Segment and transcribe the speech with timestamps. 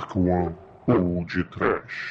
[0.00, 0.54] Dark One
[0.86, 2.10] ou de Trash.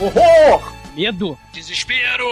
[0.00, 0.72] Horror!
[0.94, 1.38] Medo!
[1.52, 2.24] Desespero!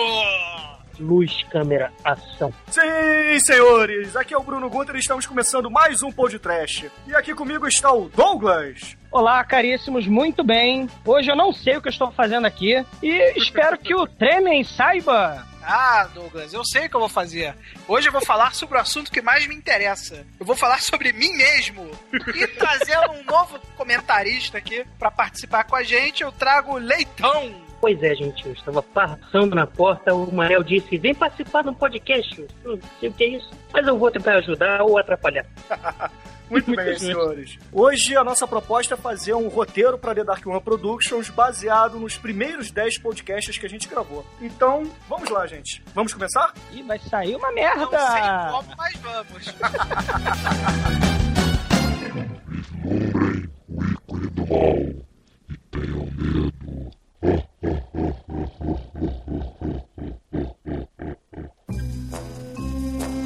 [0.99, 2.53] Luz, câmera, ação.
[2.71, 6.91] Sim, senhores, aqui é o Bruno Gunter e estamos começando mais um podcast.
[7.07, 8.97] E aqui comigo está o Douglas.
[9.13, 10.89] Olá, caríssimos, muito bem.
[11.05, 14.65] Hoje eu não sei o que eu estou fazendo aqui e espero que o Tremen
[14.65, 15.47] saiba.
[15.71, 17.55] Ah, Douglas, eu sei o que eu vou fazer.
[17.87, 20.27] Hoje eu vou falar sobre o assunto que mais me interessa.
[20.41, 21.91] Eu vou falar sobre mim mesmo.
[22.35, 27.55] E trazendo um novo comentarista aqui para participar com a gente, eu trago o Leitão.
[27.83, 32.47] Pois é, gente, eu estava passando na porta, o Manel disse, vem participar do podcast.
[32.65, 35.45] Eu não sei o que é isso, mas eu vou tentar ajudar ou atrapalhar.
[36.51, 37.59] Muito bem, senhores.
[37.73, 42.17] Hoje a nossa proposta é fazer um roteiro para The Dark One Productions baseado nos
[42.17, 44.25] primeiros 10 podcasts que a gente gravou.
[44.41, 45.83] Então, vamos lá, gente.
[45.95, 46.53] Vamos começar?
[46.73, 47.81] Ih, vai sair uma merda!
[47.83, 49.55] Não sei como, mas vamos.
[52.09, 54.69] Vislumbrem o ícone do mal
[55.51, 56.69] e tenham medo.
[62.51, 63.18] Ah, mas-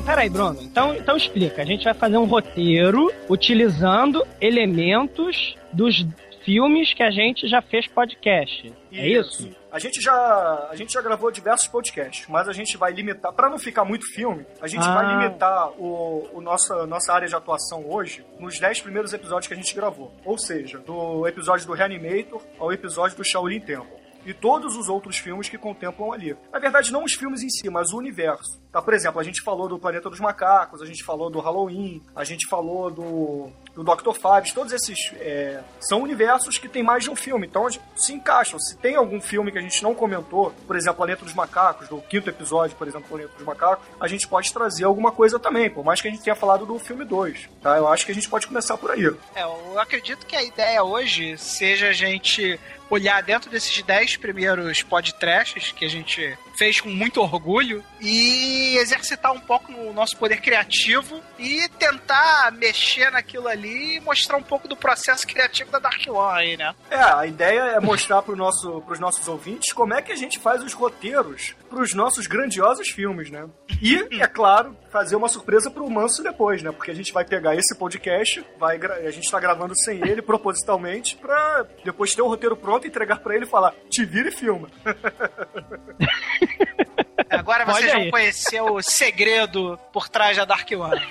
[0.00, 0.58] mas Peraí, Bruno.
[0.62, 1.62] Então, então explica.
[1.62, 6.04] A gente vai fazer um roteiro utilizando elementos dos
[6.44, 8.72] filmes que a gente já fez podcast.
[8.92, 9.48] É isso?
[9.70, 13.48] A gente já, a gente já gravou diversos podcasts, mas a gente vai limitar, para
[13.48, 14.94] não ficar muito filme, a gente Ah.
[14.94, 19.54] vai limitar o, o nossa, nossa área de atuação hoje nos 10 primeiros episódios que
[19.54, 20.12] a gente gravou.
[20.24, 23.99] Ou seja, do episódio do Reanimator ao episódio do Shaolin Temple.
[24.24, 26.36] E todos os outros filmes que contemplam ali.
[26.52, 28.60] Na verdade, não os filmes em si, mas o universo.
[28.70, 32.02] Tá, por exemplo, a gente falou do Planeta dos Macacos, a gente falou do Halloween,
[32.14, 34.12] a gente falou do, do Dr.
[34.12, 38.58] Fables, todos esses é, são universos que tem mais de um filme, então se encaixam.
[38.58, 42.00] Se tem algum filme que a gente não comentou, por exemplo, Planeta dos Macacos, do
[42.02, 45.84] quinto episódio, por exemplo, Planeta dos Macacos, a gente pode trazer alguma coisa também, por
[45.84, 47.76] mais que a gente tenha falado do filme 2, tá?
[47.76, 49.06] Eu acho que a gente pode começar por aí.
[49.34, 52.58] É, eu acredito que a ideia hoje seja a gente
[52.90, 59.32] olhar dentro desses 10 primeiros podcasts que a gente fez com muito orgulho e exercitar
[59.32, 64.68] um pouco no nosso poder criativo e tentar mexer naquilo ali e mostrar um pouco
[64.68, 66.02] do processo criativo da Dark
[66.34, 66.74] aí, né?
[66.90, 70.38] É, a ideia é mostrar para nosso, os nossos ouvintes como é que a gente
[70.38, 73.48] faz os roteiros para os nossos grandiosos filmes, né?
[73.80, 76.72] E, é claro, fazer uma surpresa pro Manso depois, né?
[76.72, 81.16] Porque a gente vai pegar esse podcast, vai a gente tá gravando sem ele propositalmente
[81.16, 84.68] pra depois ter o roteiro pronto, entregar pra ele e falar: te vira e filma.
[87.30, 91.06] Agora vocês vão conhecer o segredo por trás da Dark One.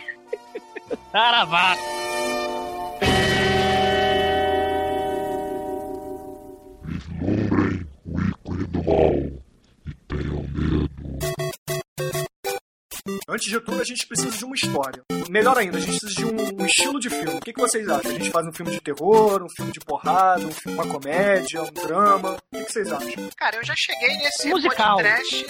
[1.12, 1.76] Saravá!
[6.90, 9.12] Vislumbrem o ícone do mal
[9.86, 10.89] e tenham medo.
[13.28, 15.03] Antes de tudo, a gente precisa de uma história.
[15.30, 17.36] Melhor ainda, a gente precisa de um, um estilo de filme.
[17.36, 18.12] O que, que vocês acham?
[18.12, 21.62] A gente faz um filme de terror, um filme de porrada, um filme, uma comédia,
[21.62, 22.38] um drama?
[22.52, 23.30] O que, que vocês acham?
[23.38, 24.97] Cara, eu já cheguei nesse Musical.
[24.97, 25.46] podcast.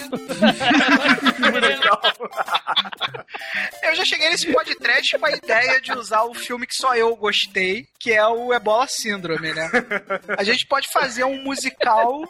[3.82, 7.14] Eu já cheguei nesse podcast com a ideia de usar o filme que só eu
[7.16, 9.68] gostei, que é o Ebola Síndrome, né?
[10.38, 12.22] A gente pode fazer um musical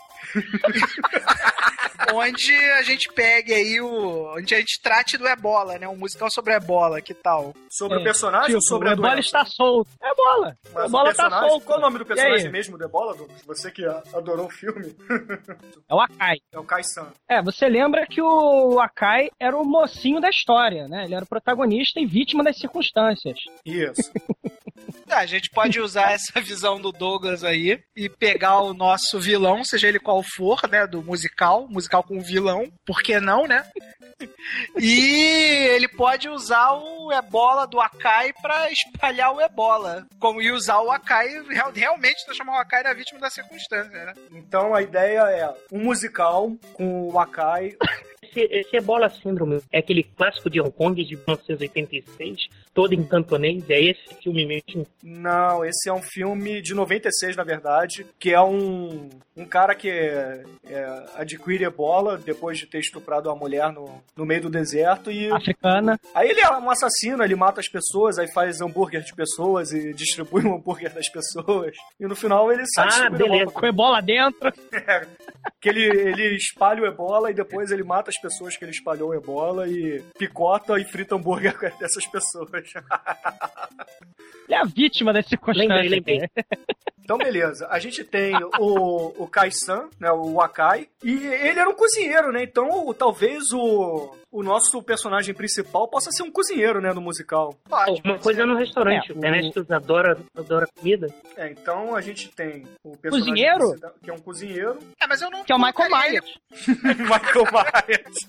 [2.12, 4.34] onde a gente pegue aí o.
[4.36, 5.86] onde a gente trate do ebola, né?
[5.88, 7.54] Um musical sobre ebola, que tal?
[7.70, 9.26] Sobre o É, personagem Tipo, ou sobre o a Ebola doença?
[9.26, 9.90] está solto.
[10.02, 10.56] É bola.
[10.72, 11.66] Mas a o bola tá personagem, solta.
[11.66, 13.42] Qual é o nome do personagem mesmo do Ebola, Douglas?
[13.46, 14.94] Você que adorou o filme.
[15.88, 16.36] É o Akai.
[16.52, 17.08] É o Kai-san.
[17.28, 21.04] É, você lembra que o Akai era o mocinho da história, né?
[21.04, 23.38] Ele era o protagonista e vítima das circunstâncias.
[23.64, 24.10] Isso.
[25.08, 29.62] É, a gente pode usar essa visão do Douglas aí e pegar o nosso vilão,
[29.64, 30.86] seja ele qual for, né?
[30.86, 33.64] Do musical, musical com vilão, por que não, né?
[34.78, 40.06] E ele pode usar o ebola do Akai pra espalhar o ebola.
[40.18, 44.14] Como e usar o Akai, real- realmente transformar o Akai na vítima da circunstância, né?
[44.32, 47.76] Então a ideia é um musical com o Akai.
[48.22, 53.64] Esse, esse Ebola Síndrome é aquele clássico de Hong Kong de 1986, todo em cantonês,
[53.68, 54.86] é esse filme mesmo.
[55.02, 59.88] Não, esse é um filme de 96, na verdade, que é um, um cara que
[59.90, 65.10] é, é, adquire ebola depois de ter estuprado uma mulher no, no meio do deserto
[65.10, 65.98] e Africana.
[66.14, 69.92] aí ele é um assassino, ele mata as pessoas, aí faz hambúrguer de pessoas e
[69.92, 71.74] distribui o hambúrguer das pessoas.
[71.98, 73.34] E no final ele sai Ah, beleza.
[73.36, 73.52] ebola.
[73.52, 74.52] Com ebola dentro.
[75.60, 79.10] Que ele, ele espalha o ebola e depois ele mata as pessoas que ele espalhou
[79.10, 82.59] o ebola e picota e frita hambúrguer dessas pessoas.
[84.48, 85.68] Ele é a vítima das circunstâncias.
[85.90, 86.28] Lembrei, lembrei.
[87.02, 87.66] Então, beleza.
[87.68, 90.12] A gente tem o, o Kai-san, né?
[90.12, 90.88] O Wakai.
[91.02, 92.44] E ele era um cozinheiro, né?
[92.44, 96.92] Então, o- talvez o, o nosso personagem principal possa ser um cozinheiro, né?
[96.92, 97.52] No musical.
[97.68, 98.00] Pode.
[98.04, 99.10] Uma coisa no restaurante.
[99.10, 101.12] É, o o- Demetrius adora, adora comida.
[101.36, 103.92] É, então a gente tem o personagem Cozinheiro?
[104.04, 104.78] que é um cozinheiro.
[105.02, 106.38] É, mas eu não Que é o Michael Myers.
[106.68, 108.28] Michael Myers.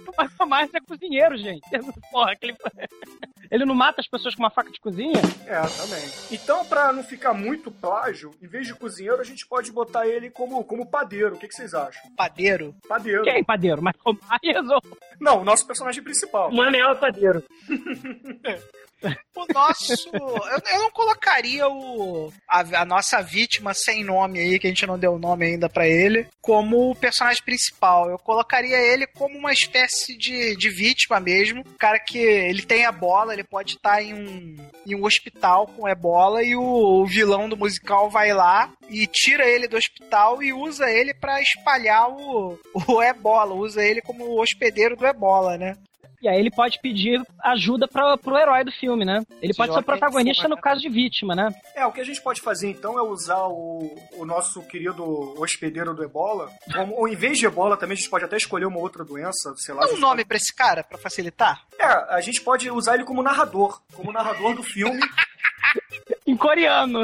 [0.00, 1.62] O Michael Myers é cozinheiro, gente.
[2.10, 2.56] Porra, aquele...
[3.50, 5.20] Ele não mata as pessoas com uma faca de cozinha?
[5.46, 6.02] É, também.
[6.30, 10.30] Então, pra não ficar muito plágio, em vez de cozinheiro, a gente pode botar ele
[10.30, 11.34] como, como padeiro.
[11.34, 12.02] O que, que vocês acham?
[12.16, 12.74] Padeiro.
[12.88, 13.24] Padeiro.
[13.24, 13.82] Quem, padeiro?
[13.82, 14.82] Michael Myers ou...
[15.20, 16.48] Não, o nosso personagem principal.
[16.48, 17.44] O Manel é padeiro.
[19.34, 20.08] O nosso.
[20.14, 22.32] eu, eu não colocaria o.
[22.48, 25.86] A, a nossa vítima sem nome aí, que a gente não deu nome ainda pra
[25.86, 28.10] ele, como o personagem principal.
[28.10, 31.62] Eu colocaria ele como uma espécie de, de vítima mesmo.
[31.62, 34.56] O cara que ele tem ebola, ele pode estar em um,
[34.86, 39.48] em um hospital com ebola e o, o vilão do musical vai lá e tira
[39.48, 44.96] ele do hospital e usa ele pra espalhar o, o ebola, usa ele como hospedeiro
[44.96, 45.76] do ebola, né?
[46.22, 49.22] E aí ele pode pedir ajuda pra, pro herói do filme, né?
[49.40, 51.52] Ele Esse pode ser o protagonista no caso de vítima, né?
[51.74, 55.02] É, o que a gente pode fazer então é usar o, o nosso querido
[55.40, 56.48] hospedeiro do ebola.
[56.72, 59.52] Como, ou em vez de ebola, também a gente pode até escolher uma outra doença,
[59.56, 59.84] sei lá.
[59.84, 61.60] Dá um nome pra esse cara, pra facilitar?
[61.70, 63.82] pode- É, a gente pode usar ele como narrador.
[63.92, 65.00] Como narrador do filme.
[66.26, 67.00] Em coreano.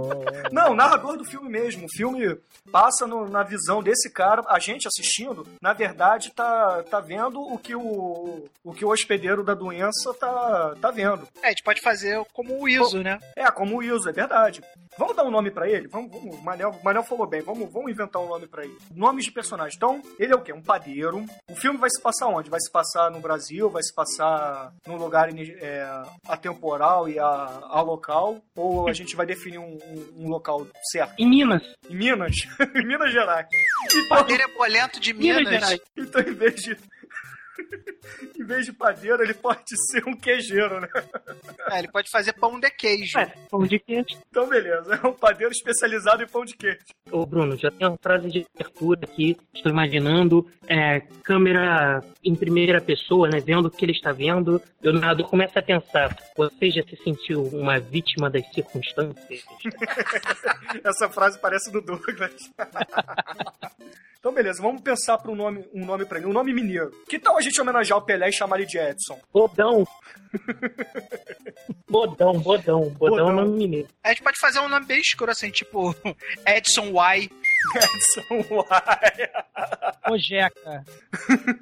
[0.50, 1.86] Não, narrador do filme mesmo.
[1.86, 2.36] O filme
[2.72, 4.42] passa no- na visão desse cara.
[4.48, 9.42] A gente assistindo, na verdade, tá, tá vendo o que o, o que o hospedeiro
[9.44, 11.28] da doença tá, tá vendo.
[11.42, 13.18] É, a gente pode fazer como o ISO, né?
[13.36, 14.62] É, como o Wilson, é verdade.
[14.98, 15.88] Vamos dar um nome pra ele?
[15.88, 18.76] Vamos, vamos, o Manel, o Manel falou bem, vamos, vamos inventar um nome pra ele.
[18.94, 19.76] Nomes de personagem.
[19.76, 20.52] Então, ele é o quê?
[20.52, 21.24] Um padeiro.
[21.50, 22.48] O filme vai se passar onde?
[22.50, 23.68] Vai se passar no Brasil?
[23.70, 28.40] Vai se passar num lugar é, atemporal e a, a local?
[28.54, 31.14] Ou a gente vai definir um, um- um local certo?
[31.18, 31.62] Em Minas.
[31.88, 32.36] Em Minas?
[32.74, 33.46] em Minas Gerais.
[33.92, 35.52] Então, Padeiro ebolento de Minas Minas.
[35.60, 35.80] Gerais.
[35.96, 36.76] então em vez de...
[38.38, 40.88] em vez de padeiro, ele pode ser um queijeiro, né?
[41.70, 43.18] É, ele pode fazer pão de queijo.
[43.18, 44.18] Ué, pão de queijo.
[44.28, 45.00] Então, beleza.
[45.02, 46.78] É um padeiro especializado em pão de queijo.
[47.10, 49.36] Ô, Bruno, já tem uma frase de abertura aqui.
[49.54, 53.40] Estou imaginando é, câmera em primeira pessoa, né?
[53.40, 54.60] Vendo o que ele está vendo.
[54.82, 59.44] E o narrador começa a pensar: você já se sentiu uma vítima das circunstâncias?
[60.84, 62.34] Essa frase parece do Douglas.
[64.18, 66.90] então, beleza, vamos pensar para um nome, um nome para ele, um nome mineiro.
[67.08, 69.20] Que tal a gente homenagear o Pelé e chamar ele de Edson?
[69.32, 69.86] Bodão.
[71.88, 72.90] bodão, bodão.
[72.90, 73.30] Bodão, Bodão.
[73.30, 73.88] é nome mineiro.
[74.02, 75.94] A gente pode fazer um nome bem escuro, assim, tipo
[76.46, 77.30] Edson Y.
[77.76, 79.30] Edson Uai.
[80.10, 80.84] Ojeca.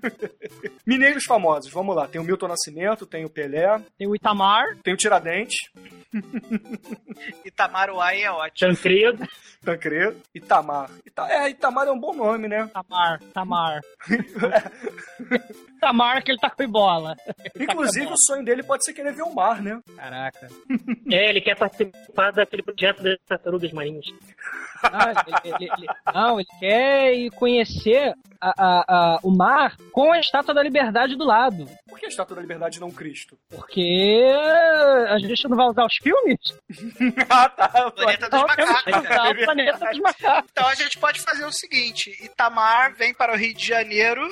[0.87, 2.09] Mineiros famosos, vamos lá.
[2.09, 4.77] Tem o Milton Nascimento, tem o Pelé, Tem o Itamar.
[4.83, 5.71] tem o Tiradentes,
[7.45, 8.71] Itamar Y é ótimo.
[8.75, 9.27] Tancredo.
[9.65, 10.91] Tancredo, Itamar.
[11.07, 12.69] Ita é, Itamar é um bom nome, né?
[12.73, 13.81] Tamar, Tamar.
[15.81, 17.17] Tamar que ele tá com bola.
[17.59, 19.81] Inclusive, o sonho dele pode ser querer ver o mar, né?
[19.97, 20.49] Caraca.
[21.11, 24.07] É, ele quer participar daquele projeto das tartarugas marinhas.
[24.91, 30.13] Não, ele, ele- ele- não, ele quer ir conhecer a- a- a- o mar com
[30.13, 31.67] a Estátua da Liberdade do lado.
[31.89, 33.39] Por que a Estátua da Liberdade não Cristo?
[33.51, 34.25] Porque
[35.09, 36.39] a gente não vai usar os filmes?
[37.31, 37.91] ah, tá.
[37.93, 39.11] Planeta dos Então macacos.
[39.11, 40.51] usar o planeta dos macacos.
[40.53, 44.23] Então a gente pode fazer o seguinte: Itamar vem para o Rio de Janeiro,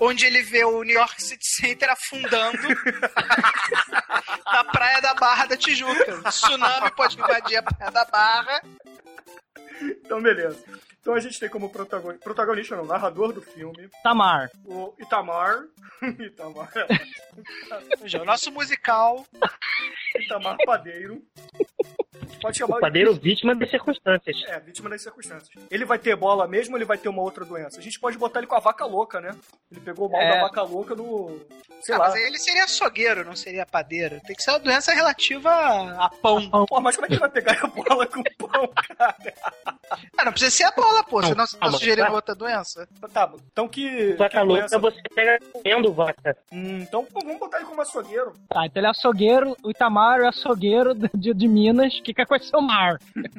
[0.00, 2.58] onde ele vê o New York City Center afundando
[4.46, 6.22] na praia da Barra da Tijuca.
[6.30, 8.62] Tsunami pode invadir a praia da Barra.
[9.80, 10.62] Então, beleza.
[11.00, 14.50] Então a gente tem como protagonista, protagonista não, narrador do filme, Tamar.
[14.66, 15.64] o Itamar.
[16.20, 16.70] Itamar,
[18.00, 19.24] Veja, o nosso musical
[20.18, 21.22] Itamar Padeiro.
[22.40, 24.42] Pode chamar O padeiro vítima das circunstâncias.
[24.46, 25.62] É, vítima das circunstâncias.
[25.70, 27.78] Ele vai ter bola mesmo ou ele vai ter uma outra doença?
[27.78, 29.36] A gente pode botar ele com a vaca louca, né?
[29.70, 30.34] Ele pegou o mal É.
[30.36, 31.38] da vaca louca no.
[31.82, 32.08] Sei Ah, lá.
[32.08, 34.20] mas ele seria açougueiro, não seria padeiro.
[34.26, 35.50] Tem que ser uma doença relativa
[36.02, 36.66] a pão.
[36.66, 39.16] Pô, mas como é que ele vai pegar a bola com pão, cara?
[40.16, 41.20] Ah, não precisa ser a bola, pô.
[41.20, 42.88] Você não, você tá sugerindo outra doença?
[43.12, 44.12] Tá, então que.
[44.14, 44.78] Vaca que louca doença?
[44.78, 46.36] você pega comendo vaca.
[46.52, 48.32] Hum, então pô, vamos botar ele como açougueiro.
[48.48, 52.56] Tá, então ele é açougueiro, o Itamar é açougueiro de, de Minas, que quer conhecer
[52.56, 52.98] o mar.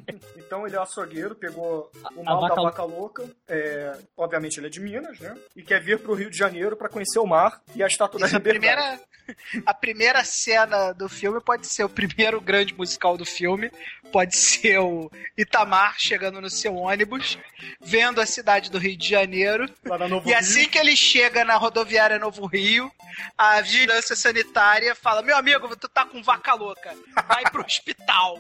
[0.52, 3.24] Então ele é açougueiro, pegou o A mal da vaca vaca louca.
[3.48, 5.34] É, obviamente ele é de Minas, né?
[5.56, 8.26] E quer vir pro Rio de Janeiro pra conhecer o mar e a estátua da
[8.26, 9.00] Isso, a liberdade.
[9.22, 13.72] primeira, a primeira cena do filme pode ser o primeiro grande musical do filme.
[14.12, 17.38] Pode ser o Itamar chegando no seu ônibus,
[17.80, 19.66] vendo a cidade do Rio de Janeiro.
[19.66, 20.38] E Rio.
[20.38, 22.92] assim que ele chega na rodoviária Novo Rio,
[23.38, 26.94] a vigilância sanitária fala: Meu amigo, tu tá com vaca louca,
[27.28, 28.38] vai pro hospital.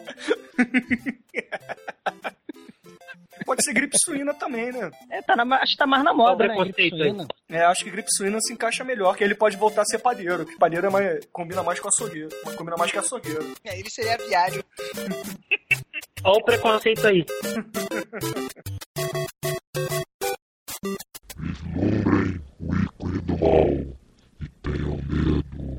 [3.46, 4.92] pode ser gripe suína também, né?
[5.10, 6.56] É, tá na, acho que tá mais na moda, né?
[6.56, 7.28] gripe suína.
[7.50, 10.46] É, acho que gripe suína se encaixa melhor, que ele pode voltar a ser padeiro,
[10.46, 13.54] que padeiro é mais, combina mais com açougueiro, combina mais que açougueiro.
[13.68, 14.64] Aí ele seria viário.
[16.24, 17.26] Olha o preconceito aí.
[21.42, 25.72] Vislumbrem o ícone do mal e tenham medo.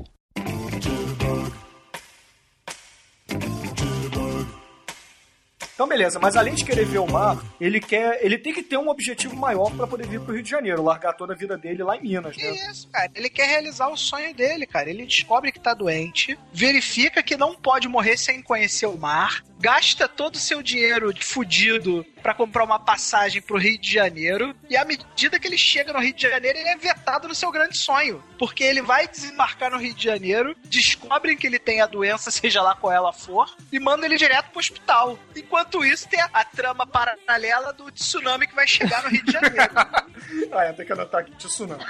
[5.75, 8.77] Então beleza, mas além de querer ver o mar, ele quer, ele tem que ter
[8.77, 11.83] um objetivo maior pra poder vir pro Rio de Janeiro, largar toda a vida dele
[11.83, 12.51] lá em Minas, Que né?
[12.69, 13.09] isso, cara?
[13.15, 14.89] Ele quer realizar o sonho dele, cara.
[14.89, 20.09] Ele descobre que tá doente, verifica que não pode morrer sem conhecer o mar, gasta
[20.09, 24.83] todo o seu dinheiro fudido pra comprar uma passagem pro Rio de Janeiro, e à
[24.83, 28.21] medida que ele chega no Rio de Janeiro, ele é vetado no seu grande sonho.
[28.37, 32.61] Porque ele vai desembarcar no Rio de Janeiro, descobrem que ele tem a doença, seja
[32.61, 35.17] lá qual ela for, e mandam ele direto pro hospital.
[35.33, 39.31] Enquanto isso, tem a, a trama paralela do tsunami que vai chegar no Rio de
[39.31, 39.73] Janeiro.
[40.51, 41.83] Ah, é, tem que anotar aqui, tsunami.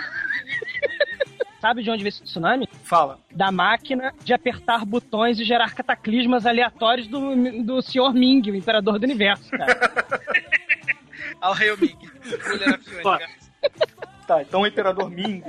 [1.63, 2.67] Sabe de onde veio esse tsunami?
[2.83, 3.17] Fala.
[3.31, 8.11] Da máquina de apertar botões e gerar cataclismas aleatórios do, do Sr.
[8.13, 9.79] Ming, o imperador do universo, cara.
[11.39, 11.97] Ao Rei Ming.
[14.27, 15.41] Tá, então o Imperador Ming.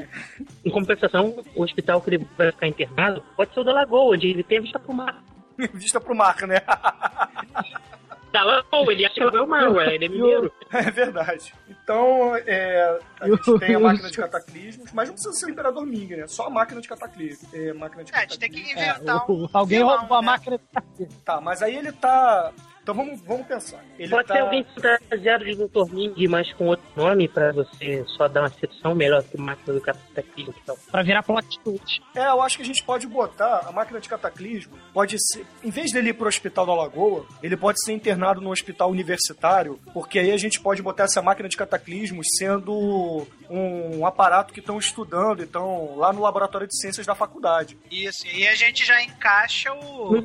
[0.65, 4.29] Em compensação, o hospital que ele vai ficar internado pode ser o da Lagoa, onde
[4.29, 5.21] ele tem a vista pro mar.
[5.75, 6.61] Vista pro mar, né?
[8.35, 10.53] Da Lagoa, ele acha que é o mar, ué, ele é mineiro.
[10.73, 11.55] É verdade.
[11.69, 15.87] Então, é, a gente tem a máquina de cataclismos, mas não precisa ser o Imperador
[15.87, 16.27] Ming, né?
[16.27, 17.55] Só a máquina de cataclismos.
[17.55, 18.83] É, máquina de É, a gente tem que cataclismos.
[18.83, 20.27] É, inventar o- um alguém vilão, roubou a né?
[20.27, 20.61] máquina.
[21.25, 22.51] Tá, mas aí ele tá.
[22.85, 23.83] Então vamos, vamos pensar.
[23.99, 24.35] Ele Pode tá...
[24.35, 25.91] ser alguém fantasiado de Dr.
[25.91, 29.81] Ming, mas com outro nome, pra você só dar uma acepção melhor que máquina do
[29.81, 30.77] Cataclismo e tal.
[30.91, 32.03] Pra virar plot twist.
[32.15, 34.75] É, eu acho que a gente pode botar a máquina de cataclismo.
[34.93, 35.47] Pode ser.
[35.63, 39.81] Em vez dele ir pro hospital da Lagoa, ele pode ser internado no hospital universitário,
[39.95, 44.79] porque aí a gente pode botar essa máquina de cataclismos sendo um aparato que estão
[44.79, 47.79] estudando, então, lá no laboratório de ciências da faculdade.
[47.91, 50.23] Isso, e a gente já encaixa o.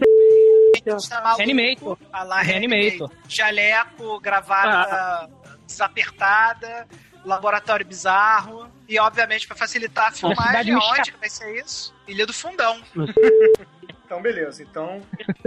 [0.85, 1.97] Maluco, Reanimator.
[2.11, 3.11] a lá Reanimator.
[3.27, 5.29] Jaleco, gravata
[5.65, 6.87] desapertada,
[7.23, 8.69] laboratório bizarro.
[8.87, 11.93] E, obviamente, pra facilitar a filmagem, onde vai ser isso?
[12.07, 12.81] Ilha do Fundão.
[14.09, 14.63] Então, beleza.
[14.63, 15.03] Então,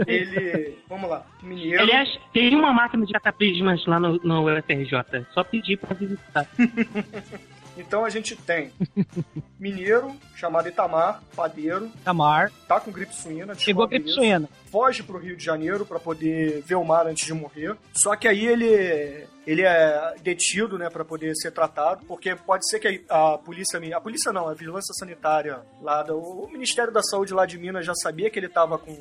[0.07, 0.79] ele.
[0.89, 1.27] Vamos lá.
[1.43, 1.83] Mineiro.
[1.83, 4.99] Aliás, tem uma máquina de cataclismas lá no, no UFRJ.
[5.15, 6.47] É só pedir pra visitar.
[7.77, 8.71] Então a gente tem
[9.59, 12.51] mineiro, chamado Itamar, padeiro, Tamar.
[12.67, 14.17] tá com gripe suína, Pegou a gripe isso.
[14.17, 14.49] suína.
[14.71, 17.77] foge pro Rio de Janeiro pra poder ver o mar antes de morrer.
[17.93, 22.79] Só que aí ele ele é detido, né, para poder ser tratado, porque pode ser
[22.79, 27.03] que a, a polícia, a polícia não, a vigilância sanitária lá do o Ministério da
[27.03, 28.97] Saúde lá de Minas já sabia que ele tava com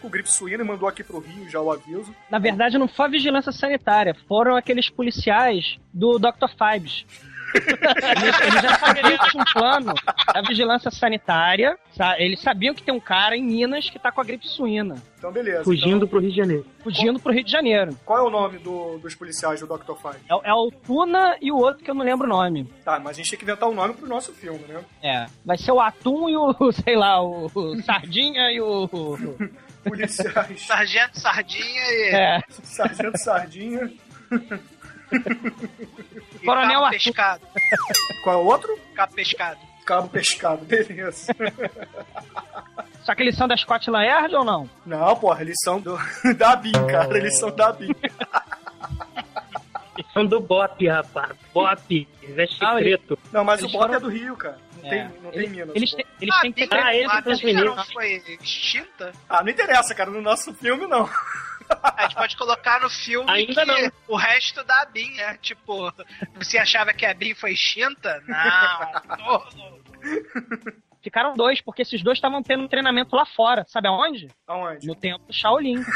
[0.00, 2.12] com gripe suína e mandou aqui pro Rio já o aviso.
[2.28, 6.48] Na verdade, não foi a vigilância sanitária, foram aqueles policiais do Dr.
[6.58, 7.06] Fibes.
[7.54, 9.94] Eles, já sabiam que tinha um plano
[10.34, 11.78] da vigilância sanitária.
[11.94, 14.96] sa- Eles sabiam que tem um cara em Minas que tá com a gripe suína,
[15.18, 15.64] Então beleza.
[15.64, 16.66] Fugindo pro Rio de Janeiro.
[16.82, 17.90] fugindo pro Rio de Janeiro.
[17.92, 19.94] Então, qual é o nome do- dos policiais do Dr.
[19.96, 20.18] Five?
[20.28, 22.64] É, é o Tuna e o outro que eu não lembro o nome.
[22.84, 24.80] Tá, mas a gente tem que inventar um nome pro nosso filme, né?
[25.02, 25.26] É.
[25.44, 28.88] Vai ser o Atum e o, sei lá, o, o Sardinha e o.
[29.84, 30.60] Policiais.
[30.62, 32.40] Sargento Sardinha e, É.
[32.62, 33.90] Sargento Sardinha.
[36.42, 36.98] e Coronel Arthur.
[37.04, 37.46] Pescado.
[38.24, 38.78] Qual é o outro?
[38.94, 39.58] Cabo Pescado.
[39.86, 41.34] Cabo Pescado, beleza.
[43.02, 44.70] Só que eles são da Scotland Yard ou não?
[44.86, 45.98] Não, porra, eles são do,
[46.36, 47.16] da BIM, cara.
[47.18, 47.90] Eles são da BIM.
[49.98, 51.32] Eles são do BOP, rapaz.
[51.52, 52.08] BOP.
[52.34, 53.18] Veste Ah, ele- preto.
[53.32, 54.58] Não, mas Eles o Bop foram- é do Rio, cara.
[54.82, 54.90] Não É.
[54.90, 55.76] tem, não tem Eles- Minas.
[55.76, 57.76] Eles, têm- eles Ah, têm que Ah, dos Bim meninos.
[57.76, 59.12] não foi extinta?
[59.28, 60.10] Ah, não interessa, cara.
[60.10, 61.08] No nosso filme, não.
[61.82, 63.92] A gente pode colocar no filme Ainda que não.
[64.08, 65.38] o resto da BIM, né?
[65.40, 65.92] Tipo,
[66.36, 68.22] você achava que a BIM foi extinta?
[68.26, 68.92] Não.
[69.16, 69.92] todo.
[71.02, 73.64] Ficaram dois, porque esses dois estavam tendo um treinamento lá fora.
[73.68, 74.28] Sabe aonde?
[74.46, 74.86] Aonde?
[74.86, 75.82] No templo Shaolin.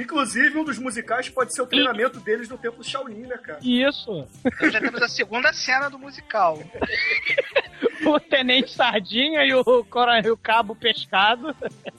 [0.00, 3.58] Inclusive, um dos musicais pode ser o treinamento deles no Templo Shaolin, né, cara?
[3.62, 4.26] Isso.
[4.44, 6.58] Então já temos a segunda cena do musical.
[8.02, 11.54] O Tenente Sardinha e o, coronel, o Cabo Pescado.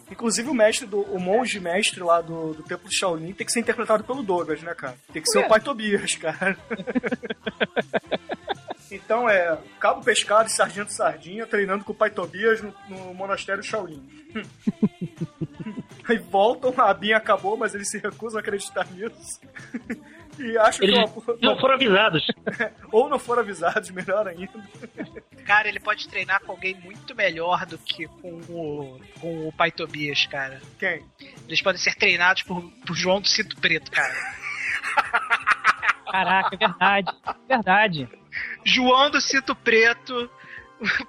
[0.09, 3.59] Inclusive, o mestre, do, o monge mestre lá do, do Templo Shaolin tem que ser
[3.59, 4.95] interpretado pelo Douglas, né, cara?
[5.13, 6.57] Tem que ser Por o pai Tobias, cara.
[8.91, 13.63] Então é Cabo Pescado e Sargento Sardinha treinando com o pai Tobias no, no monastério
[13.63, 14.05] Shaolin.
[16.07, 19.39] Aí voltam, a Binha acabou, mas eles se recusam a acreditar nisso.
[20.37, 22.27] E acham Eles que é uma, não foram avisados.
[22.91, 24.51] ou não foram avisados, melhor ainda.
[25.45, 29.71] Cara, ele pode treinar com alguém muito melhor do que com o, com o Pai
[29.71, 30.59] Tobias, cara.
[30.79, 31.05] Quem?
[31.47, 34.13] Eles podem ser treinados por, por João do Cinto Preto, cara.
[36.11, 37.11] Caraca, é verdade.
[37.47, 38.20] Verdade.
[38.65, 40.29] João do Cinto Preto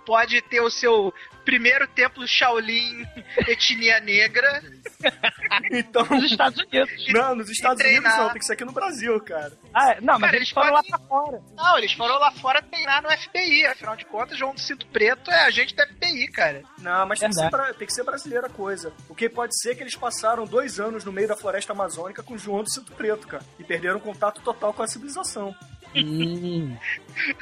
[0.05, 1.13] pode ter o seu
[1.45, 3.05] primeiro templo Shaolin
[3.49, 4.63] etnia negra.
[5.71, 6.07] Então.
[6.09, 7.13] Nos Estados Unidos.
[7.13, 7.85] Não, nos Estados.
[7.85, 9.53] Unidos não, tem que ser aqui no Brasil, cara.
[9.75, 11.43] Ah, não, mas Cara, eles eles foram lá podem- pra fora.
[11.57, 13.67] Não, eles foram lá fora treinar no FBI.
[13.67, 16.63] Afinal de contas, João do Cinto Preto é agente da FBI, cara.
[16.79, 18.93] Não, mas tem que, tem que ser brasileira a coisa.
[19.09, 22.23] O que pode ser é que eles passaram dois anos no meio da floresta amazônica
[22.23, 23.45] com João do Cinto Preto, cara.
[23.59, 25.55] E perderam contato total com a civilização.
[25.95, 26.77] Hum.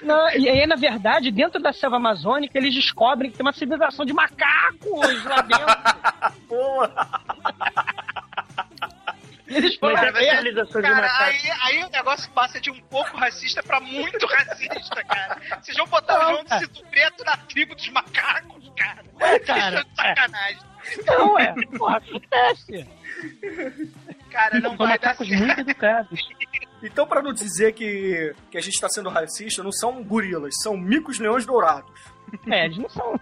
[0.02, 4.04] Não, e aí, na verdade, dentro da selva amazônica, eles descobrem que tem uma civilização
[4.04, 5.66] de macacos lá dentro.
[6.48, 6.92] Boa!
[9.46, 10.30] Eles foram Mas ver.
[10.30, 11.22] civilização de Cara, macaco.
[11.24, 15.36] aí, aí o negócio passa de um pouco racista pra muito racista, cara.
[15.60, 19.02] Vocês vão botar Não, o João do Preto na tribo dos macacos, cara.
[19.18, 20.58] É, cara, Isso é de sacanagem.
[21.06, 21.54] Não, é.
[21.76, 22.88] Porra, acontece.
[24.30, 25.44] Cara, não São vai dar macacos certo.
[25.44, 26.28] muito educados.
[26.82, 30.76] Então, pra não dizer que, que a gente tá sendo racista, não são gorilas, são
[30.76, 31.92] micos leões dourados.
[32.48, 33.14] É, eles não são.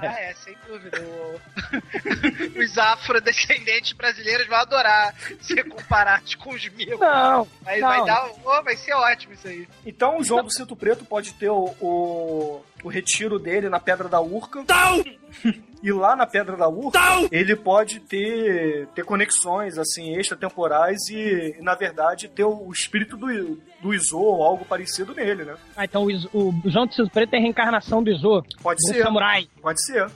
[0.00, 0.98] Ah, é, sem dúvida.
[2.58, 6.98] Os afrodescendentes brasileiros vão adorar ser comparados com os mil.
[6.98, 7.88] Não, Aí não.
[7.88, 8.28] vai dar.
[8.44, 9.68] oh, vai ser ótimo isso aí.
[9.84, 14.08] Então, o João do Cinto Preto pode ter o, o, o retiro dele na Pedra
[14.08, 14.64] da Urca.
[15.82, 16.98] E lá na Pedra da Urca,
[17.30, 23.92] ele pode ter, ter conexões, assim, extratemporais e, na verdade, ter o espírito do, do
[23.94, 25.54] Izo ou algo parecido nele, né?
[25.76, 28.80] Ah, então o, Izo- o João do Cinto Preto é a reencarnação do Izo, Pode
[28.80, 29.46] do ser, samurai.
[29.60, 30.06] pode ser.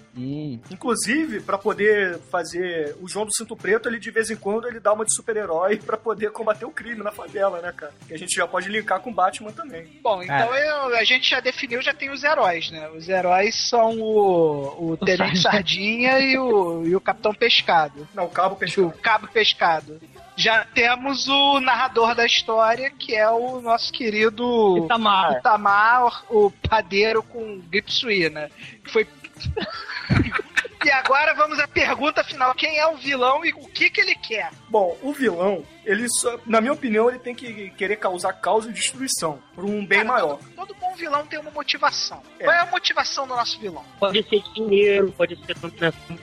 [0.71, 4.81] Inclusive, pra poder fazer o João do Cinto Preto, ele de vez em quando ele
[4.81, 7.93] dá uma de super-herói pra poder combater o crime na favela, né, cara?
[8.09, 9.87] Que a gente já pode linkar com o Batman também.
[10.03, 12.89] Bom, então eu- a gente já definiu, já tem os heróis, né?
[12.91, 18.07] Os heróis são o, o Tenente Sardinha e o, e o Capitão Pescado.
[18.15, 18.93] Não, o Cabo O Pescado.
[19.01, 20.01] Cabo Pescado.
[20.37, 25.39] Já temos o narrador da história, que é o nosso querido Itamar.
[25.39, 28.51] Itamar, o padeiro com gripe suína.
[28.85, 29.07] Que foi.
[30.85, 34.15] e agora vamos à pergunta final: quem é o vilão e o que, que ele
[34.15, 34.51] quer?
[34.69, 38.73] Bom, o vilão, ele só, na minha opinião, ele tem que querer causar causa e
[38.73, 40.39] destruição por um bem Cara, maior.
[40.39, 42.23] Todo, todo bom vilão tem uma motivação.
[42.39, 42.45] É.
[42.45, 43.85] Qual é a motivação do nosso vilão?
[43.99, 46.19] Pode ser dinheiro, pode ser dominação.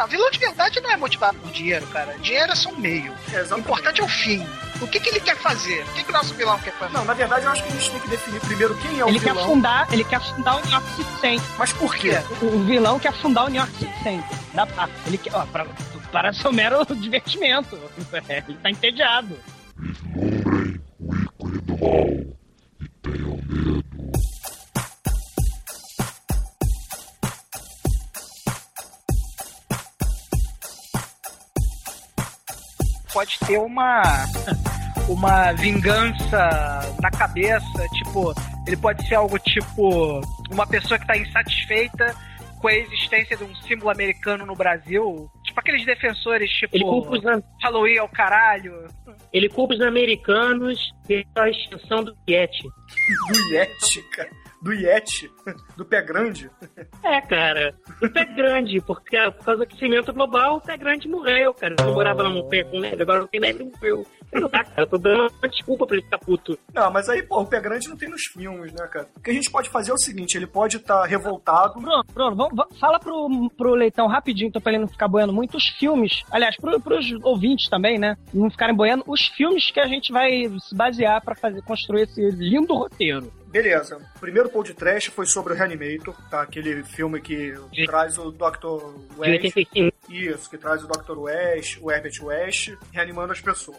[0.00, 2.16] Não, vilão de verdade não é motivado por dinheiro, cara.
[2.20, 3.12] Dinheiro é só um meio.
[3.32, 3.60] É, O exatamente.
[3.60, 4.46] importante é o fim.
[4.80, 5.82] O que, que ele quer fazer?
[5.82, 6.94] O que, que o nosso vilão quer fazer?
[6.94, 9.08] Não, na verdade, eu acho que a gente tem que definir primeiro quem é o
[9.10, 9.46] Ele quer vilão.
[9.46, 11.46] fundar, ele quer fundar o New York City Center.
[11.58, 12.12] Mas por quê?
[12.40, 14.38] O, o vilão quer fundar o New York City Center.
[14.54, 14.94] Da parte.
[15.06, 15.66] Ele quer, ó, para,
[16.10, 17.78] para seu mero divertimento.
[18.48, 19.38] Ele tá entediado.
[19.76, 22.39] Vislumbrem o ícone do mal
[33.38, 34.02] pode ter uma
[35.08, 38.32] uma vingança na cabeça, tipo,
[38.66, 42.14] ele pode ser algo tipo uma pessoa que tá insatisfeita
[42.60, 47.16] com a existência de um símbolo americano no Brasil, tipo aqueles defensores tipo Ele culpa,
[47.16, 48.86] os, am- Halloween ao caralho.
[49.32, 52.62] ele culpa os americanos pela extinção do Yeti.
[52.64, 54.30] Do Yeti, cara.
[54.62, 55.30] Do Yeti.
[55.76, 56.50] Do pé grande.
[57.02, 57.74] É, cara.
[58.02, 61.74] O pé grande, porque ah, por causa do aquecimento global, o pé grande morreu, cara.
[61.80, 64.06] Eu morava lá no pé com neve, agora não tem neve, morreu.
[64.32, 64.82] Não dá, cara.
[64.82, 66.58] Eu tô dando uma desculpa pra ele ficar puto.
[66.74, 69.08] Não, mas aí, pô, o pé grande não tem nos filmes, né, cara?
[69.16, 71.80] O que a gente pode fazer é o seguinte, ele pode estar revoltado.
[71.80, 75.32] Bruno, Bruno, vamos, vamos- fala pro, pro Leitão rapidinho, então pra ele não ficar boiando
[75.32, 79.80] muito, os filmes, aliás, pro, pros ouvintes também, né, não ficarem boiando, os filmes que
[79.80, 83.32] a gente vai se basear pra fazer, construir esse lindo roteiro.
[83.50, 83.96] Beleza.
[84.16, 86.42] O primeiro podcast foi sobre o Reanimator, tá?
[86.42, 88.78] Aquele filme que De- traz o Dr.
[89.14, 89.44] De West.
[89.56, 89.96] 85.
[90.08, 91.18] Isso, que traz o Dr.
[91.18, 93.78] West, o Herbert West, reanimando as pessoas.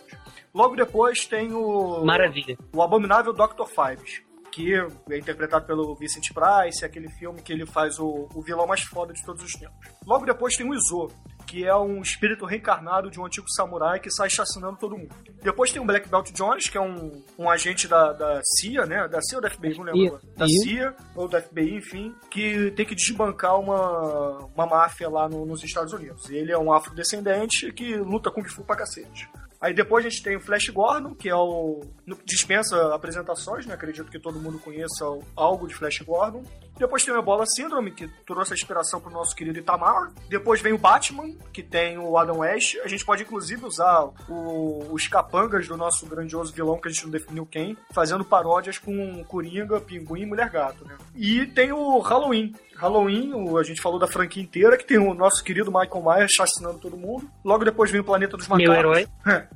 [0.54, 2.04] Logo depois tem o.
[2.04, 2.58] Maravilha.
[2.74, 3.66] O Abominável Dr.
[3.66, 4.74] Fives, que
[5.10, 8.82] é interpretado pelo Vincent Price, é aquele filme que ele faz o, o vilão mais
[8.82, 9.88] foda de todos os tempos.
[10.06, 11.08] Logo depois tem o Izo,
[11.48, 15.14] que é um espírito reencarnado de um antigo samurai que sai chacinando todo mundo.
[15.42, 19.08] Depois tem o Black Belt Jones, que é um, um agente da, da CIA, né?
[19.08, 20.20] Da CIA ou da FBI, não lembro.
[20.38, 20.46] Da.
[20.48, 25.64] CIA ou da FBI, enfim, que tem que desbancar uma, uma máfia lá no- nos
[25.64, 26.30] Estados Unidos.
[26.30, 29.30] Ele é um afrodescendente que luta com Fu pra cacete.
[29.62, 31.82] Aí depois a gente tem o Flash Gordon, que é o.
[32.26, 33.76] dispensa apresentações, né?
[33.76, 36.44] Acredito que todo mundo conheça algo de Flash Gordon.
[36.80, 40.12] Depois tem o Ebola Syndrome, que trouxe a inspiração pro nosso querido Itamar.
[40.28, 42.76] Depois vem o Batman, que tem o Adam West.
[42.84, 47.04] A gente pode inclusive usar o- os capangas do nosso grandioso vilão, que a gente
[47.04, 50.98] não definiu quem, fazendo paródias com Coringa, Pinguim e Mulher Gato, né?
[51.16, 52.56] E tem o Halloween.
[52.82, 56.32] Halloween, o- a gente falou da franquia inteira, que tem o nosso querido Michael Myers
[56.34, 57.30] chacinando todo mundo.
[57.46, 58.68] Logo depois vem o Planeta dos Macacos.
[58.70, 59.08] Meu herói.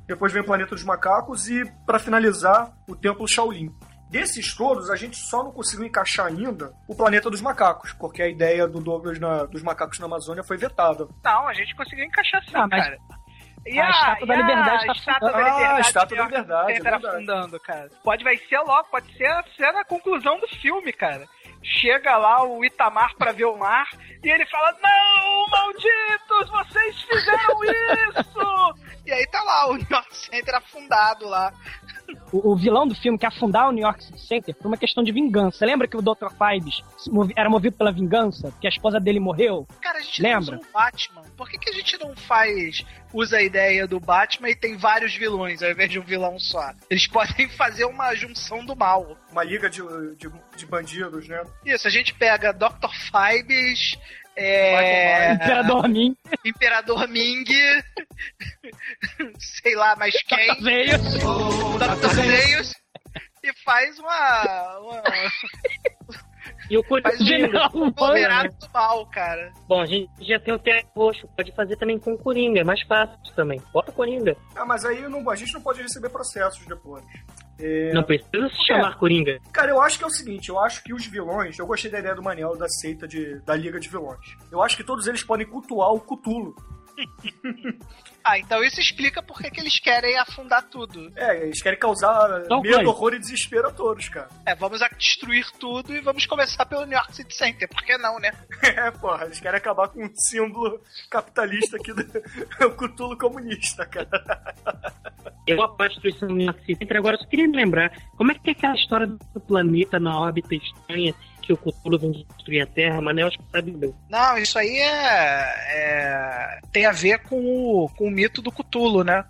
[0.06, 3.74] Depois vem o Planeta dos Macacos e, pra finalizar, o Templo Shaolin.
[4.08, 8.28] Desses todos, a gente só não conseguiu encaixar ainda o Planeta dos Macacos, porque a
[8.28, 11.08] ideia do Douglas na- dos macacos na Amazônia foi vetada.
[11.24, 12.96] Não, a gente conseguiu encaixar sim, Ah, mas cara.
[13.68, 15.34] E a Estátua da Liberdade tá Estátua da afundando.
[15.34, 15.76] Ah, Liberdade.
[15.76, 17.16] a Estátua da Liberdade, é entra verdade.
[17.16, 17.90] afundando, cara.
[18.04, 21.26] Pode, vai ser logo, pode ser a cena, a conclusão do filme, cara.
[21.62, 23.88] Chega lá o Itamar pra ver o mar
[24.22, 28.74] e ele fala: Não, malditos, vocês fizeram isso!
[29.06, 31.52] e aí tá lá o New York Center afundado lá.
[32.32, 35.02] O, o vilão do filme que afundar o New York City Center por uma questão
[35.04, 35.64] de vingança.
[35.64, 36.28] Lembra que o Dr.
[36.30, 38.52] Fibes se movi- era movido pela vingança?
[38.60, 39.66] Que a esposa dele morreu?
[39.80, 40.52] Cara, a gente Lembra?
[40.52, 41.22] não usa um Batman.
[41.36, 45.14] Por que, que a gente não faz, usa a ideia do Batman e tem vários
[45.14, 46.72] vilões ao invés de um vilão só?
[46.90, 49.16] Eles podem fazer uma junção do mal.
[49.30, 49.80] Uma liga de,
[50.16, 51.42] de, de bandidos, né?
[51.64, 52.90] Isso, a gente pega Dr.
[52.90, 53.98] Fibes,
[54.36, 57.44] é, Imperador Min, Imperador Ming,
[59.38, 60.98] sei lá mais quem, veio.
[60.98, 62.14] Dr.
[62.14, 62.72] Zeios,
[63.42, 64.78] e faz uma.
[64.80, 65.02] uma
[66.70, 66.84] E o.
[67.20, 69.52] General um do mal, cara.
[69.68, 71.28] Bom, a gente já tem o Terra Roxo.
[71.36, 72.60] Pode fazer também com o Coringa.
[72.60, 73.60] É mais fácil também.
[73.72, 74.36] Bota o Coringa.
[74.54, 77.04] Ah, mas aí não- a gente não pode receber processos depois.
[77.58, 79.40] É, Não precisa se chamar Coringa.
[79.52, 81.98] Cara, eu acho que é o seguinte, eu acho que os vilões, eu gostei da
[81.98, 84.36] ideia do Manel da seita de, da Liga de Vilões.
[84.50, 86.54] Eu acho que todos eles podem cultuar o Cutulo.
[88.28, 91.12] Ah, então isso explica por que que eles querem afundar tudo.
[91.14, 92.86] É, eles querem causar Então, medo, Clãs.
[92.88, 94.28] horror e desespero a todos, cara.
[94.44, 97.96] É, vamos a- destruir tudo e vamos começar pelo New York City Center, por que
[97.98, 98.32] não, né?
[98.62, 102.02] É, porra, eles querem acabar com um símbolo capitalista aqui do
[102.66, 104.54] o Cutulo comunista, cara.
[105.46, 106.86] Eu apoio a destruição do New York City.
[106.96, 110.18] Agora, eu só queria me lembrar como é que é aquela história do planeta na
[110.18, 111.14] órbita estranha
[111.46, 113.94] que o Cthulhu vem destruir a Terra, mas eu acho que sabe bem.
[114.10, 119.04] Não, isso aí é, é- tem a ver com o, com o mito do Cthulhu,
[119.04, 119.24] né?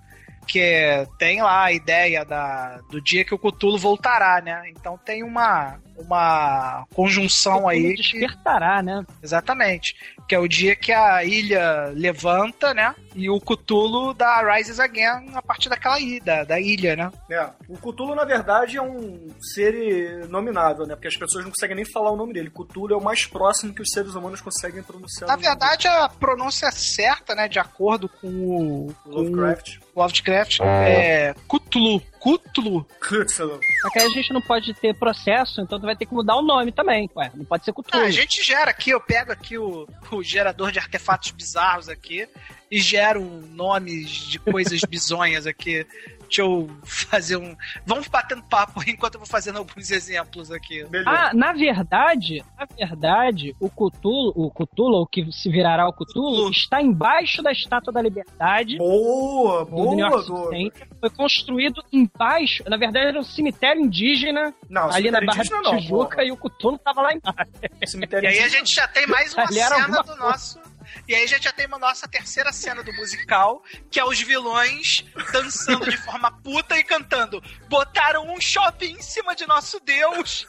[0.48, 4.62] Que tem lá a ideia da, do dia que o Cthulhu voltará, né?
[4.70, 7.94] Então tem uma, uma conjunção aí.
[7.94, 9.04] que- despertará, né?
[9.22, 9.94] exatamente.
[10.28, 12.94] Que é o dia que a ilha levanta, né?
[13.14, 17.10] E o Cthulhu dá Rises Again a partir daquela ilha, da, da ilha, né?
[17.30, 20.94] É, o Cutulo, na verdade, é um ser nominável, né?
[20.94, 22.50] Porque as pessoas não conseguem nem falar o nome dele.
[22.50, 25.28] Cutulo é o mais próximo que os seres humanos conseguem pronunciar.
[25.28, 27.48] Na verdade, a pronúncia certa, né?
[27.48, 28.96] De acordo com o, dele.
[29.04, 29.78] com Lovecraft.
[29.94, 32.02] o Lovecraft, é Cthulhu.
[32.34, 32.84] Cthulhu.
[33.00, 33.60] Cthulhu.
[33.82, 36.36] Só que aí a gente não pode ter processo, então tu vai ter que mudar
[36.36, 37.08] o nome também.
[37.14, 38.04] Ué, não pode ser Ah, Cthulhu.
[38.04, 42.28] a gente gera aqui, eu pego aqui o, o gerador de artefatos bizarros aqui
[42.70, 45.86] e gero nomes de coisas bizonhas aqui.
[46.26, 47.56] Deixa eu fazer um.
[47.84, 50.84] Vamos batendo papo enquanto eu vou fazendo alguns exemplos aqui.
[50.84, 51.10] Beleza.
[51.10, 56.50] Ah, na verdade, na verdade, o Cthulhu, o Cthulhu, o que se virará o Cthulhu.
[56.50, 58.76] está embaixo da Estátua da Liberdade.
[58.78, 60.50] boa, do New boa, York Douglas.
[60.50, 60.88] Center.
[61.00, 66.16] Foi construído embaixo, na verdade era um cemitério indígena Não, ali na Barra não, Tijuca
[66.16, 66.24] porra.
[66.24, 67.50] e o Cthulhu tava lá embaixo.
[67.86, 70.58] Cemitério E aí a gente já tem mais uma Ali era cena do nosso.
[71.06, 74.20] E aí a gente já tem uma nossa terceira cena do musical, que é os
[74.20, 77.42] vilões dançando de forma puta e cantando.
[77.68, 80.46] Botaram um shopping em cima de nosso Deus.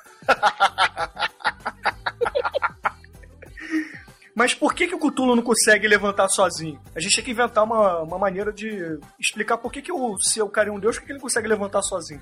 [4.38, 6.80] Mas por que, que o Cthulhu não consegue levantar sozinho?
[6.95, 10.47] A gente tem que inventar uma, uma maneira de explicar por que, que o seu
[10.47, 12.21] cara é um deus, por que que ele consegue levantar sozinho.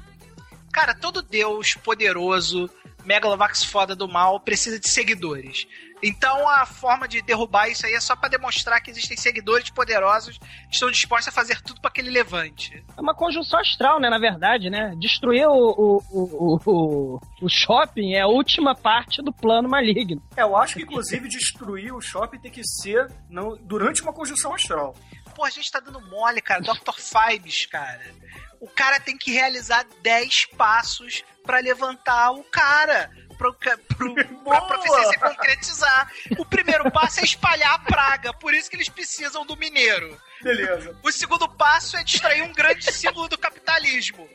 [0.72, 2.70] Cara, todo deus poderoso,
[3.04, 5.68] Megalovax foda do mal, precisa de seguidores.
[6.08, 10.38] Então a forma de derrubar isso aí é só pra demonstrar que existem seguidores poderosos
[10.38, 12.86] que estão dispostos a fazer tudo pra que ele levante.
[12.96, 14.94] É uma conjunção astral, né, na verdade, né?
[15.00, 20.22] Destruir o, o, o, o, o shopping é a última parte do plano maligno.
[20.38, 24.54] É, eu acho que inclusive destruir o shopping tem que ser não, durante uma conjunção
[24.54, 24.96] astral.
[25.34, 26.62] Pô, a gente tá dando mole, cara.
[26.62, 26.94] Dr.
[26.98, 28.14] Fibes, cara.
[28.62, 33.10] O cara tem que realizar 10 passos pra levantar o cara.
[33.38, 36.12] Pro, pro, pra profecia se concretizar.
[36.38, 40.18] O primeiro passo é espalhar a praga, por isso que eles precisam do mineiro.
[40.42, 40.98] Beleza.
[41.04, 44.28] O segundo passo é distrair um grande símbolo do capitalismo.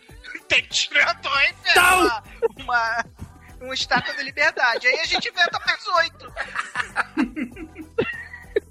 [0.49, 2.23] Tem que destruir a Torre Eiffel, uma,
[2.59, 3.05] uma,
[3.61, 4.87] uma estátua da liberdade.
[4.87, 6.33] Aí a gente inventa mais oito.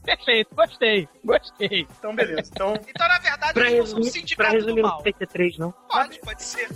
[0.03, 1.87] Perfeito, gostei, gostei.
[1.97, 2.49] Então, beleza.
[2.53, 4.95] Então, Então, na verdade, Pra eles são um resumir, pra sindicato do resumir mal.
[4.97, 5.71] não tem que ter três, não?
[5.71, 6.67] Pode, pode ser.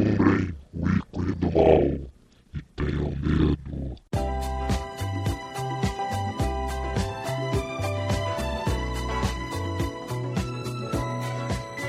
[0.00, 1.82] Vislumbrem o ícone do mal
[2.54, 4.39] e tenham medo.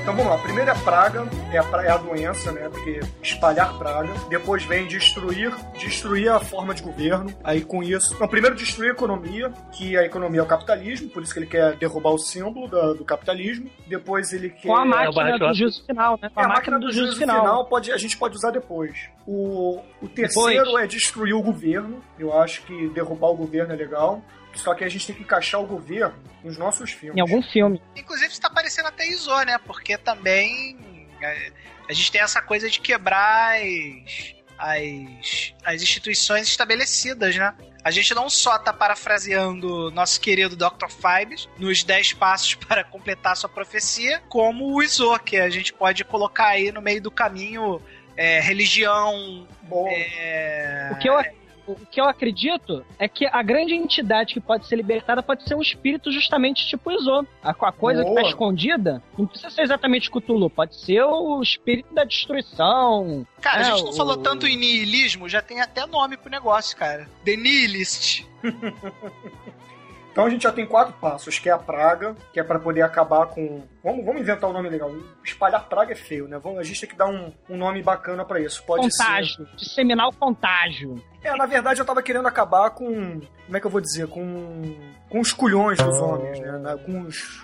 [0.02, 2.68] Então vamos lá, primeiro é a praga, é a, pra- é a doença, né?
[2.68, 4.12] Porque espalhar praga.
[4.28, 7.32] Depois vem destruir, destruir a forma de governo.
[7.44, 8.16] Aí com isso.
[8.18, 11.46] Não, primeiro destruir a economia, que a economia é o capitalismo, por isso que ele
[11.46, 13.70] quer derrubar o símbolo da- do capitalismo.
[13.86, 14.66] Depois ele quer.
[14.66, 16.28] Com a máquina Barra do juízo final, né?
[16.34, 17.64] Com É, a, máquina do juízo final.
[17.66, 19.08] pode, a gente pode usar depois.
[19.24, 20.84] O, o terceiro Depois.
[20.84, 22.02] é destruir o governo.
[22.18, 24.20] Eu acho que derrubar o governo é legal.
[24.54, 27.16] Só que a gente tem que encaixar o governo nos nossos filmes.
[27.16, 27.80] Em algum filme.
[27.96, 29.58] Inclusive, isso tá parecendo até ISO, né?
[29.58, 30.76] Porque também
[31.20, 31.52] é,
[31.88, 37.54] a gente tem essa coisa de quebrar as, as, as instituições estabelecidas, né?
[37.84, 40.88] A gente não só tá parafraseando nosso querido Dr.
[40.88, 46.04] Fibes nos 10 passos para completar sua profecia, como o ISO, que a gente pode
[46.04, 47.82] colocar aí no meio do caminho
[48.16, 51.18] é, religião, Bom, é, O que, eu,
[51.66, 55.54] o que eu acredito é que a grande entidade que pode ser libertada pode ser
[55.54, 57.26] um espírito justamente tipo Iso.
[57.42, 58.22] A, a coisa que Boa.
[58.22, 63.26] tá escondida não precisa ser exatamente Cthulhu, pode ser o espírito da destruição.
[63.40, 66.30] Cara, a É, gente não o- falou tanto em niilismo, já tem até nome pro
[66.30, 67.08] negócio, cara.
[67.24, 68.24] The Nihilist.
[70.12, 72.82] Então a gente já tem quatro passos, que é a praga, que é para poder
[72.82, 73.62] acabar com.
[73.82, 74.92] Vamos, vamos inventar um nome legal.
[75.24, 76.38] Espalhar praga é feio, né?
[76.38, 78.62] Vamos, a gente tem que dar um, um nome bacana para isso.
[78.64, 81.02] Pode contágio, disseminar o contágio.
[81.22, 81.28] ser.
[81.28, 83.20] É, na verdade eu tava querendo acabar com.
[83.46, 84.06] Como é que eu vou dizer?
[84.06, 84.76] Com.
[85.08, 86.76] Com os culhões dos homens, né?
[86.84, 87.42] Com os.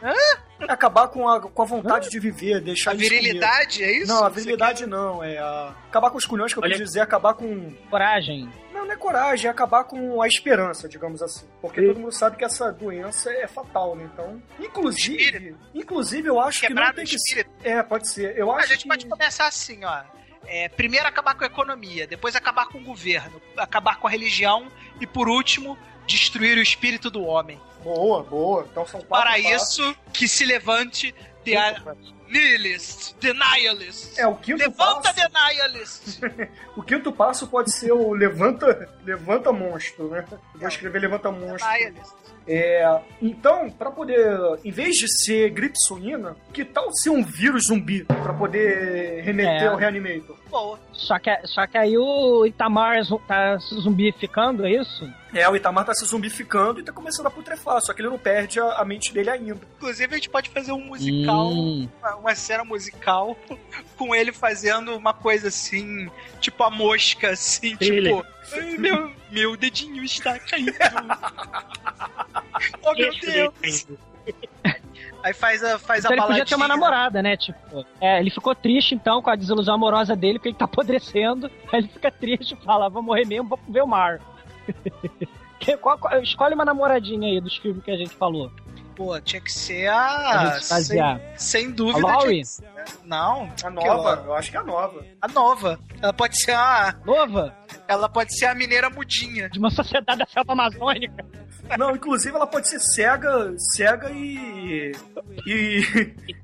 [0.68, 4.12] Acabar com a, com a vontade de viver, deixar A virilidade, é isso?
[4.12, 5.22] Não, a virilidade não.
[5.22, 5.72] É a...
[5.88, 7.72] acabar com os culhões que eu Olha- quis dizer, acabar com.
[7.88, 8.50] Coragem.
[8.86, 11.46] É coragem, é acabar com a esperança, digamos assim.
[11.60, 11.86] Porque Sim.
[11.88, 14.08] todo mundo sabe que essa doença é fatal, né?
[14.12, 15.58] Então, inclusive, Espírito.
[15.74, 17.40] inclusive eu acho que Quebrar não tem do que ser.
[17.40, 17.50] espírito.
[17.62, 18.36] É, pode ser.
[18.36, 20.02] Eu A acho gente que pode começar assim, ó.
[20.46, 24.70] É, primeiro acabar com a economia, depois acabar com o governo, acabar com a religião
[25.00, 27.60] e por último destruir o espírito do homem.
[27.94, 28.66] Boa, boa.
[28.70, 29.78] Então são quatro Para passos.
[29.78, 31.76] isso que se levante The
[32.28, 34.18] Nihilist, The Nihilist.
[34.18, 35.14] É, o quinto Levanta passo.
[35.14, 36.20] The Nihilist.
[36.76, 40.24] O quinto passo pode ser o levanta, levanta monstro, né?
[40.30, 41.68] Eu vou escrever levanta monstro.
[41.72, 42.12] Nihilist.
[42.46, 47.66] É, então, pra poder, em vez de ser gripe suína, que tal ser um vírus
[47.66, 49.66] zumbi Pra poder remeter É.
[49.66, 50.37] ao reanimator?
[50.50, 50.78] Boa.
[50.92, 55.08] Só que, só que aí o Itamar tá se zumbificando, é isso?
[55.32, 58.18] É, o Itamar tá se zumbificando e tá começando a putrefar, só que ele não
[58.18, 59.60] perde a, a mente dele ainda.
[59.76, 61.88] Inclusive, a gente pode fazer um musical, Hum.
[62.00, 63.36] uma, uma cena musical,
[63.96, 68.24] com ele fazendo uma coisa assim, tipo a mosca, assim, tipo.
[68.54, 70.72] "Ai, Meu, meu dedinho está caindo.
[72.82, 73.86] oh, meu Deus.
[75.22, 76.44] Aí faz a, faz Então a ele baladinha.
[76.44, 77.36] podia ter uma namorada, né?
[77.36, 81.50] Tipo, é, ele ficou triste então com a desilusão amorosa dele, porque ele tá apodrecendo.
[81.72, 84.20] Aí ele fica triste e fala: vou morrer mesmo, vou ver o mar.
[85.60, 88.48] Que- qual- qual- escolhe uma namoradinha aí dos filmes que a gente falou.
[88.94, 90.54] Pô, tinha que ser a.
[90.54, 91.02] gente sem,
[91.36, 92.12] sem dúvida.
[92.12, 92.64] A que ser-
[93.04, 95.04] Não, A nova, eu acho que é a nova.
[95.20, 95.78] a nova.
[96.00, 96.94] Ela pode ser a.
[97.04, 97.56] Nova,
[97.88, 99.48] Ela pode ser a mineira mudinha.
[99.50, 101.26] de uma sociedade da selva amazônica.
[101.76, 104.92] Não, inclusive ela pode ser cega, cega e.
[105.46, 105.82] e.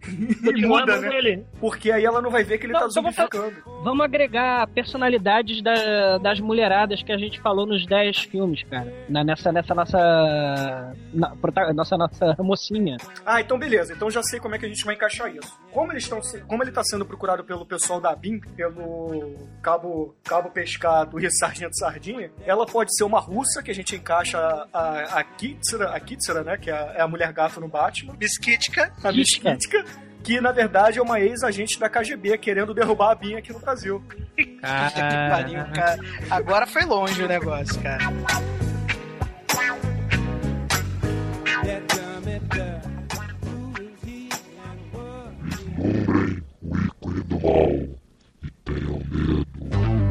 [0.08, 1.08] e muda, né?
[1.16, 1.46] ele.
[1.60, 3.54] Porque aí ela não vai ver que ele Não, tá vamos zumbificando.
[3.82, 8.92] Vamos agregar personalidades da- das mulheradas que a gente falou nos 10 filmes, cara.
[9.08, 10.94] Na- nessa, nessa nossa.
[11.12, 11.34] na-
[11.74, 12.96] nossa, nossa mocinha.
[13.24, 13.92] Ah, então beleza.
[13.92, 15.58] Então já sei como é que a gente vai encaixar isso.
[15.70, 20.50] Como eles estão, como ele tá sendo procurado pelo pessoal da BIM, pelo cabo, cabo
[20.50, 24.38] pescado e sargento sardinha, ela pode ser uma russa que a gente encaixa
[24.72, 28.14] a, a Kitsura, a Kitsura, né, que é a, é a mulher gato no Batman,
[28.16, 28.92] Bisquitica.
[29.03, 29.57] a Miss Kitka.
[29.57, 29.85] Kitka,
[30.24, 34.03] que na verdade é uma ex-agente da KGB querendo derrubar a BIM aqui no Brasil.
[34.62, 34.90] Ah.
[34.90, 36.00] Que pariu, cara.
[36.31, 38.03] Agora foi longe o negócio, cara.
[45.74, 47.79] Vislumbrem o ícone do mal
[48.42, 50.03] e tenham medo.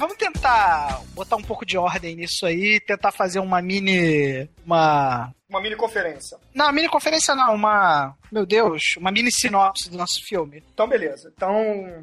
[0.00, 4.48] Vamos tentar botar um pouco de ordem nisso aí e tentar fazer uma mini.
[4.64, 5.32] Uma.
[5.48, 6.38] Uma mini conferência.
[6.54, 8.14] Não, mini conferência não, uma.
[8.30, 10.62] Meu Deus, uma mini sinopse do nosso filme.
[10.72, 11.32] Então, beleza.
[11.34, 11.52] Então.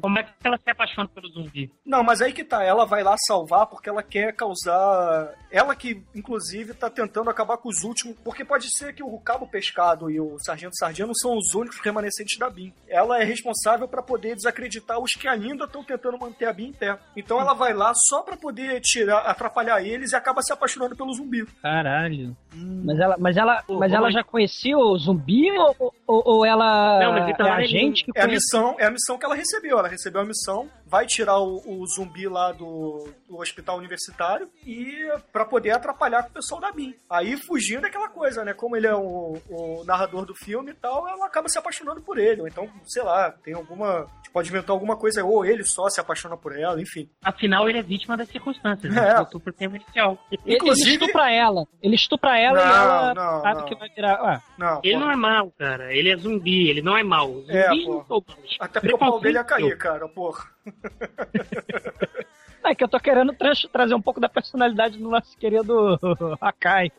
[0.02, 1.72] Como é que ela se apaixona pelo zumbi?
[1.84, 2.62] Não, mas aí que tá.
[2.62, 5.34] Ela vai lá salvar porque ela quer causar.
[5.50, 8.16] Ela que, inclusive, tá tentando acabar com os últimos.
[8.22, 11.80] Porque pode ser que o Cabo Pescado e o Sargento Sardinha não são os únicos
[11.80, 12.74] remanescentes da BIM.
[12.86, 16.72] Ela é responsável para poder desacreditar os que ainda estão tentando manter a BIM em
[16.74, 16.98] pé.
[17.16, 21.12] Então ela vai lá só para poder tirar, atrapalhar eles e acaba se apaixonando pelo
[21.12, 21.44] zumbi.
[21.62, 22.36] Caralho.
[22.84, 27.12] Mas ela, mas ela, mas ela já conhecia o zumbi ou, ou, ou ela Não,
[27.12, 28.44] mas então é a nem- gente que É a conhece?
[28.44, 29.78] missão, é a missão que ela recebeu.
[29.78, 34.96] Ela recebeu a missão, vai tirar o, o zumbi lá do, do hospital universitário e
[35.32, 36.94] para poder atrapalhar com o pessoal da BIM.
[37.10, 38.52] Aí fugindo daquela coisa, né?
[38.54, 42.18] Como ele é o, o narrador do filme e tal, ela acaba se apaixonando por
[42.18, 42.40] ele.
[42.42, 44.06] Ou então, sei lá, tem alguma.
[44.32, 47.08] Pode inventar alguma coisa, ou ele só se apaixona por ela, enfim.
[47.24, 48.94] Afinal, ele é vítima das circunstâncias.
[48.94, 49.00] É.
[49.00, 49.14] Né?
[49.16, 50.18] Voltou pro tema inicial.
[50.30, 51.66] Ele, ele Inclusive- estupra ela.
[51.82, 53.64] Ele estupra ela e Não, ela não, sabe não.
[53.66, 54.22] que vai virar.
[54.22, 55.00] Ué, Não, Ele pô.
[55.00, 55.94] não é mau, cara.
[55.94, 57.32] Ele é zumbi, ele não é mau.
[57.40, 58.04] Zumbis É, não pô.
[58.06, 58.56] são maus.
[58.60, 60.44] Até porque o pau dele ia cair, cara, porra.
[62.64, 63.34] É que eu tô querendo
[63.72, 65.96] trazer um pouco da personalidade do nosso querido
[66.38, 66.90] Akai.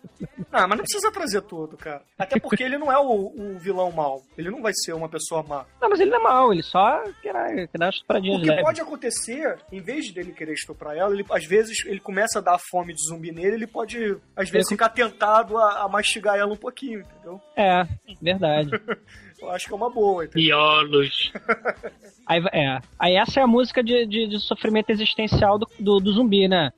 [0.51, 2.01] Ah, mas não precisa trazer tudo, cara.
[2.17, 4.23] Até porque ele não é o, o vilão mau.
[4.36, 5.65] Ele não vai ser uma pessoa má.
[5.79, 8.63] Não, mas ele não é mal, ele só quer, dar uma estupradinha O que leve.
[8.63, 12.58] pode acontecer, em vez dele querer estuprar ela, ele, às vezes ele começa a dar
[12.71, 16.51] fome de zumbi nele, ele pode, às vezes, Ele- ficar tentado a, a mastigar ela
[16.53, 17.39] um pouquinho, entendeu?
[17.55, 17.86] É,
[18.19, 18.71] verdade.
[19.41, 20.58] Eu acho que é uma boa, entendeu?
[20.58, 21.32] Miolos.
[22.28, 22.80] Aí, é.
[22.99, 26.71] Aí essa é a música de, de, de sofrimento existencial do, do, do zumbi, né?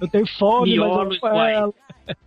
[0.00, 1.74] Eu tenho fome, mas eu não ela.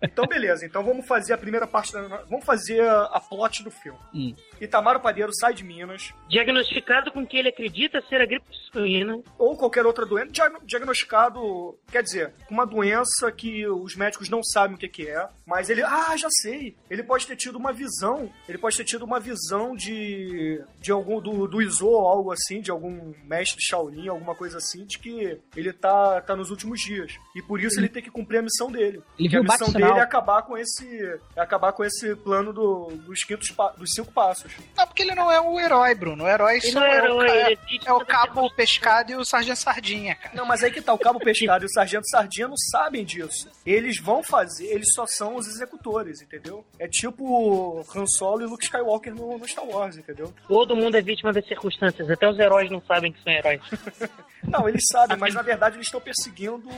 [0.02, 0.66] Então, beleza.
[0.66, 2.02] Então vamos fazer a primeira parte da...
[2.30, 3.98] Vamos fazer a, a plot do filme.
[4.14, 4.36] Hum.
[4.64, 9.20] Itamar Padeiro sai de Minas, Diagnosticado com que ele acredita ser a gripe suína.
[9.38, 14.44] ou qualquer outra doença, diag- diagnosticado, quer dizer, com uma doença que os médicos não
[14.44, 17.72] sabem o que, que é, mas ele, ah, já sei, ele pode ter tido uma
[17.74, 22.32] visão, ele pode ter tido uma visão de, de algum, do, do Izo ou algo
[22.32, 26.80] assim, de algum mestre Shaolin, alguma coisa assim, de que ele tá, tá nos últimos
[26.82, 29.02] dias, e por isso ele tem que cumprir a missão dele.
[29.20, 32.54] Ele que viu a missão dele é acabar com esse, é acabar com esse plano
[32.54, 34.53] do, dos, quintos, dos cinco passos.
[34.76, 36.24] Não, porque ele não é o herói, Bruno.
[36.24, 38.06] O herói Ele só não é é, o, herói, ca- ele é é o da
[38.06, 40.36] cabo pescado e o sargento sardinha, cara.
[40.36, 43.50] Não, mas aí que tá, o Cabo Pescado e o Sargento Sardinha não sabem disso.
[43.66, 46.66] Eles vão fazer, eles só são os executores, entendeu?
[46.80, 50.34] É tipo Han Solo e Luke Skywalker no, no Star Wars, entendeu?
[50.48, 52.10] Todo mundo é vítima das circunstâncias.
[52.10, 53.62] Até os heróis não sabem que são heróis.
[54.46, 56.70] Não, eles sabem, mas na verdade eles estão perseguindo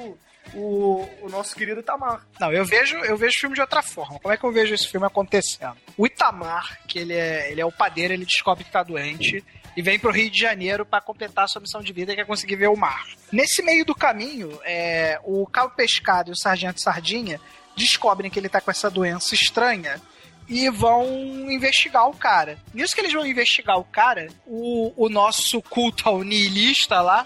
[0.54, 2.26] o, o nosso querido Itamar.
[2.40, 4.20] Não, eu vejo, eu vejo o filme de outra forma.
[4.20, 5.76] Como é que eu vejo esse filme acontecendo?
[5.98, 9.44] O Itamar, que ele é, ele é o padeiro, ele descobre que tá doente
[9.76, 12.26] e vem pro Rio de Janeiro para completar a sua missão de vida, que é
[12.26, 13.06] conseguir ver o mar.
[13.32, 17.40] Nesse meio do caminho, é, o Cabo Pescado e o Sargento Sardinha
[17.76, 20.02] descobrem que ele tá com essa doença estranha
[20.48, 21.06] e vão
[21.52, 22.58] investigar o cara.
[22.74, 27.26] Nisso que eles vão investigar o cara, o, o nosso culto ao nihilista lá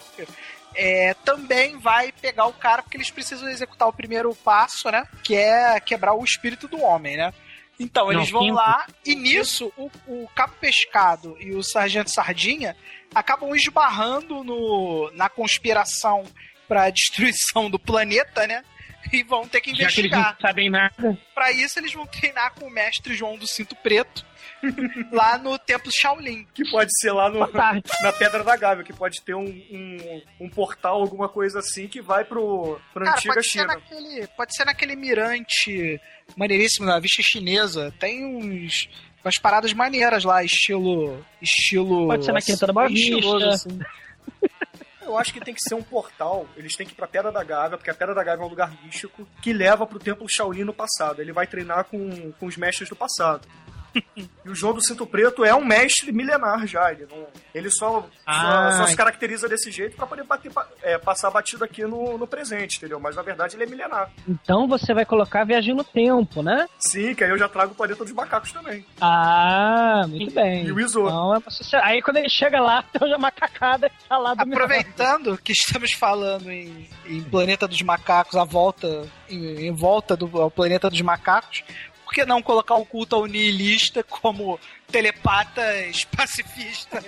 [0.75, 5.07] é, também vai pegar o cara porque eles precisam executar o primeiro passo, né?
[5.23, 7.33] Que é quebrar o espírito do homem, né?
[7.79, 8.55] Então, Não, eles vão quinto.
[8.55, 12.75] lá e nisso o, o Cabo Pescado e o Sargento Sardinha
[13.15, 16.25] acabam esbarrando no, na conspiração
[16.67, 18.63] para destruição do planeta, né?
[19.11, 20.33] E vão ter que Já que eles investigar.
[20.33, 21.17] não sabem nada.
[21.33, 24.23] Pra isso, eles vão treinar com o mestre João do Cinto Preto
[25.11, 26.45] lá no Templo Shaolin.
[26.53, 30.49] Que pode ser lá no, na Pedra da Gávea, que pode ter um, um, um
[30.49, 33.67] portal, alguma coisa assim, que vai pro, pro Cara, antiga pode ser, China.
[33.67, 35.99] naquele, pode ser naquele mirante
[36.35, 37.93] maneiríssimo da vista chinesa.
[37.99, 38.89] Tem uns.
[39.23, 41.25] Umas paradas maneiras lá, estilo.
[41.41, 42.07] Estilo.
[42.07, 43.69] Pode ser na Quinta da Boa estiloso, Vista.
[43.69, 43.79] assim.
[45.09, 46.45] Eu acho que tem que ser um portal.
[46.55, 48.49] Eles têm que ir pra Pedra da Gávea, porque a Pedra da Gávea é um
[48.49, 51.21] lugar místico que leva pro Templo Shaolin no passado.
[51.21, 53.47] Ele vai treinar com, com os mestres do passado.
[54.45, 56.91] E o João do Cinto Preto é um mestre milenar já.
[56.91, 60.97] Ele, não, ele só, Ah, só, só se caracteriza desse jeito pra poder bater, é,
[60.97, 62.99] passar batido aqui no, no presente, entendeu?
[62.99, 64.09] Mas na verdade ele é milenar.
[64.27, 66.67] Então você vai colocar viagem no tempo, né?
[66.79, 68.83] Sim, que aí eu já trago o planeta dos macacos também.
[68.99, 70.65] Ah, muito bem.
[70.65, 71.01] E o Izo.
[71.01, 71.41] Então, é
[71.83, 75.91] Aí quando ele chega lá, tem uma macacada que tá lá do Aproveitando que estamos
[75.91, 79.07] falando em, em Planeta dos Macacos, a volta.
[79.29, 81.63] Em, em volta do ao Planeta dos Macacos,
[82.09, 87.05] por que não colocar o culto ao nihilista como telepatas pacifistas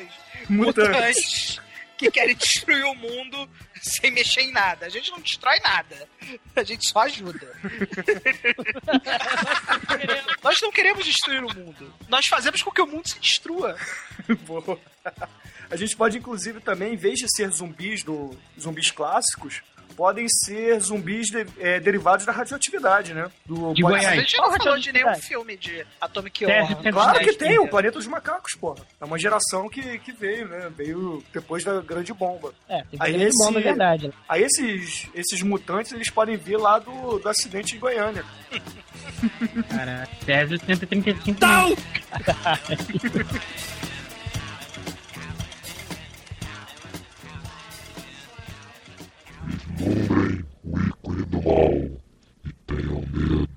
[0.47, 0.47] Mutantes.
[0.47, 1.59] mutantes
[1.97, 3.49] que querem destruir o mundo
[3.81, 4.85] sem mexer em nada?
[4.85, 6.07] A gente não destrói nada,
[6.55, 7.51] a gente só ajuda.
[10.43, 13.75] Nós não queremos destruir o mundo, nós fazemos com que o mundo se destrua.
[14.45, 14.79] Boa.
[15.71, 20.79] A gente pode, inclusive, também, em vez de ser zumbis do zumbis clássicos, podem ser
[20.79, 23.29] zumbis de- é, derivados da radioatividade, né?
[23.45, 24.19] Do, De Mas a Goiás.
[24.21, 26.81] gente não falou de nenhum filme de Atomic Horror.
[26.91, 28.83] Claro que tem, o Planeta dos Macacos, porra.
[28.99, 30.71] É uma geração que, que veio, né?
[30.75, 32.53] Veio depois da grande bomba.
[32.67, 34.07] É, tem Aí grande esse- bomba, é verdade.
[34.07, 34.13] né?
[34.27, 38.23] Aí esses, esses mutantes, eles podem vir lá do, do acidente de Goiânia.
[39.69, 41.75] Cara, César 135 Não!
[49.81, 51.73] Vislumbrem o ícone do mal
[52.45, 53.47] e tenham medo.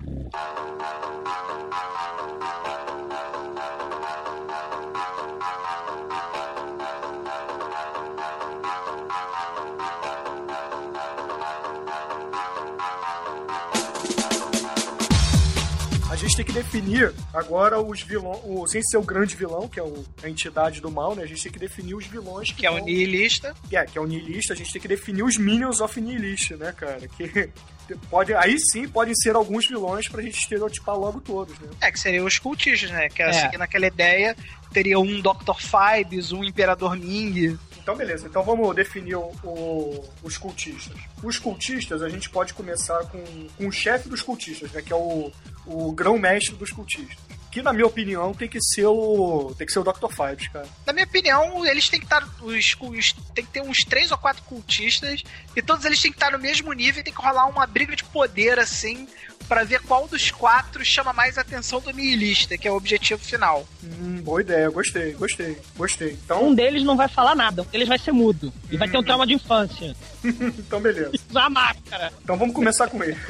[16.35, 19.83] Gente tem que definir agora os vilões, o, sem ser o grande vilão, que é
[19.83, 21.23] o- a entidade do mal, né?
[21.23, 23.53] A gente tem que definir os vilões que, Que é o nihilista.
[23.71, 26.71] É, que é o nihilista, a gente tem que definir os Minions of Nihilist, né,
[26.71, 27.07] cara?
[27.07, 27.49] Que
[28.09, 31.69] pode, aí sim podem ser alguns vilões pra gente estereotipar logo todos, né?
[31.81, 33.07] É, que seriam os cultistas, né?
[33.09, 33.33] Que é, É.
[33.33, 34.35] seguindo aquela ideia,
[34.73, 35.55] teria um Dr.
[35.59, 37.57] Fibes, um Imperador Ming.
[37.85, 38.25] Então, beleza.
[38.27, 40.97] Então vamos definir o- o- os cultistas.
[41.23, 43.23] Os cultistas, a gente pode começar com,
[43.55, 44.81] com o chefe dos cultistas, né?
[44.81, 45.31] Que é o,
[45.67, 47.15] o grão-mestre dos cultistas.
[47.55, 49.55] Que, na minha opinião, tem que ser o.
[49.57, 50.09] Tem que ser o Dr.
[50.09, 50.67] Fibes, cara.
[50.85, 52.21] Na minha opinião, eles têm que estar.
[52.41, 55.23] Os, os- tem que ter uns três ou quatro cultistas.
[55.55, 57.95] E todos eles têm que estar no mesmo nível e tem que rolar uma briga
[57.95, 59.07] de poder, assim,
[59.47, 63.23] pra ver qual dos quatro chama mais a atenção do nihilista, que é o objetivo
[63.23, 63.65] final.
[63.81, 66.11] Hum, boa ideia, gostei, gostei, gostei.
[66.25, 68.51] Então, Um deles não vai falar nada, um deles vai ser mudo.
[68.69, 69.95] E vai ter um trauma de infância.
[70.59, 71.11] então beleza.
[71.29, 72.11] Usar máscara.
[72.21, 73.15] Então vamos começar com ele.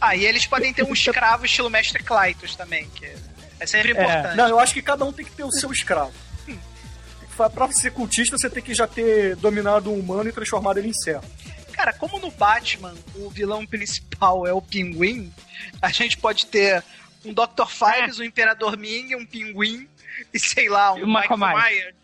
[0.00, 3.06] Ah, e eles podem ter um escravo estilo Mestre Clytus também, que
[3.60, 4.36] é sempre importante.
[4.36, 6.12] Não, eu acho que cada um tem que ter o seu escravo.
[7.36, 10.88] Pra- Pra ser cultista, você tem que já ter dominado um humano e transformado ele
[10.88, 11.24] em servo.
[11.72, 15.32] Cara, como no Batman o vilão principal é o Pinguim,
[15.80, 16.82] a gente pode ter
[17.24, 17.66] um Dr.
[17.68, 19.88] Fibes, um Imperador Ming, um Pinguim
[20.34, 21.94] e sei lá, um Michael Myers.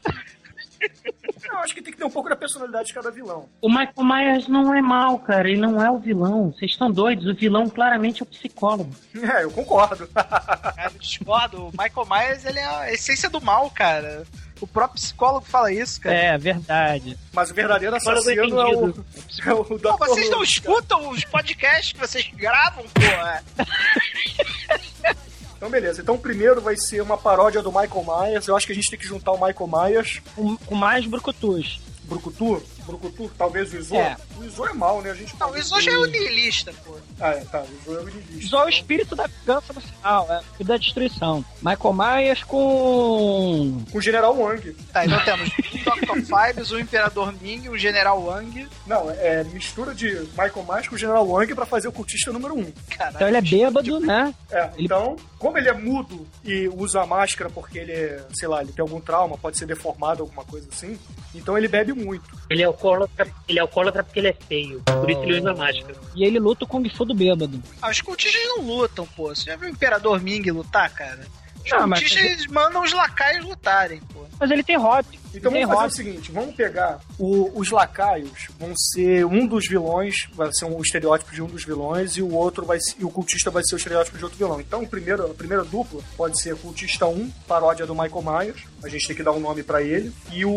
[1.45, 3.49] Eu acho que tem que ter um pouco da personalidade de cada vilão.
[3.61, 5.49] O Michael Myers não é mal, cara.
[5.49, 6.53] Ele não é o vilão.
[6.53, 7.27] Vocês estão doidos.
[7.27, 8.95] O vilão claramente é o psicólogo.
[9.25, 10.07] É, eu concordo.
[10.09, 11.69] Cara, eu discordo.
[11.69, 14.25] O Michael Myers, ele é a essência do mal, cara.
[14.61, 16.15] O próprio psicólogo fala isso, cara.
[16.15, 17.19] É, verdade.
[17.33, 18.95] Mas o verdadeiro do assassino é o,
[19.47, 19.99] é o Pô, Dr.
[19.99, 23.43] vocês não escutam os podcasts que vocês gravam, porra?
[25.65, 26.03] Então, beleza.
[26.03, 28.47] Então, o primeiro vai ser uma paródia do Michael Myers.
[28.47, 31.81] Eu acho que a gente tem que juntar o Michael Myers, Com, com mais brucutus.
[32.05, 33.95] Brucutu, Brucutu, talvez o Izo.
[33.97, 34.17] É.
[34.39, 35.11] O Izo é mal, né?
[35.11, 36.97] A gente Não, pode isso já é o nihilista, pô.
[37.21, 37.63] Ah, é, tá.
[37.63, 38.45] O Izo é o niilista.
[38.47, 41.45] Usou o espírito da vingança no final, é, e da destruição.
[41.63, 43.83] Michael Myers com.
[43.91, 44.73] Com o General Wang.
[44.93, 46.27] Tá, então temos um Dr.
[46.27, 48.67] Fibes, um Imperador Ming, um General Wang.
[48.87, 52.55] Não, é mistura de Michael Myers com o General Wang pra fazer o cultista número
[52.59, 52.71] um.
[52.91, 53.17] Caralho.
[53.17, 54.35] Então ele é bêbado, né?
[54.51, 58.49] É, Ele- então, como ele é mudo e usa a máscara porque ele é, sei
[58.49, 60.99] lá, ele tem algum trauma, pode ser deformado, alguma coisa assim,
[61.35, 62.25] então ele bebe muito.
[62.51, 64.83] Ele é alcoólatra, ele é alcoólatra porque ele é feio.
[64.83, 65.95] Por isso ele usa máscara.
[66.15, 67.63] E ele luta o Kung Fu do bêbado.
[67.81, 69.35] Ah, os cultistas não lutam, pô.
[69.35, 71.27] Você já viu o Imperador Ming lutar, cara?
[71.65, 74.25] Os Ah, mas- eles mandam os lacaios lutarem, pô.
[74.39, 75.19] Mas ele tem hobby.
[75.35, 79.67] Então ele vamos fazer o seguinte, vamos pegar o- os lacaios, vão ser um dos
[79.69, 83.05] vilões, vai ser um estereótipo de um dos vilões, e o outro vai ser- e
[83.05, 84.61] o cultista vai ser o estereótipo de outro vilão.
[84.61, 88.89] Então o primeiro, a primeira dupla pode ser cultista 1, paródia do Michael Myers, a
[88.89, 90.51] gente tem que dar um nome pra ele, e o,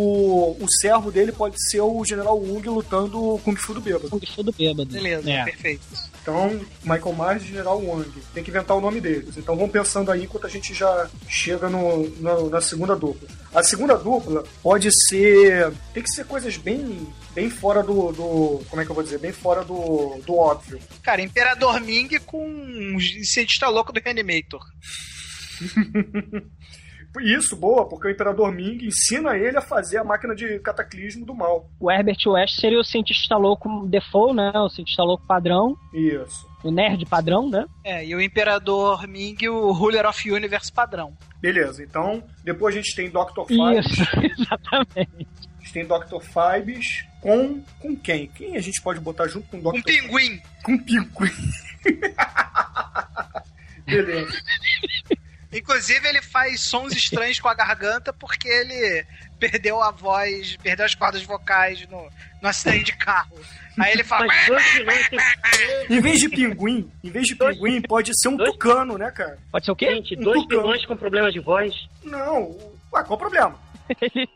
[0.60, 4.10] o servo dele pode ser o General Wung lutando o Kung Fu do Bêbado.
[4.10, 4.92] Kung Fu do bêbado.
[4.92, 5.44] Beleza, É.
[5.46, 5.84] perfeito.
[6.28, 8.12] Então, Michael Myers e General Wang.
[8.34, 9.38] Tem que inventar o nome deles.
[9.38, 13.30] Então vamos pensando aí enquanto a gente já chega no, na, na segunda dupla.
[13.56, 15.72] A segunda dupla pode ser.
[15.94, 17.08] Tem que ser coisas bem.
[17.34, 18.62] Bem fora do, do.
[18.70, 19.20] Como é que eu vou dizer?
[19.20, 20.82] Bem fora do, do óbvio.
[21.02, 24.60] Cara, Imperador Ming com um cientista louco do Reanimator.
[27.20, 31.36] Isso, boa, porque o Imperador Ming ensina ele a fazer a máquina de cataclismo do
[31.36, 31.70] mal.
[31.80, 34.52] O Herbert West seria o cientista louco default, né?
[34.56, 35.76] O cientista louco padrão.
[35.94, 36.48] Isso.
[36.64, 37.66] O nerd padrão, né?
[37.84, 41.16] É, e o Imperador Ming, o Ruler of Universe padrão.
[41.40, 43.46] Beleza, então depois a gente tem Dr.
[43.48, 43.86] Fibes.
[43.86, 44.04] Isso,
[44.42, 45.28] exatamente.
[45.60, 46.20] A gente tem Dr.
[46.22, 47.62] Fibes com.
[47.80, 48.28] Com quem?
[48.28, 49.78] Quem a gente pode botar junto com o Dr.
[49.78, 50.42] Um pinguim.
[50.64, 51.32] Com pinguim.
[53.86, 54.34] Beleza.
[55.52, 59.06] Inclusive, ele faz sons estranhos com a garganta porque ele
[59.40, 62.10] perdeu a voz, perdeu as cordas vocais no,
[62.42, 63.40] no acidente de carro.
[63.80, 64.26] Aí ele fala.
[65.88, 69.12] Tem Em vez de pinguim, em vez de pinguim, pode ser um Dois- tucano, né,
[69.12, 69.38] cara?
[69.52, 69.86] Pode ser o quê?
[69.96, 70.88] Gente, Um dois tucano.
[70.88, 71.74] com problemas de voz.
[72.04, 72.50] Não.
[72.92, 73.60] Ué, qual o problema?
[74.02, 74.30] Ele-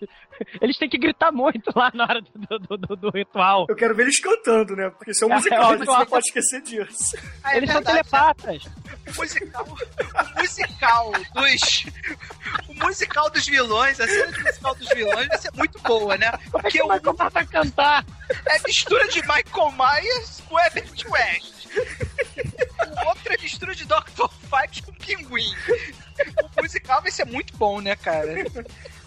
[0.62, 3.66] eles têm que gritar muito lá na hora do, do, do- do ritual.
[3.70, 4.90] Eu quero ver eles cantando, né?
[4.90, 7.18] Porque isso é um É, musical, é a gente não pode esquecer disso.
[7.44, 8.04] Ah, é eles são verdade, né?
[8.04, 8.64] telepatas.
[9.08, 9.68] O musical,
[10.36, 11.86] o musical dos.
[12.68, 16.32] O musical dos vilões, a cena de musical dos vilões vai ser muito boa, né?
[16.32, 18.06] Como é Porque que o, vai começar a cantar?
[18.48, 21.68] é mistura de Michael Myers com Herbert West.
[23.04, 24.28] O outro é mistura de Dr.
[24.50, 25.54] Fives com Pinguim.
[26.58, 28.34] O musical vai ser muito bom, né, cara?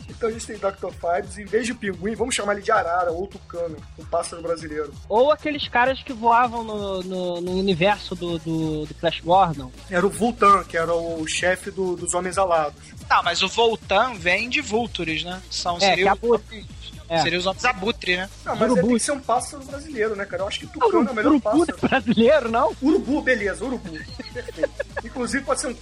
[0.08, 0.90] Então a gente tem Dr.
[0.92, 4.92] Fibes, em vez de pinguim, vamos chamar ele de arara ou tucano, um pássaro brasileiro.
[5.08, 9.72] Ou aqueles caras que voavam no, no, no universo do, do, do Flash Gordon.
[9.90, 12.74] Era o Vultan, que era o chefe do- dos Homens Alados.
[13.08, 15.40] Tá, mas o Voltan vem de Vultures, né?
[15.50, 16.66] São, É, seria, homens-
[17.08, 17.18] É.
[17.22, 18.30] seria os homens abutre, né?
[18.44, 18.86] Não, mas Urubu.
[18.88, 20.42] tem que ser um pássaro brasileiro, né, cara?
[20.42, 21.78] Eu acho que tucano é o melhor Urubu pássaro.
[21.88, 22.74] brasileiro, não?
[22.82, 23.90] Urubu, beleza, urubu.
[24.32, 24.70] Perfeito.
[25.04, 25.76] Inclusive pode ser um.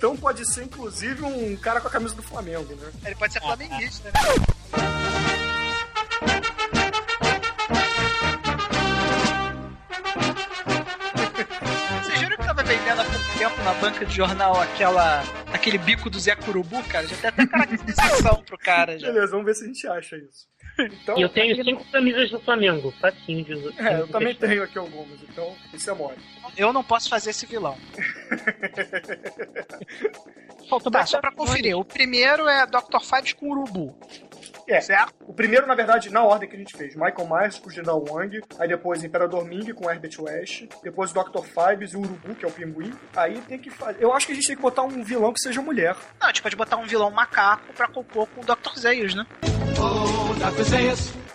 [0.00, 2.90] Então pode ser, inclusive, um cara com a camisa do Flamengo, né?
[3.04, 4.18] Ele pode ser flamenguista, né?
[12.02, 15.22] Vocês viram que tava vendendo há pouco tempo na banca de jornal aquela,
[15.52, 17.06] aquele bico do Zé Curubu, cara?
[17.06, 18.98] Já tem até caracterização pro cara.
[18.98, 19.08] Já.
[19.08, 20.48] Beleza, vamos ver se a gente acha isso.
[20.80, 22.92] Então, E eu tenho cinco camisas do Flamengo.
[23.00, 23.88] Facinho de usar.
[23.90, 26.16] é, eu também tenho aqui algumas, então isso é mole.
[26.56, 27.76] Eu não posso fazer esse vilão.
[30.68, 31.76] Faltou Tá, só pra conferir.
[31.76, 33.00] O primeiro é Dr.
[33.02, 33.96] Fives com urubu.
[34.70, 35.12] É, Certo?
[35.26, 36.94] o primeiro, na verdade, na ordem que a gente fez.
[36.94, 41.14] Michael Myers com o General Wang, aí depois Imperador Ming com Herbert West, depois o
[41.14, 41.42] Dr.
[41.42, 42.92] Fibes e o Urubu, que é o pinguim.
[43.16, 44.02] Aí tem que fazer...
[44.02, 45.96] Eu acho que a gente tem que botar um vilão que seja mulher.
[46.20, 48.78] Não, a gente pode botar um vilão macaco pra compor com o Dr.
[48.78, 49.26] Zeyos, né?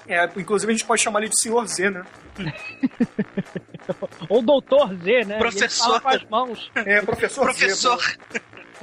[0.07, 2.03] É, inclusive a gente pode chamar ele de Senhor Z, né?
[4.29, 5.37] Ou Doutor Z, né?
[5.37, 5.65] Professor.
[5.65, 6.71] Ele fala com as mãos.
[6.75, 7.99] É, Professor, Professor.
[8.01, 8.17] Z.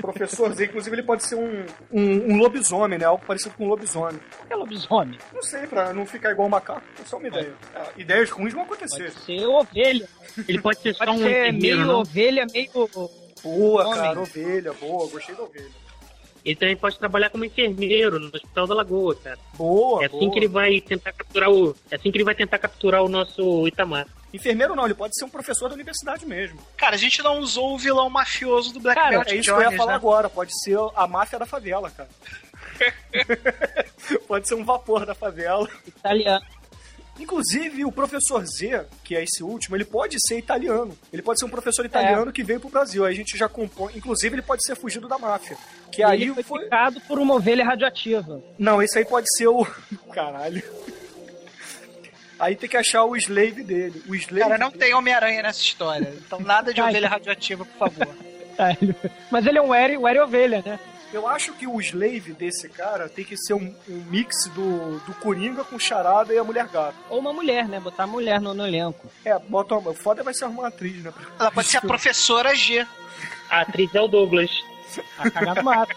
[0.01, 3.05] Professor Z, inclusive ele pode ser um, um, um lobisomem, né?
[3.05, 4.19] Algo parecido com um lobisomem.
[4.39, 5.19] Por que é lobisomem?
[5.35, 7.53] Não sei, pra não ficar igual um macaco, é só uma ideia.
[7.75, 9.11] Ah, ideias ruins vão acontecer.
[9.13, 10.09] Pode ser ovelha.
[10.49, 12.01] Ele pode ser só Pode um ser meio não?
[12.01, 12.71] ovelha, meio.
[13.43, 14.01] Boa, Homem.
[14.01, 15.83] cara, ovelha, boa, gostei da ovelha.
[16.45, 19.39] Ele também pode trabalhar como enfermeiro no Hospital da Lagoa, cara.
[19.55, 20.33] Boa, É assim boa.
[20.33, 21.77] que ele vai tentar capturar o.
[21.91, 24.07] É assim que ele vai tentar capturar o nosso Itamar.
[24.33, 26.59] Enfermeiro não, ele pode ser um professor da universidade mesmo.
[26.77, 29.51] Cara, a gente não usou o vilão mafioso do Black Cara, Belt É isso que
[29.51, 29.97] Jones, eu ia falar né?
[29.97, 32.09] agora, pode ser a máfia da favela, cara.
[34.27, 35.69] pode ser um vapor da favela.
[35.87, 36.45] italiano.
[37.21, 40.97] Inclusive, o professor Z, que é esse último, ele pode ser italiano.
[41.13, 43.05] Ele pode ser um professor italiano que veio pro Brasil.
[43.05, 43.93] Aí a gente já compõe.
[43.95, 45.57] Inclusive, ele pode ser fugido da máfia.
[45.91, 46.65] Que aí ele foi, foi.
[46.65, 48.43] picado por uma ovelha radioativa.
[48.59, 49.65] Não, esse aí pode ser o.
[50.13, 50.63] Caralho.
[52.43, 54.03] Aí tem que achar o slave dele.
[54.09, 56.13] O slave Cara, não dele- tem Homem-Aranha nessa história.
[56.27, 58.09] Então nada de ovelha radioativa, por favor.
[59.31, 60.79] Mas ele é um Eri, o Eri ovelha, né?
[61.13, 65.15] Eu acho que o slave desse cara tem que ser um, um mix do, do
[65.21, 66.97] Coringa com Charada e a Mulher Gato.
[67.11, 67.79] Ou uma mulher, né?
[67.79, 69.07] Botar a mulher no, no elenco.
[69.25, 69.93] É, bota uma.
[69.95, 71.13] Foda vai ser arrumar uma atriz, né?
[71.39, 72.87] Ela pode ser a professora G.
[73.51, 74.51] A atriz é o Douglas.
[75.19, 75.95] A cagar no mato.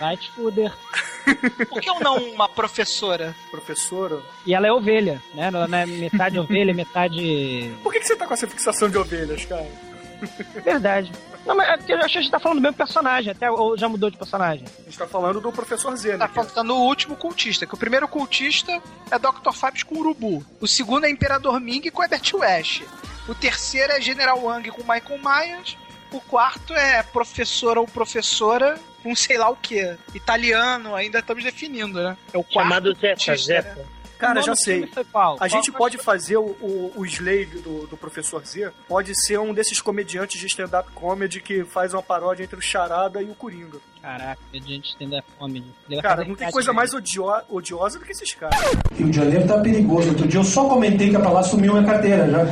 [0.00, 0.72] Vai te fuder.
[1.68, 3.36] Por que eu não uma professora?
[3.50, 4.20] Professora.
[4.46, 5.48] E ela é ovelha, né?
[5.48, 7.70] Ela não é metade ovelha, metade.
[7.82, 9.68] Por que, que você tá com essa fixação de ovelhas, cara?
[10.64, 11.12] Verdade.
[11.46, 13.50] Não, mas é porque eu acho que a gente tá falando do mesmo personagem, até
[13.50, 14.64] ou já mudou de personagem.
[14.78, 16.18] A gente tá falando do professor Z, né?
[16.18, 18.80] Tá faltando o último cultista, que o primeiro cultista
[19.10, 19.52] é Dr.
[19.52, 20.44] Fabs com Urubu.
[20.60, 22.82] O segundo é Imperador Ming com Herbert West.
[23.28, 25.76] O terceiro é General Wang com Michael Myers.
[26.10, 29.96] O quarto é professora ou professora com sei lá o que.
[30.14, 32.16] Italiano, ainda estamos definindo, né?
[32.32, 33.06] É o Chamado Zeta.
[33.16, 33.62] cultista, né?
[33.62, 34.00] Zeta.
[34.20, 34.86] Cara, já sei.
[35.10, 35.36] qual?
[35.36, 35.78] A Qual gente foi?
[35.78, 40.38] pode fazer o, o, o slave do, do professor Z, pode ser um desses comediantes
[40.38, 43.78] de stand-up comedy que faz uma paródia entre o Charada e o Coringa.
[44.02, 45.64] Caraca, gente stand-up comedy.
[46.02, 48.60] Cara, fazer não tem coisa de- mais odio- odiosa do que esses caras.
[48.94, 50.10] Rio de Janeiro tá perigoso.
[50.10, 52.44] Outro dia eu só comentei que a lá sumiu minha carteira já.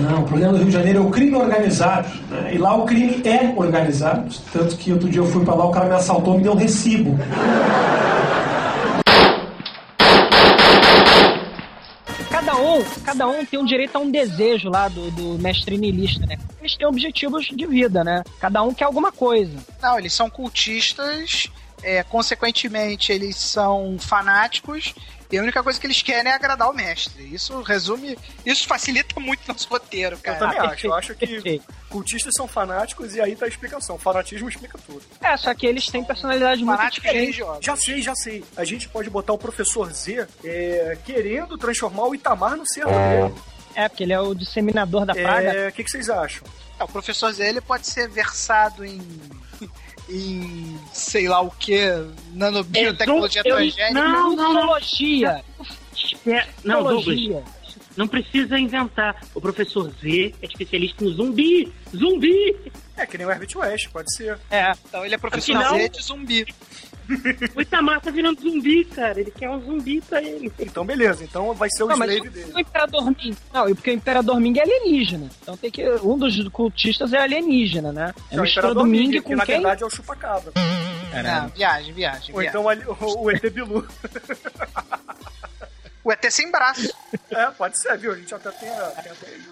[0.00, 2.08] Não, o problema do Rio de Janeiro é o crime organizado.
[2.30, 2.54] né?
[2.54, 4.32] E lá o crime é organizado.
[4.52, 6.52] Tanto que outro dia eu fui pra lá, o cara me assaltou e me deu
[6.52, 7.18] um recibo.
[12.30, 16.24] Cada um, cada um tem um direito a um desejo lá do, do mestre niilista,
[16.26, 16.36] né?
[16.60, 18.22] Eles têm objetivos de vida, né?
[18.38, 19.58] Cada um quer alguma coisa.
[19.82, 21.48] Não, eles são cultistas,
[21.82, 24.94] é, consequentemente, eles são fanáticos.
[25.30, 27.22] E a única coisa que eles querem é agradar o mestre.
[27.22, 28.16] Isso resume.
[28.46, 30.38] Isso facilita muito nosso roteiro, Eu cara.
[30.38, 30.86] também Ah, acho.
[30.86, 31.60] Eu acho que
[31.90, 33.96] cultistas são fanáticos e aí tá a explicação.
[33.96, 35.02] O fanatismo explica tudo.
[35.20, 37.42] É, só que eles têm personalidade muito Fanáticos diferente.
[37.60, 38.42] Já sei, já sei.
[38.56, 43.34] A gente pode botar o professor Z é, querendo transformar o Itamar no servo dele.
[43.74, 45.52] É, porque ele é o disseminador da praga.
[45.52, 46.42] É, O que, que vocês acham?
[46.80, 48.98] É, o professor Zé ele pode ser versado em,
[50.08, 51.78] em sei lá o que,
[52.32, 53.92] nanobiotecnologia É, eu- transgênica.
[53.94, 54.60] Não, não, não.
[54.64, 55.44] Ufologia.
[55.94, 57.44] Espera- Não, Douglas,
[57.96, 59.20] não precisa inventar.
[59.34, 61.72] O professor Z é especialista em zumbi.
[61.94, 62.56] Zumbi!
[62.96, 64.38] É que nem o Herbert West, pode ser.
[64.50, 64.72] É.
[64.88, 66.46] Então ele é professor Afinal- Z de zumbi.
[67.54, 69.18] O Itamar tá virando zumbi, cara.
[69.20, 70.52] Ele quer um zumbi pra ele.
[70.58, 71.24] Então, beleza.
[71.24, 72.52] Então vai ser o Não, mas slave o, dele.
[72.54, 73.36] o Imperador Ming.
[73.52, 75.28] Não, porque o Imperador Ming é alienígena.
[75.42, 75.88] Então tem que.
[76.02, 78.14] Um dos cultistas é alienígena, né?
[78.30, 79.54] É Que o Imperador do Ming que com na quem?
[79.56, 80.52] verdade é o chupacabra.
[81.24, 82.34] Não, viagem, viagem.
[82.34, 82.60] Ou viagem.
[82.82, 83.86] então o, o ET Bilu.
[86.04, 86.90] O ET sem braço.
[87.30, 88.12] É, pode ser, viu?
[88.12, 89.10] A gente até tem, até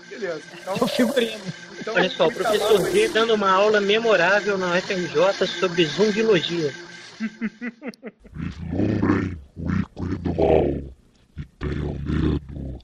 [0.09, 0.41] beleza.
[0.59, 1.41] Então, O figurino.
[1.79, 6.73] então Olha só, o professor mas- Z dando uma aula memorável na UFRJ sobre zumbilogia.
[8.35, 10.67] Vislumbrem o ícone do mal
[11.39, 12.81] e tenham medo.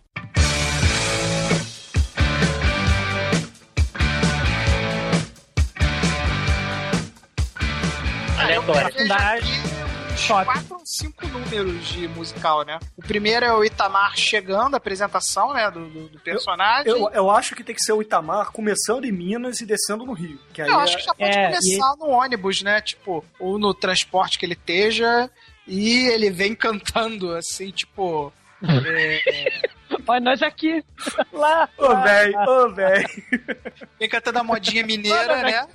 [8.38, 8.96] Aleatório.
[8.98, 9.81] Eu aqui
[10.12, 10.44] uns Choque.
[10.44, 12.78] quatro ou cinco números de musical, né?
[12.96, 16.90] O primeiro é o Itamar chegando, a apresentação, né, do, do- do personagem.
[16.90, 20.12] Eu, eu acho que tem que ser o Itamar começando em Minas e descendo no
[20.12, 20.38] Rio.
[20.52, 22.80] Que aí Eu é- acho que já pode É, começar no ônibus, né?
[22.80, 25.30] Tipo, ou no transporte que ele esteja.
[25.66, 28.32] E ele vem cantando, assim, tipo.
[28.86, 29.62] é,
[30.06, 30.82] Olha, nós aqui.
[31.32, 31.68] Lá.
[31.78, 32.44] Ô, véi, lá.
[32.48, 33.04] ô, véi.
[33.98, 35.66] vem cantando a modinha mineira, né?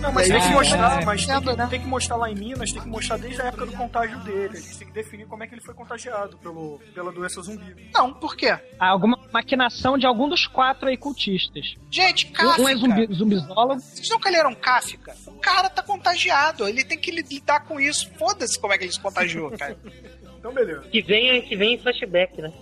[0.00, 1.66] Não, mas tem que mostrar, mas tem que, né?
[1.68, 4.56] tem que mostrar lá em Minas, tem que mostrar desde a época do contágio dele.
[4.56, 7.90] A gente tem que definir como é que ele foi contagiado pelo, pela doença zumbi.
[7.92, 8.56] Não, por quê?
[8.78, 11.76] Ah, alguma maquinação de algum dos quatro aí cultistas.
[11.90, 12.70] Gente, Um Kafka.
[12.70, 13.80] é zumbi, zumbizólogo.
[13.80, 15.14] Vocês nunca leram Kafka?
[15.26, 16.68] O cara tá contagiado.
[16.68, 18.08] Ele tem que lidar com isso.
[18.16, 19.76] Foda-se como é que ele se contagiou, cara.
[20.38, 20.82] Então, beleza.
[20.82, 22.52] Que vem, que vem em flashback, né?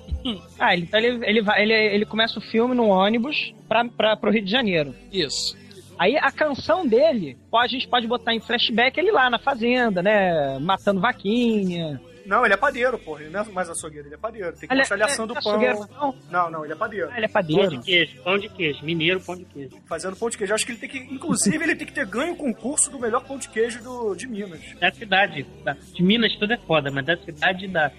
[0.58, 4.16] Ah, ele, então ele, ele, vai, ele, ele começa o filme num ônibus pra, pra,
[4.16, 4.94] pro Rio de Janeiro.
[5.12, 5.54] Isso.
[5.98, 10.58] Aí a canção dele, a gente pode botar em flashback ele lá na fazenda, né?
[10.58, 12.00] Matando vaquinha.
[12.26, 13.22] Não, ele é padeiro, porra.
[13.22, 14.52] Ele não é mais açougueiro, ele é padeiro.
[14.52, 15.60] Tem que Ele é- mostrar ele assando é pão.
[15.60, 16.14] não?
[16.30, 17.08] Não, não, ele é padeiro.
[17.10, 17.70] Ah, ele é Pão padeiro.
[17.70, 18.84] de queijo, pão de queijo.
[18.84, 19.76] Mineiro, pão de queijo.
[19.88, 20.52] Fazendo pão de queijo.
[20.54, 20.98] Acho que ele tem que.
[21.14, 24.26] Inclusive, ele tem que ter ganho o concurso do melhor pão de queijo do, de
[24.26, 24.60] Minas.
[24.80, 25.44] Da cidade.
[25.64, 27.90] da- De Minas tudo é foda, mas da cidade dá.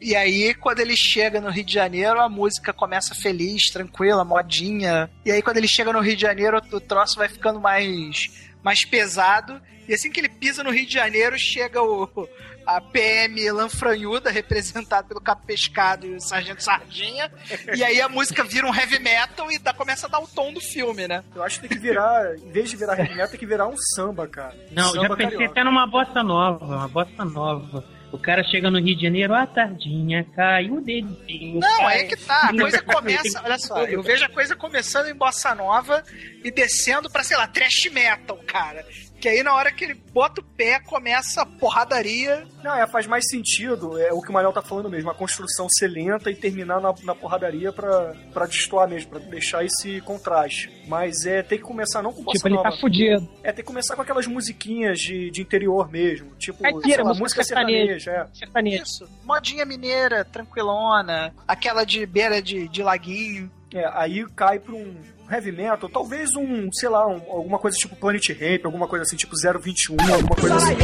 [0.00, 5.08] E aí, quando ele chega no Rio de Janeiro, a música começa feliz, tranquila, modinha.
[5.24, 8.28] E aí, quando ele chega no Rio de Janeiro, o troço vai ficando mais,
[8.62, 9.60] mais pesado.
[9.88, 12.28] E assim que ele pisa no Rio de Janeiro, chega o,
[12.66, 17.30] a PM Lanfranhuda, representada pelo Capo Pescado e o Sargento Sardinha.
[17.74, 20.52] E aí a música vira um heavy metal e dá, começa a dar o tom
[20.52, 21.22] do filme, né?
[21.34, 23.66] Eu acho que tem que virar, em vez de virar heavy metal, tem que virar
[23.66, 24.54] um samba, cara.
[24.70, 25.52] Não, samba já pensei carioca.
[25.52, 27.84] até numa bossa nova, uma bossa nova.
[28.12, 31.60] O cara chega no Rio de Janeiro, à tardinha, cai o dedinho.
[31.60, 32.00] Não, cai.
[32.00, 32.50] é que tá.
[32.50, 33.42] A coisa começa.
[33.42, 36.02] Olha só, eu vejo a coisa começando em bossa nova
[36.44, 38.84] e descendo pra, sei lá, trash metal, cara.
[39.22, 42.44] Que aí na hora que ele bota o pé, começa a porradaria.
[42.64, 45.68] Não, é, faz mais sentido, é o que o Manel tá falando mesmo, a construção
[45.70, 50.72] ser lenta e terminar na, na porradaria pra, pra destoar mesmo, pra deixar esse contraste.
[50.88, 52.70] Mas é, tem que começar não com bossa Tipo, ele nova.
[52.72, 53.28] tá fudido.
[53.44, 57.14] É, tem que começar com aquelas musiquinhas de, de interior mesmo, tipo, Caipira, sei lá,
[57.14, 58.00] música sertaneja.
[58.00, 58.36] sertaneja, é.
[58.36, 58.82] Sertanejo.
[58.82, 59.08] Isso.
[59.24, 61.32] Modinha mineira, tranquilona.
[61.46, 63.48] Aquela de beira de, de laguinho.
[63.72, 64.94] É, aí cai pra um
[65.32, 69.16] heavy metal, talvez um, sei lá, um- alguma coisa tipo Planet Ramp, alguma coisa assim,
[69.16, 70.76] tipo 021, alguma coisa assim.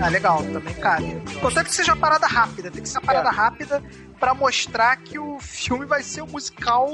[0.00, 1.16] Ah, legal, também cabe.
[1.40, 3.32] Contanto que seja uma parada rápida, tem que ser uma parada É.
[3.32, 3.82] rápida
[4.20, 6.88] pra mostrar que o filme vai ser um musical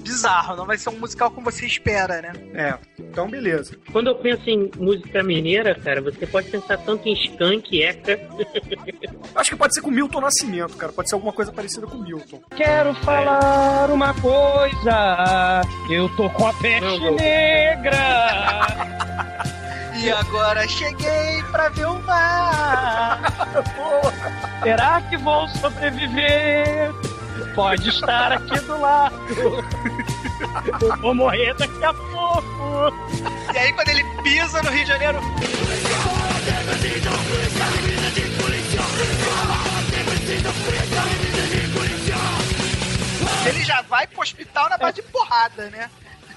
[0.00, 2.32] bizarro, não vai ser um musical como você espera, né?
[2.54, 3.76] É, então beleza.
[3.92, 8.18] Quando eu penso em música mineira, cara, você pode pensar tanto em skunk, eca.
[9.34, 12.40] Acho que pode ser com Milton Nascimento, cara, pode ser alguma coisa parecida com Milton.
[12.56, 14.39] Quero falar uma coisa.
[15.88, 17.14] Eu tô com a peste Não, não.
[17.16, 18.66] negra.
[19.96, 23.20] E agora cheguei pra ver o mar.
[24.62, 26.92] Será que vou sobreviver?
[27.54, 29.14] Pode estar aqui do lado.
[30.80, 32.94] Eu vou morrer daqui a pouco.
[33.52, 35.18] E aí quando ele pisa no Rio de Janeiro.
[43.46, 45.90] Ele já vai pro hospital na base de porrada, né?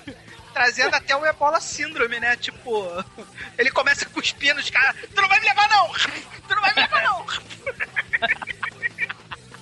[0.53, 2.35] Trazendo até o Ebola Síndrome, né?
[2.37, 2.85] Tipo,
[3.57, 4.95] ele começa a cuspir nos caras.
[5.13, 5.89] Tu não vai me levar, não!
[6.47, 7.25] Tu não vai me levar, não!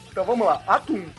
[0.09, 1.13] Então vamos lá, ato 1.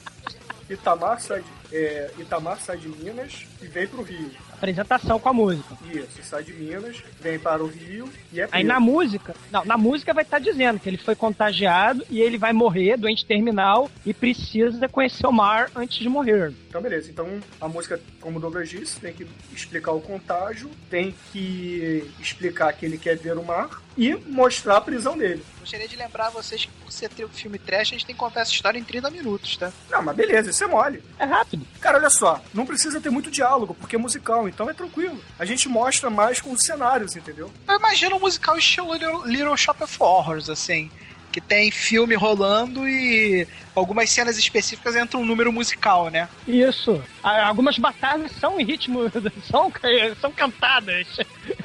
[0.69, 4.31] Itamar sai de, é, Itamar sai de Minas e vem pro Rio.
[4.63, 5.77] Apresentação com a música.
[5.93, 8.67] Isso, sai de Minas, vem para o Rio e é Aí preso.
[8.69, 12.53] na música, não, na música vai estar dizendo que ele foi contagiado e ele vai
[12.53, 16.55] morrer, doente terminal, e precisa conhecer o mar antes de morrer.
[16.69, 17.11] Então, beleza.
[17.11, 22.73] Então, a música, como o Douglas disse, tem que explicar o contágio, tem que explicar
[22.73, 25.45] que ele quer ver o mar e mostrar a prisão dele.
[25.61, 28.41] Gostaria de lembrar vocês que por ser um filme trash, a gente tem que contar
[28.41, 29.73] essa história em 30 minutos, tá?
[29.91, 31.03] Não, mas beleza, isso é mole.
[31.19, 31.67] É rápido.
[31.81, 35.23] Cara, olha só, não precisa ter muito diálogo, porque é musical, então é tranquilo.
[35.39, 37.51] A gente mostra mais com os cenários, entendeu?
[37.69, 40.91] Eu imagino um musical estilo Little, Little Shop of Horrors, assim.
[41.33, 46.29] Que tem filme rolando e algumas cenas específicas entra um número musical, né?
[46.47, 47.03] Isso.
[47.23, 49.11] Algumas batalhas são em ritmo,
[49.51, 49.73] são,
[50.21, 51.07] são cantadas.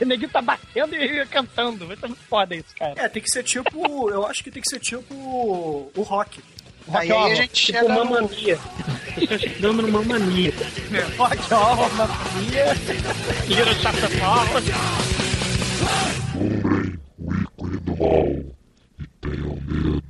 [0.02, 1.86] O neguinho tá batendo e cantando.
[1.86, 2.94] Vai ser muito foda isso, cara.
[2.96, 4.10] É, tem que ser tipo.
[4.10, 6.42] Eu acho que tem que ser tipo o rock.
[6.94, 8.06] Aí, aí a gente Tipo chega no...
[8.06, 8.60] Mamma Mia.
[9.18, 10.54] Estão chegando no Mamma Mia.
[11.18, 11.90] Rock horror,
[13.48, 14.66] Little Shop of Horrors.
[16.38, 16.98] Lembrem o
[17.58, 18.57] ícone do mal
[19.30, 20.04] tenham medo.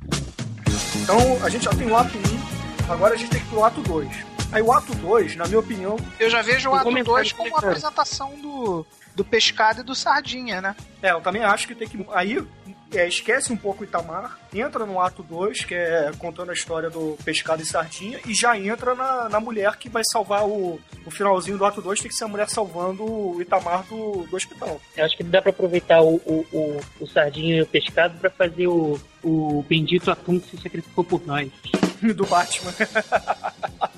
[0.96, 3.64] Então a gente já tem o ato 1, agora a gente tem que ir pro
[3.64, 4.08] ato 2.
[4.50, 7.56] Aí o ato 2, na minha opinião, Eu já vejo o ato comentário 2 como
[7.56, 10.76] a apresentação do, do pescado e do sardinha, né?
[11.02, 12.06] é, eu também acho que tem que.
[12.12, 12.44] Aí
[12.92, 16.88] é, esquece um pouco o Itamar, entra no ato 2, que é contando a história
[16.88, 21.10] do pescado e sardinha, e já entra na, na mulher que vai salvar o, o
[21.10, 24.80] finalzinho do ato 2, tem que ser a mulher salvando o Itamar do, do hospital.
[24.96, 28.30] Eu acho que dá pra aproveitar o, o, o, o sardinho e o pescado pra
[28.30, 31.50] fazer o, o bendito atum que se sacrificou por nós.
[32.14, 32.72] do Batman.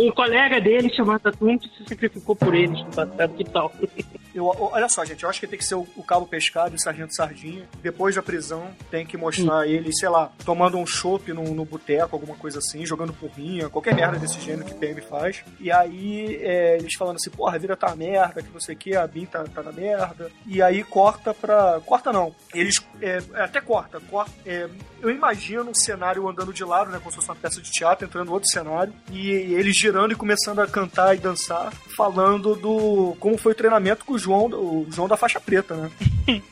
[0.00, 3.70] Um colega dele chamado Atum que se sacrificou por eles no passado, que tal?
[4.34, 6.76] Eu, olha só, gente, eu acho que tem que ser o, o Cabo Pescado e
[6.76, 7.68] o Sargento Sardinha.
[7.82, 12.14] Depois da prisão, tem que mostrar ele, sei lá, tomando um chopp no, no boteco,
[12.14, 15.44] alguma coisa assim, jogando porrinha, qualquer merda desse gênero que PM faz.
[15.58, 18.74] E aí, é, eles falando assim, porra, a vida tá uma merda, que não sei
[18.74, 20.30] o que, a Bin tá, tá na merda.
[20.46, 21.80] E aí corta pra.
[21.84, 22.34] Corta não.
[22.54, 22.76] Eles.
[23.02, 24.00] é, até corta.
[24.00, 24.68] corta é,
[25.02, 26.98] eu imagino um cenário andando de lado, né?
[26.98, 28.92] Como se fosse uma peça de teatro, entrando em outro cenário.
[29.10, 33.16] E eles girando e começando a cantar e dançar, falando do.
[33.18, 35.90] como foi o treinamento com o João, o João da faixa preta, né?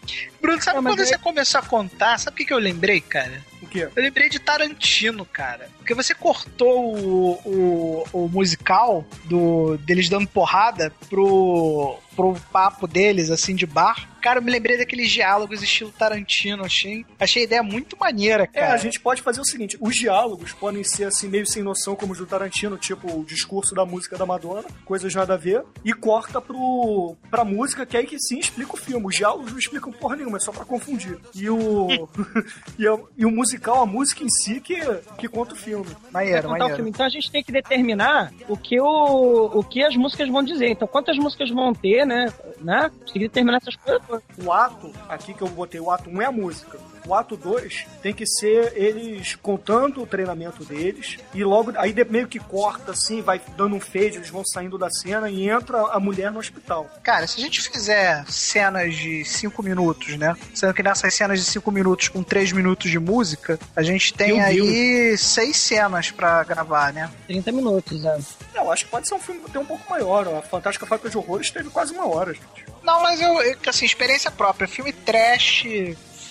[0.43, 2.19] Bruno, sabe mas quando você começou a contar?
[2.19, 3.41] Sabe o que, que eu lembrei, cara?
[3.63, 3.89] O quê?
[3.95, 5.69] Eu lembrei de Tarantino, cara.
[5.89, 13.31] Porque você cortou o, o, o musical do deles dando porrada pro, pro papo deles,
[13.31, 14.07] assim, de bar.
[14.21, 17.07] Cara, eu me lembrei daqueles diálogos estilo Tarantino, achei.
[17.19, 18.75] Achei a ideia muito maneira, É, cara.
[18.75, 22.13] a gente pode fazer o seguinte: os diálogos podem ser assim, meio sem noção, como
[22.13, 25.93] os do Tarantino, tipo o discurso da música da Madonna, coisas nada a ver, e
[25.95, 29.07] corta pro, pra música, que aí que sim explica o filme.
[29.07, 31.17] Os diálogos não explicam porra nenhuma, é só pra confundir.
[31.35, 32.09] E o.
[32.77, 34.75] e, a- e o musical, a música em si, que,
[35.17, 35.78] que conta o filme.
[36.11, 36.75] Vai Maneiro, maneiro.
[36.77, 36.91] filme.
[36.91, 40.69] Então a gente tem que determinar o que, o, o que as músicas vão dizer.
[40.71, 42.33] Então, quantas músicas vão ter, né?
[42.61, 42.91] né?
[43.01, 44.03] Conseguir determinar essas coisas.
[44.43, 46.79] O ato, aqui que eu botei, o ato 1 é a música.
[47.07, 52.27] O ato 2 tem que ser eles contando o treinamento deles e logo aí meio
[52.29, 56.01] que corta assim, vai dando um fade, eles vão saindo da cena e entra a
[56.01, 56.89] mulher no hospital.
[57.03, 60.37] Cara, se a gente fizer cenas de 5 minutos, né?
[60.55, 64.35] Sendo que nessas cenas de 5 minutos com 3 minutos de música, a gente tem
[64.35, 67.11] Meu aí seis cenas pra gravar, né?
[67.27, 68.19] 30 minutos, é.
[68.55, 70.27] Eu acho que pode ser um filme até um pouco maior.
[70.29, 70.39] ó.
[70.39, 72.67] A Fantástica Fábrica de Horrores teve quase uma hora, gente.
[72.83, 74.67] Não, mas eu, eu- assim, experiência própria.
[74.69, 75.65] Filme trash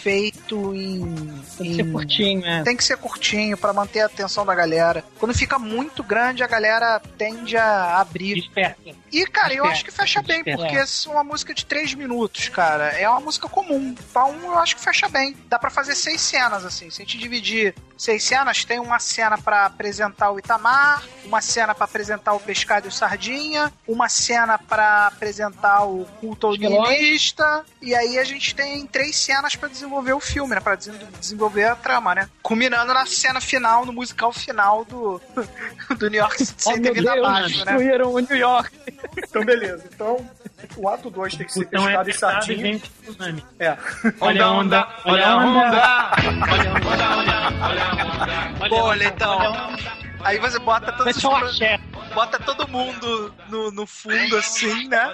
[0.07, 1.43] feito em.
[1.57, 2.63] Tem que ser em- curtinho, é.
[2.63, 5.03] Tem que ser curtinho pra manter a atenção da galera.
[5.19, 8.35] Quando fica muito grande, a galera tende a abrir.
[8.35, 8.95] Desperta.
[9.11, 12.87] E, cara, eu acho que fecha bem, porque é uma música de três minutos, cara.
[12.89, 13.95] É uma música comum.
[13.99, 15.35] Então, eu acho que fecha bem.
[15.47, 16.89] Dá pra fazer seis cenas, assim.
[16.89, 21.73] Se a gente dividir seis cenas, tem uma cena pra apresentar o Itamar, uma cena
[21.73, 27.95] pra apresentar o Pescado e o Sardinha, uma cena pra apresentar o culto alienísta, e
[27.95, 30.61] aí a gente tem três cenas pra desenvolver o filme, né?
[30.61, 32.29] Pra desen- desenvolver a trama, né?
[32.43, 35.19] Culminando na cena final, no musical final do,
[35.97, 37.65] do New York City Oh, Sem meu Vida Deus, Abaixo, né?
[37.65, 38.71] destruíram o New York.
[39.17, 39.83] Então, beleza.
[39.93, 40.29] Então,
[40.75, 42.73] o ato 2 tem que ser Então é pescado e pescado e sardinha.
[42.73, 43.43] gente tsunami.
[43.59, 43.77] É.
[44.19, 46.11] Olha a onda, olha a onda.
[48.69, 49.39] Pô, Letão.
[50.23, 51.59] Aí você bota todos um os,
[52.13, 55.13] bota todo mundo no, no fundo assim, né?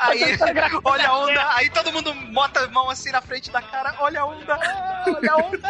[0.00, 0.36] Aí,
[0.84, 4.20] olha a onda, aí todo mundo bota a mão assim na frente da cara, olha
[4.20, 5.68] a onda, ah, olha a onda.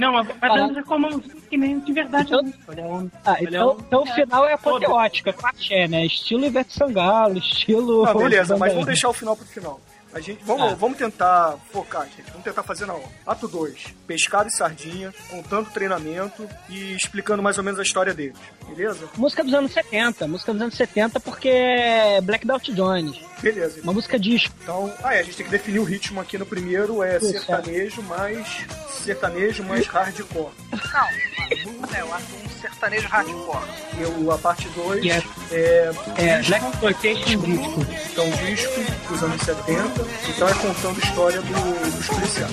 [0.00, 2.32] Não, a, a dança com a mãozinha que nem de verdade.
[2.32, 3.12] Então- a onda.
[3.24, 6.06] Ah, a então, então o final é apoteótico, é com axé, né?
[6.06, 8.04] Estilo Ivete Sangalo, estilo...
[8.04, 9.80] Tá, beleza, mas vamos deixar o final pro final.
[10.12, 10.74] A gente, vamos, Ah.
[10.74, 12.28] vamos tentar focar, gente.
[12.30, 13.04] Vamos tentar fazer na hora.
[13.24, 13.94] Ato 2.
[14.08, 18.36] Pescado e sardinha, contando treinamento e explicando mais ou menos a história deles.
[18.68, 19.08] Beleza?
[19.16, 20.26] Música dos anos 70.
[20.26, 23.20] Música dos anos 70 porque é Black Dot Jones.
[23.42, 23.80] Beleza.
[23.82, 24.54] Uma música disco.
[24.62, 27.30] Então, ah, é, a gente tem que definir o ritmo aqui no primeiro, é Isso,
[27.30, 28.46] sertanejo mais
[29.02, 30.52] sertanejo mais hardcore.
[30.70, 33.64] Não, é um sertanejo hardcore.
[33.98, 35.22] E o, a parte 2 E é-
[35.52, 37.86] é, É, Black Exploitation Disco.
[38.12, 39.82] então disco dos anos 70,
[40.28, 42.52] então é contando a história do, dos policiais.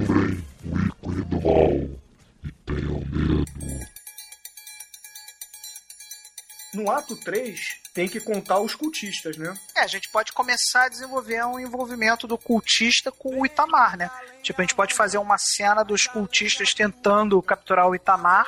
[0.00, 3.59] Ignorem o ícone do mal e tenham medo.
[6.72, 9.52] No ato 3 tem que contar os cultistas, né?
[9.76, 14.10] É, a gente pode começar a desenvolver um envolvimento do cultista com o Itamar, né?
[14.42, 18.46] Tipo, a gente pode fazer uma cena dos cultistas tentando capturar o Itamar,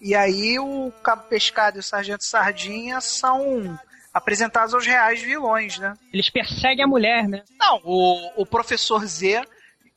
[0.00, 3.78] e aí o Cabo Pescado e o Sargento Sardinha são
[4.12, 5.96] apresentados aos reais vilões, né?
[6.12, 7.42] Eles perseguem a mulher, né?
[7.58, 9.42] Não, o, o professor Z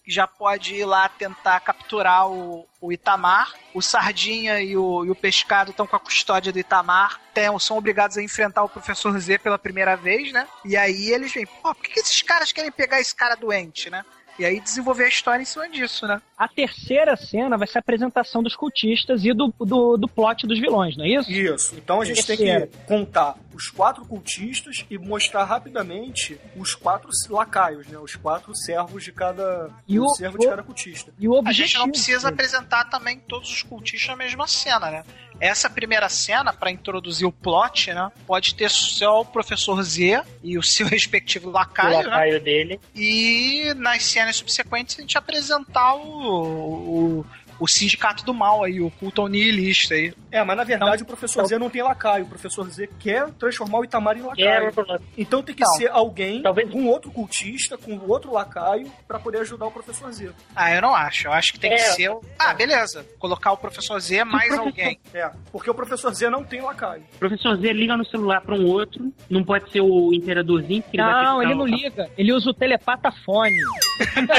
[0.07, 3.53] já pode ir lá tentar capturar o, o Itamar.
[3.73, 7.19] O Sardinha e o, e o Pescado estão com a custódia do Itamar.
[7.33, 10.47] Tem, são obrigados a enfrentar o professor Z pela primeira vez, né?
[10.63, 14.05] E aí eles vêm, pô, por que, esses caras querem pegar esse cara doente, né?
[14.37, 16.21] E aí desenvolver a história em cima disso, né?
[16.37, 20.59] A terceira cena vai ser a apresentação dos cultistas e do, do, do plot dos
[20.59, 21.31] vilões, não é isso?
[21.31, 21.75] Isso.
[21.75, 22.67] Então a gente tem Terceira.
[22.67, 27.97] que contar os quatro cultistas e mostrar rapidamente os quatro lacaios, né?
[27.97, 31.13] Os quatro servos de cada E o o- servo de o- cada cultista.
[31.17, 31.67] E o A objetivo.
[31.67, 35.03] gente não precisa apresentar também todos os cultistas na mesma cena, né?
[35.39, 38.11] Essa primeira cena, para introduzir o plot, né?
[38.25, 42.03] Pode ter só o professor Z e o seu respectivo O lacaio, né?
[42.03, 42.79] lacaio dele.
[42.95, 47.25] E nas cenas subsequentes a gente apresentar o, o,
[47.59, 50.13] o sindicato do mal aí, o culto nihilista aí.
[50.31, 52.25] É, mas na verdade o professor Z não tem lacaio.
[52.25, 54.73] O professor Z quer transformar o Itamar em lacaio.
[54.73, 55.01] Quero.
[55.17, 55.73] Então tem que Não.
[55.73, 60.31] ser alguém, Talvez- um outro cultista, com outro lacaio, pra poder ajudar o professor Z.
[60.55, 61.27] Ah, eu não acho.
[61.27, 61.91] Eu acho que tem que É.
[61.93, 62.09] ser.
[62.09, 63.05] o- Ah, beleza.
[63.19, 64.99] Colocar o professor Z mais alguém.
[65.13, 67.03] É, porque o professor Z não tem lacaio.
[67.15, 69.13] O professor Z liga no celular pra um outro.
[69.29, 72.09] Não pode ser o imperadorzinho, porque ele vai ter Não, que ele não liga.
[72.17, 73.55] Ele usa o telepatafone.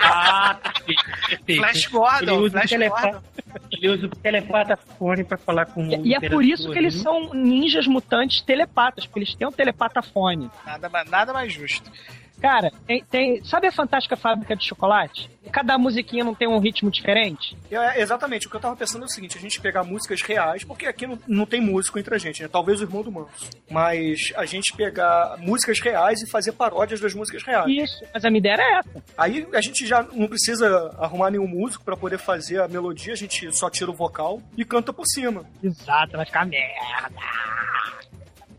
[0.00, 1.60] Ah, perfeito, perfeito.
[1.60, 2.70] Flash Ele Gordon, usa, o Flash.
[3.02, 3.20] Gordon.
[3.72, 6.94] ele usa o telepatafone pra falar com o E, e é por isso que eles
[6.96, 7.32] imperadorzinho.
[7.32, 10.50] são ninjas mutantes telepatas, porque eles têm um telepatafone.
[10.66, 11.90] Nada, ma- nada mais justo.
[12.40, 15.28] Cara, tem, tem- sabe a fantástica fábrica de chocolate?
[15.52, 17.56] Cada musiquinha não tem um ritmo diferente?
[17.70, 20.62] É, exatamente, o que eu tava pensando é o seguinte, a gente pegar músicas reais,
[20.62, 22.48] porque aqui não, não tem músico entre a gente, né?
[22.48, 23.48] Talvez o irmão do Manso.
[23.70, 27.66] Mas a gente pegar músicas reais e fazer paródias das músicas reais.
[27.68, 29.02] Isso, mas a minha ideia era essa.
[29.16, 33.16] Aí a gente já não precisa arrumar nenhum músico pra poder fazer a melodia, a
[33.16, 35.44] gente só tira o vocal e canta por cima.
[35.62, 37.18] Exato, vai ficar merda.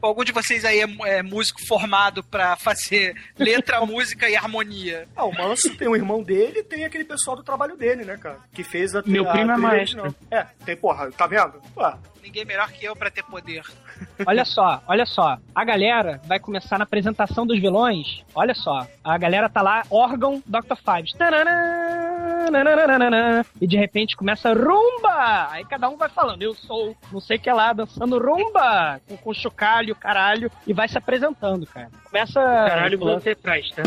[0.02, 5.08] Algum de vocês aí é, é músico formado pra fazer letra, música e harmonia?
[5.16, 8.18] Ah, o Manso tem o irmão dele e tem aquele pessoal do trabalho dele, né,
[8.18, 8.38] cara?
[8.54, 10.02] Que fez a Meu a primo é trilha maestro.
[10.02, 10.16] original.
[10.32, 11.54] É, tem, porra, tá vendo?
[11.74, 11.92] Pô,
[12.22, 13.64] Ninguém melhor que eu pra ter poder.
[14.28, 15.38] Olha só, olha só.
[15.56, 18.24] A galera vai começar na apresentação dos vilões.
[18.36, 18.86] Olha só.
[19.04, 20.76] A galera tá lá, órgão Dr.
[20.76, 21.14] Fives.
[21.14, 22.09] Tananã,
[22.52, 23.46] nananana.
[23.60, 25.50] E de repente começa rumba!
[25.52, 29.00] Aí cada um vai falando, eu sou não sei o que lá, dançando rumba!
[29.08, 31.90] Com, com chocalho, caralho, e vai se apresentando, cara.
[32.10, 32.40] Começa.
[32.40, 33.84] Caralho, você traz, tá?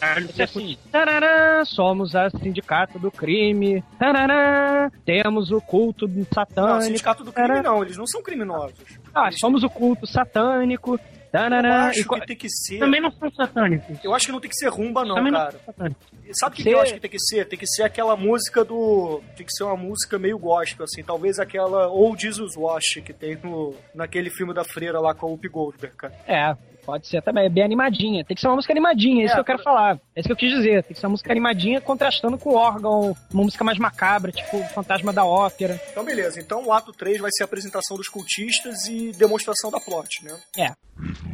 [0.00, 6.82] Caralho, você assim, tarará, somos a sindicato do crime, tarará, temos o culto não, satânico,
[6.82, 8.74] sindicato do crime não, eles não são criminosos.
[9.14, 10.98] ah, somos o culto satânico,
[11.32, 12.78] Eu acho que tem que ser.
[12.78, 13.98] Também não são satânicos.
[14.02, 15.52] Eu acho que não tem que ser rumba, não, Também não cara.
[15.52, 16.06] são satânicos.
[16.32, 17.48] Sabe o que, que eu acho que tem que ser?
[17.48, 19.20] Tem que ser aquela música do.
[19.36, 21.02] Tem que ser uma música meio gospel, assim.
[21.02, 25.30] Talvez aquela Old Jesus Wash que tem no, naquele filme da freira lá com a
[25.30, 26.14] Whoopi Goldberg, cara.
[26.26, 29.32] é, pode ser também, é bem animadinha, tem que ser uma música animadinha, é isso
[29.32, 31.10] É, que eu quero falar, é isso que eu quis dizer, tem que ser uma
[31.12, 35.80] música animadinha contrastando com o órgão, uma música mais macabra, tipo o Fantasma da Ópera,
[35.90, 36.40] Então, beleza.
[36.40, 40.36] Então, o ato 3 vai ser a apresentação dos cultistas e demonstração da plot, né?
[40.58, 40.72] é.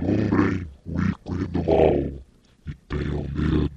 [0.02, 1.92] Ignorem o ícone do mal
[2.66, 3.75] e tenham medo.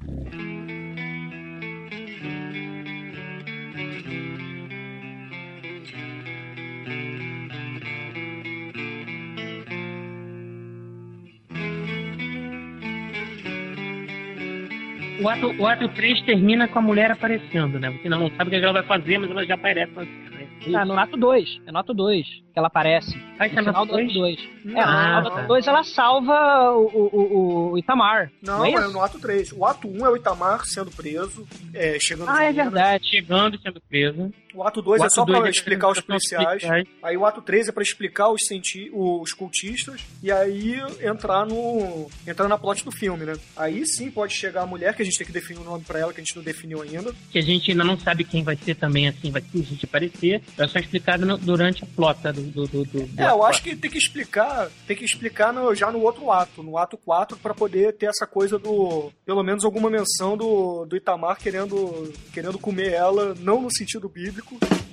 [15.21, 17.89] O ato, o ato 3 termina com a mulher aparecendo, né?
[17.91, 19.91] Você não sabe o que ela vai fazer, mas ela já aparece.
[19.93, 20.47] na cena, né?
[20.75, 23.17] Ah, no ato 2, é no ato 2 que ela aparece.
[23.39, 24.09] Ah, No é no final do dois?
[24.09, 24.39] ato 2.
[24.39, 25.35] É, no Ah, final do tá.
[25.39, 28.31] ato 2 ela salva o, o, o, Itamar.
[28.41, 28.91] Não, é é, isso?
[28.91, 29.51] no ato 3.
[29.53, 33.07] O ato 1 é o Itamar sendo preso, é, chegando Ah, é verdade.
[33.09, 34.31] Chegando e sendo preso.
[34.53, 36.45] O ato 2 O é só pra é explicar os policiais.
[36.45, 36.87] policiais.
[37.03, 40.01] Aí o ato 3 é pra explicar os, cienti os cultistas.
[40.23, 42.09] E aí entrar no.
[42.27, 43.33] entrar na plot do filme, né?
[43.55, 45.99] Aí sim pode chegar a mulher, que a gente tem que definir o nome pra
[45.99, 47.13] ela, que a gente não definiu ainda.
[47.31, 50.41] Que a gente ainda não sabe quem vai ser também, assim, vai a gente aparecer.
[50.57, 52.41] É só explicado no- durante a plota do.
[52.43, 55.91] do, do, do É, eu acho que tem que explicar, tem que explicar no- já
[55.91, 59.11] no outro ato, no ato 4, pra poder ter essa coisa do.
[59.25, 64.38] pelo menos alguma menção do, do Itamar querendo, querendo comer ela, não no sentido bíblico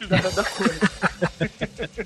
[0.09, 0.81] da, da coisa.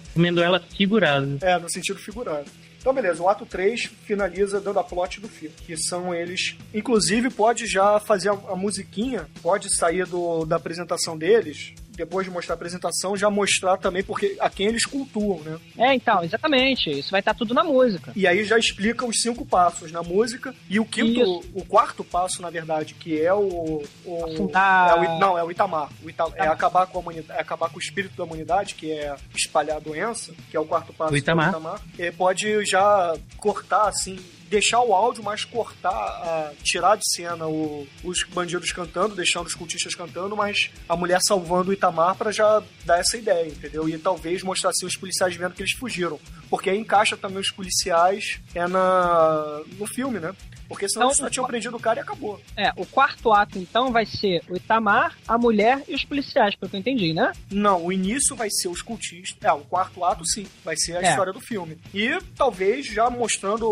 [0.15, 1.39] comendo ela segurada.
[1.41, 2.51] É, no sentido figurado.
[2.79, 6.57] Então, beleza, o ato 3 finaliza dando a plot do filme, que são eles.
[6.73, 12.33] Inclusive, pode já fazer a, a musiquinha, pode sair do, da apresentação deles, depois de
[12.33, 15.59] mostrar a apresentação, já mostrar também porque a quem eles cultuam, né?
[15.79, 16.91] É, então, exatamente.
[16.91, 18.13] Isso vai estar tudo na música.
[18.17, 20.55] E aí já explica os cinco passos na música.
[20.69, 21.43] E o quinto, Isso.
[21.55, 23.83] o quarto passo, na verdade, que é o.
[24.05, 25.91] o Afundar- é o não, é o Itamar.
[26.03, 26.53] O Ita- é, Itamar.
[26.53, 29.81] acabar com a humanidade, é acabar com o espírito da humanidade, que é espalhar a
[29.81, 31.53] doença, que é o quarto passo O Itamar.
[31.53, 34.19] do Ele pode já cortar, assim.
[34.51, 39.95] Deixar o áudio, mas cortar, tirar de cena o- os bandidos cantando, deixando os cultistas
[39.95, 43.89] cantando, mas a mulher salvando o Itamar pra já dar essa ideia, entendeu?
[43.89, 46.19] E talvez mostrar assim os policiais vendo que eles fugiram.
[46.51, 50.35] Porque aí encaixa também os policiais é na no filme, né?
[50.71, 52.41] Porque senão Então, só tinham prendido o cara e acabou.
[52.57, 56.71] É, o quarto ato, então, vai ser o Itamar, a mulher e os policiais, pelo
[56.71, 57.33] que eu entendi, né?
[57.51, 59.37] Não, o início vai ser os cultistas.
[59.43, 61.11] É, o quarto ato sim, vai ser a É.
[61.11, 61.77] história do filme.
[61.93, 63.69] E talvez já mostrando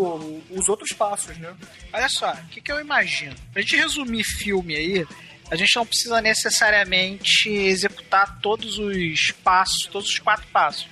[0.51, 1.55] os outros passos, né?
[1.92, 3.34] Olha só, o que, que eu imagino?
[3.53, 5.07] Pra gente resumir filme aí,
[5.53, 10.88] a gente não precisa necessariamente executar todos os passos, todos os quatro passos.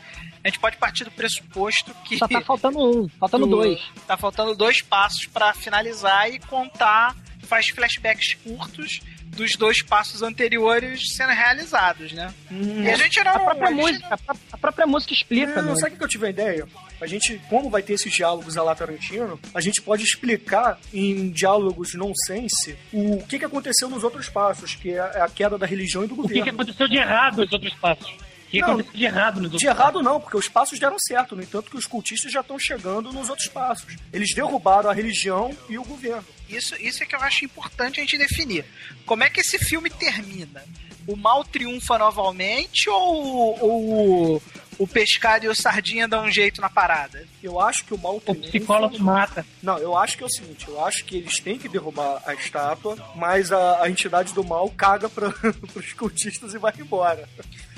[0.47, 3.81] A gente pode partir do pressuposto que Só tá faltando um, faltando do- dois.
[4.07, 11.15] tá faltando dois passos pra finalizar e contar, faz flashbacks curtos dos dois passos anteriores
[11.17, 12.33] sendo realizados, né?
[12.51, 13.33] E a gente não.
[13.33, 15.81] A própria a gente música, a pró- a própria música explica, Não, né?
[15.81, 16.67] sabe o que eu tive a ideia?
[17.01, 21.29] A gente, como vai ter esses diálogos a lá Tarantino, a gente pode explicar em
[21.31, 26.05] diálogos nonsense o que, que aconteceu nos outros passos, que é a queda da religião
[26.05, 26.61] e do O que, que governo.
[26.63, 28.15] aconteceu de errado nos outros passos?
[28.57, 31.37] Que Não, aconteceu de errado nos outros De errado não, porque os passos deram certo,
[31.37, 33.97] no entanto que os cultistas já estão chegando nos outros passos.
[34.13, 36.25] Eles derrubaram a religião e o governo.
[36.49, 38.65] Isso, isso é que eu acho importante a gente definir.
[39.05, 40.65] Como é que esse filme termina?
[41.07, 44.43] O mal triunfa novamente ou, ou
[44.79, 47.27] o pescado e o sardinha dão um jeito na parada?
[47.43, 49.45] Eu acho que o mal O psicólogo mata.
[49.63, 52.35] Não, eu acho que é o seguinte, eu acho que eles têm que derrubar a
[52.35, 55.31] estátua, mas a, a entidade do mal caga pra,
[55.73, 57.29] pros cultistas e vai embora.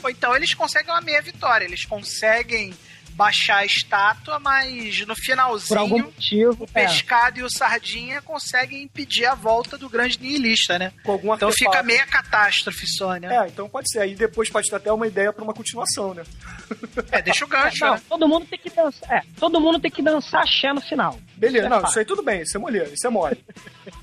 [0.02, 2.74] Ou então eles conseguem uma meia vitória, eles conseguem
[3.18, 6.62] baixar a estátua, mas no finalzinho Por algum motivo.
[6.62, 6.84] o é.
[6.86, 10.92] pescado e o sardinha conseguem impedir a volta do grande nihilista, né?
[11.02, 11.72] Com algum Então artefato.
[11.76, 13.34] fica meia catástrofe só, né?
[13.44, 13.98] É, então pode ser.
[13.98, 16.22] Aí depois pode ter até uma ideia pra uma continuação, né?
[17.10, 18.02] É, deixa o gancho, Não, né?
[18.08, 19.10] todo mundo tem que dançar.
[19.12, 21.18] É, todo mundo tem que dançar axé no final.
[21.38, 23.38] Beleza, é não, isso aí tudo bem, isso é mulher, isso é mole.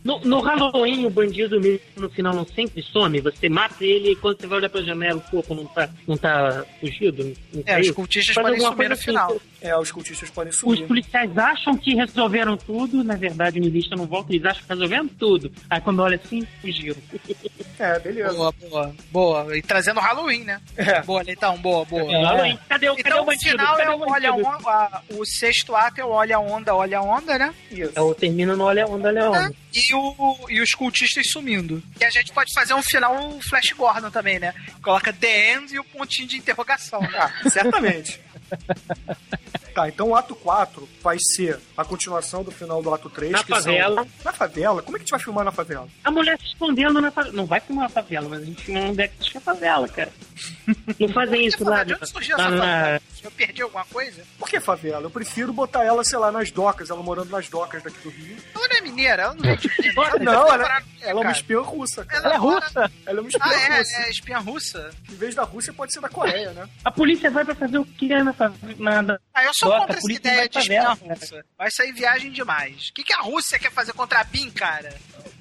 [0.04, 3.20] No, no Halloween, o bandido mesmo no final não sempre some.
[3.22, 6.18] Você mata ele e quando você vai olhar pra janela, o corpo não tá, não
[6.18, 7.34] tá fugido.
[7.54, 9.32] Não É, os cultistas Faz podem sumir no final.
[9.32, 9.40] assim.
[9.66, 10.88] É, os cultistas podem Os subir.
[10.88, 15.08] policiais acham que resolveram tudo, na verdade o niilista não volta, eles acham que resolveram
[15.08, 15.52] tudo.
[15.70, 16.98] Aí quando olha assim, fugiram.
[17.80, 18.34] É, beleza.
[18.34, 19.58] Boa, boa, boa.
[19.58, 20.62] E trazendo Halloween, né?
[20.78, 21.02] É.
[21.02, 22.04] Boa, Leitão, boa, boa.
[22.12, 23.50] É, Halloween, cadê, o- cadê Então o o bandido?
[23.58, 26.76] final Cadê é o o olha onda, a- o sexto ato é o olha onda,
[26.76, 27.54] olha onda, né?
[27.72, 27.92] Isso.
[27.96, 29.52] É, o termina no olha onda, olha onda.
[29.74, 31.84] E, o, e os cultistas sumindo.
[32.00, 34.54] E a gente pode fazer um final Flash Gordon também, né?
[34.82, 37.02] Coloca The End e o pontinho de interrogação.
[37.02, 37.10] né?
[37.16, 38.22] Ah, certamente.
[39.74, 43.32] Tá, então o ato 4 vai ser a continuação do final do ato 3.
[43.32, 44.08] Na que são- favela.
[44.24, 44.82] Na favela?
[44.82, 45.88] Como é que a gente vai filmar na favela?
[46.04, 47.36] A mulher se escondendo na favela.
[47.36, 50.12] Não vai filmar uma favela, mas a gente filma um deck de favela, cara.
[51.00, 51.84] Não fazem isso lá.
[51.84, 53.02] De onde surgiu na- essa na- favela?
[53.24, 54.24] Eu perdi alguma coisa?
[54.38, 55.02] Por que favela?
[55.04, 58.38] Eu prefiro botar ela, sei lá, nas docas, ela morando nas docas daqui do Rio.
[58.54, 58.65] Ela é
[58.96, 59.96] mineira, ela não vem de Minas.
[59.96, 62.26] Não, Não, tá ela, morando- ela é uma espiã russa, cara.
[62.26, 62.92] Ela é russa?
[63.06, 63.98] Ela é uma espiã Ah, é, russa.
[63.98, 64.90] é espiã russa?
[65.12, 66.68] Em vez da Rússia, pode ser da Coreia, né?
[66.84, 69.20] A polícia vai pra fazer o que na favela?
[69.34, 71.46] Ah, eu sou contra a essa ideia de espiã russa.
[71.58, 72.90] Vai sair viagem demais.
[72.90, 74.94] O que, que a Rússia quer fazer contra a BIM, cara?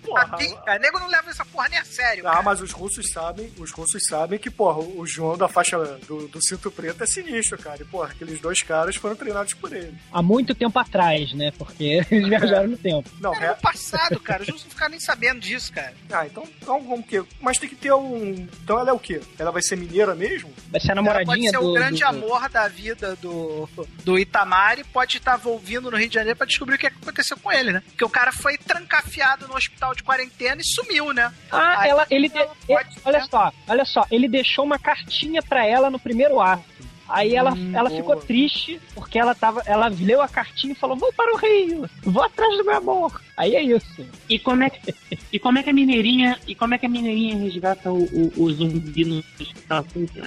[0.05, 0.29] Porra,
[0.65, 2.27] cara, nego não leva essa porra nem a sério.
[2.27, 2.43] Ah, cara.
[2.43, 6.43] mas os russos sabem, os russos sabem que, porra, o João da faixa do, do
[6.45, 7.81] cinto preto é sinistro, cara.
[7.81, 9.97] E, porra, aqueles dois caras foram treinados por ele.
[10.13, 11.53] Há muito tempo atrás, né?
[11.57, 13.09] Porque eles viajaram no tempo.
[13.21, 13.51] Não, Era é...
[13.51, 14.43] no passado, cara.
[14.43, 15.95] Os russos não ficaram nem sabendo disso, cara.
[16.15, 17.21] Ah, então, então vamos que.
[17.41, 18.47] Mas tem que ter um.
[18.63, 19.21] Então ela é o quê?
[19.37, 20.53] Ela vai ser mineira mesmo?
[20.69, 21.71] Vai ser a Ela pode namoradinha ser do.
[21.71, 23.69] o grande do- amor da vida do,
[24.05, 27.37] do Itamar e pode estar volvindo no Rio de Janeiro pra descobrir o que aconteceu
[27.37, 27.83] com ele, né?
[27.89, 31.33] Porque o cara foi trancafiado no hospital de quarentena e sumiu, né?
[31.51, 35.67] Ah, Aí ela, ele, ela pode- olha só, olha só, ele deixou uma cartinha pra
[35.67, 36.65] ela no primeiro ato.
[37.07, 38.01] Aí ela, Hum, ela boa.
[38.01, 41.89] ficou triste porque ela tava, ela leu a cartinha e falou: "Vou para o Rio,
[42.03, 43.21] vou atrás do meu amor".
[43.37, 44.07] Aí é isso.
[44.27, 44.95] E como é que,
[45.31, 48.33] e como é que a mineirinha e como é que a mineirinha resgata o, o,
[48.45, 49.23] o zumbi no
[49.69, 50.25] assim, com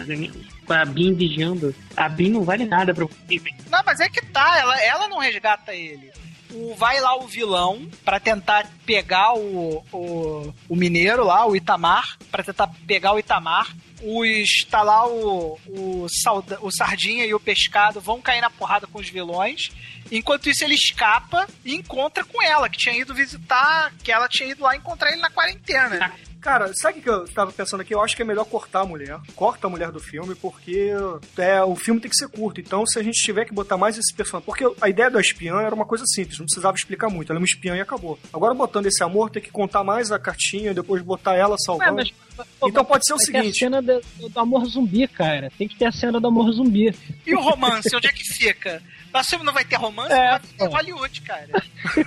[0.68, 1.74] a Bin vigiando?
[1.96, 3.42] A Bin não vale nada pra você.
[3.70, 6.12] Não, mas é que tá, ela, ela não resgata ele.
[6.54, 12.18] O, vai lá o vilão pra tentar pegar o, o, o mineiro lá, o Itamar,
[12.32, 13.76] pra tentar pegar o Itamar.
[14.02, 18.88] Os, tá lá o, o, salda, o Sardinha e o Pescado vão cair na porrada
[18.88, 19.72] com os vilões.
[20.12, 24.50] Enquanto isso, ele escapa e encontra com ela, que tinha ido visitar, que ela tinha
[24.50, 26.14] ido lá encontrar ele na quarentena.
[26.48, 27.94] Cara, sabe o que eu tava pensando aqui?
[27.94, 29.20] Eu acho que é melhor cortar a mulher.
[29.36, 30.92] Corta a mulher do filme, porque
[31.38, 32.62] é, o filme tem que ser curto.
[32.62, 34.46] Então, se a gente tiver que botar mais esse personagem.
[34.46, 37.34] Porque a ideia da espiã era uma coisa simples, não precisava explicar muito.
[37.34, 38.18] Ela é uma espiã e acabou.
[38.32, 41.96] Agora, botando esse amor, tem que contar mais a cartinha, depois botar ela Ué, salvando.
[41.96, 42.14] mas,
[42.58, 43.60] pô, Então pode ser o vai ter a seguinte.
[43.60, 45.52] cena do, do amor zumbi, cara.
[45.58, 46.96] Tem que ter a cena do amor zumbi.
[47.26, 48.82] E o romance, onde é que fica?
[49.14, 50.68] Nós filme não vai ter romance, É, vai ter pô.
[50.70, 51.50] Hollywood, cara.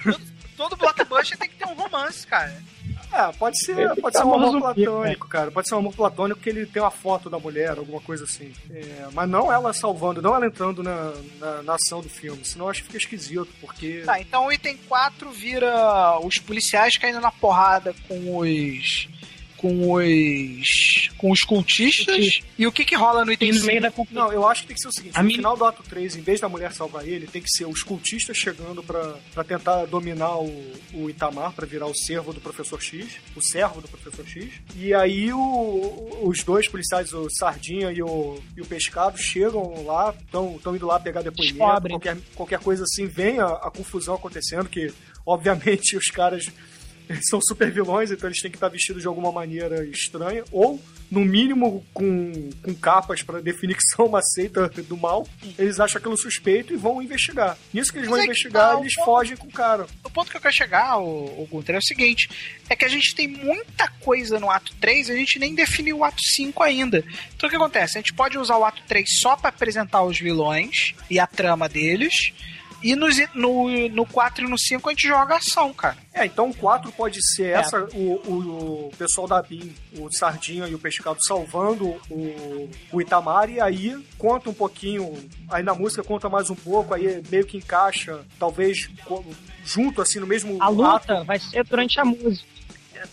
[0.03, 0.21] todo,
[0.57, 2.57] todo blockbuster tem que ter um romance, cara.
[3.13, 5.51] É, pode ser, Ele pode tá ser um amor platônico, cara.
[5.51, 8.53] Pode ser um amor platônico que ele tem uma foto da mulher, alguma coisa assim.
[8.71, 12.45] É, mas não ela salvando, não ela entrando na, na, na ação do filme.
[12.45, 14.03] Senão eu acho que fica esquisito, porque.
[14.05, 19.09] Tá, então o item 4 vira os policiais caindo na porrada com os.
[19.61, 21.11] Com os.
[21.19, 22.41] com os cultistas.
[22.59, 23.67] E o que que rola no item no 5?
[23.67, 23.93] meio da.
[24.11, 26.17] Não, eu acho que tem que ser o seguinte: A no final do ato 3,
[26.17, 29.85] em vez da mulher salvar ele, tem que ser os cultistas chegando pra, pra tentar
[29.87, 33.07] dominar o, o Itamar, pra virar o servo do professor X,
[33.37, 34.49] o servo do professor X.
[34.77, 40.15] E aí o- os dois policiais, o Sardinha e o, e o Pescado, chegam lá,
[40.25, 41.59] estão indo lá pegar depoimento,
[41.91, 44.93] qualquer, qualquer coisa assim, vem a, a confusão acontecendo, que
[45.27, 46.51] obviamente os caras
[47.11, 50.81] eles são super vilões, então eles têm que estar vestidos de alguma maneira estranha, ou
[51.11, 55.27] no mínimo com, com capas para definir que são uma seita do mal.
[55.59, 57.59] Eles acham aquilo suspeito e vão investigar.
[57.75, 59.87] Nisso que eles Mas vão é investigar, tá, eles o- fogem com o cara.
[60.05, 62.29] O ponto que eu quero chegar, o, o Gunter, é o seguinte:
[62.69, 65.99] é que a gente tem muita coisa no ato 3 e a gente nem definiu
[65.99, 67.03] o ato 5 ainda.
[67.35, 67.99] Então o que acontece?
[67.99, 71.69] A gente pode usar o ato 3 só pra apresentar os vilões e a trama
[71.69, 72.33] deles.
[72.83, 75.97] E nos, no, no 4 e no 5 a gente joga ação, cara.
[76.15, 77.53] É, então o 4 pode ser É.
[77.53, 83.01] essa, o, o, o pessoal da BIM, o Sardinha e o Pescado salvando o, o
[83.01, 85.13] Itamar, e aí conta um pouquinho,
[85.51, 88.89] aí na música conta mais um pouco, aí meio que encaixa, talvez
[89.65, 90.75] junto, assim, no mesmo A ato.
[90.75, 92.49] luta vai ser durante a música.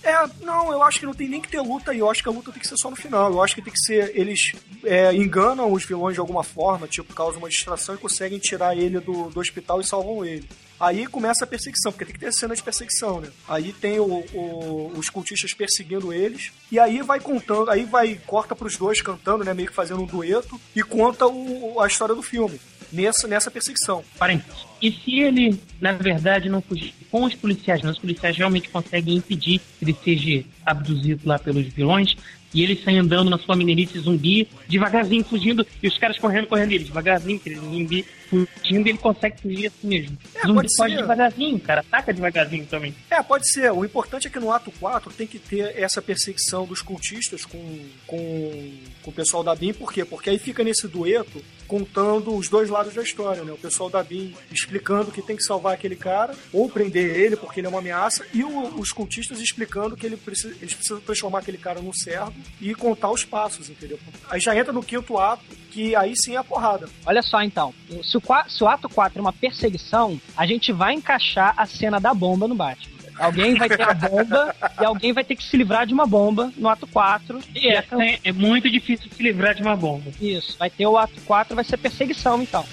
[0.03, 1.99] É, não, eu acho que não tem nem que ter luta aí.
[1.99, 3.31] Eu acho que a luta tem que ser só no final.
[3.31, 4.11] Eu acho que tem que ser.
[4.15, 8.77] Eles é, enganam os vilões de alguma forma, tipo, causam uma distração e conseguem tirar
[8.77, 10.47] ele do, do hospital e salvam ele.
[10.79, 13.29] Aí começa a perseguição, porque tem que ter cena de perseguição, né?
[13.47, 18.55] Aí tem o- o- os cultistas perseguindo eles, e aí vai contando, aí vai, corta
[18.55, 19.55] pros dois cantando, né?
[19.55, 22.61] Meio que fazendo um dueto, e conta o- a história do filme,
[22.91, 24.03] nessa, nessa perseguição.
[24.19, 24.39] Parem.
[24.79, 29.15] E se ele, na verdade, não fugir com os policiais, não, os policiais realmente conseguem
[29.15, 32.15] impedir que ele seja abduzido lá pelos vilões,
[32.53, 36.71] e ele sai andando na sua mineirice zumbi, devagarzinho fugindo, e os caras correndo, correndo
[36.71, 40.17] ele, devagarzinho, aquele zumbi fugindo, ele consegue fugir assim mesmo.
[40.33, 40.97] É, zumbi pode ser.
[40.97, 42.95] devagarzinho, cara, ataca devagarzinho também.
[43.09, 43.71] É, pode ser.
[43.71, 47.79] O importante é que no ato 4 tem que ter essa perseguição dos cultistas com,
[48.05, 49.73] com, com o pessoal da BIM.
[49.73, 50.05] Por quê?
[50.05, 53.51] Porque aí fica nesse dueto contando os dois lados da história, né?
[53.51, 57.59] O pessoal da BIM explicando que tem que salvar aquele cara ou prender ele porque
[57.59, 61.39] ele é uma ameaça e o- os cultistas explicando que ele precisa, eles precisam transformar
[61.39, 63.99] aquele cara num servo e contar os passos, entendeu?
[64.29, 66.87] Aí já entra no quinto ato, que aí sim é a porrada.
[67.05, 70.93] Olha só então, se o, se o ato 4 é uma perseguição, a gente vai
[70.93, 72.96] encaixar a cena da bomba no Batman.
[73.19, 76.51] Alguém vai ter a bomba e alguém vai ter que se livrar de uma bomba
[76.57, 77.39] no ato 4.
[77.55, 80.11] E é, é- é muito difícil se livrar de uma bomba.
[80.21, 82.65] Isso, vai ter o ato 4, vai ser perseguição então.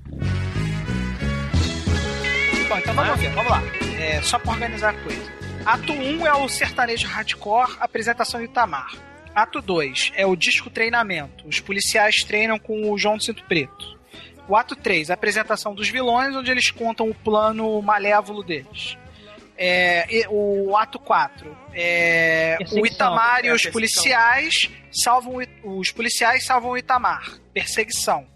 [2.68, 3.62] Bom, então vamos ver, vamos lá.
[3.98, 5.32] É, só pra organizar a coisa.
[5.66, 8.92] Ato 1 é o sertanejo hardcore, apresentação de Itamar.
[9.40, 11.46] Ato 2 é o disco treinamento.
[11.48, 13.98] Os policiais treinam com o João do Cinto Preto.
[14.46, 18.98] O ato 3, a apresentação dos vilões, onde eles contam o plano malévolo deles.
[19.56, 22.86] É, o ato 4 é o.
[22.86, 27.38] Itamar e É, os policiais salvam os policiais salvam o Itamar.
[27.54, 28.26] Perseguição.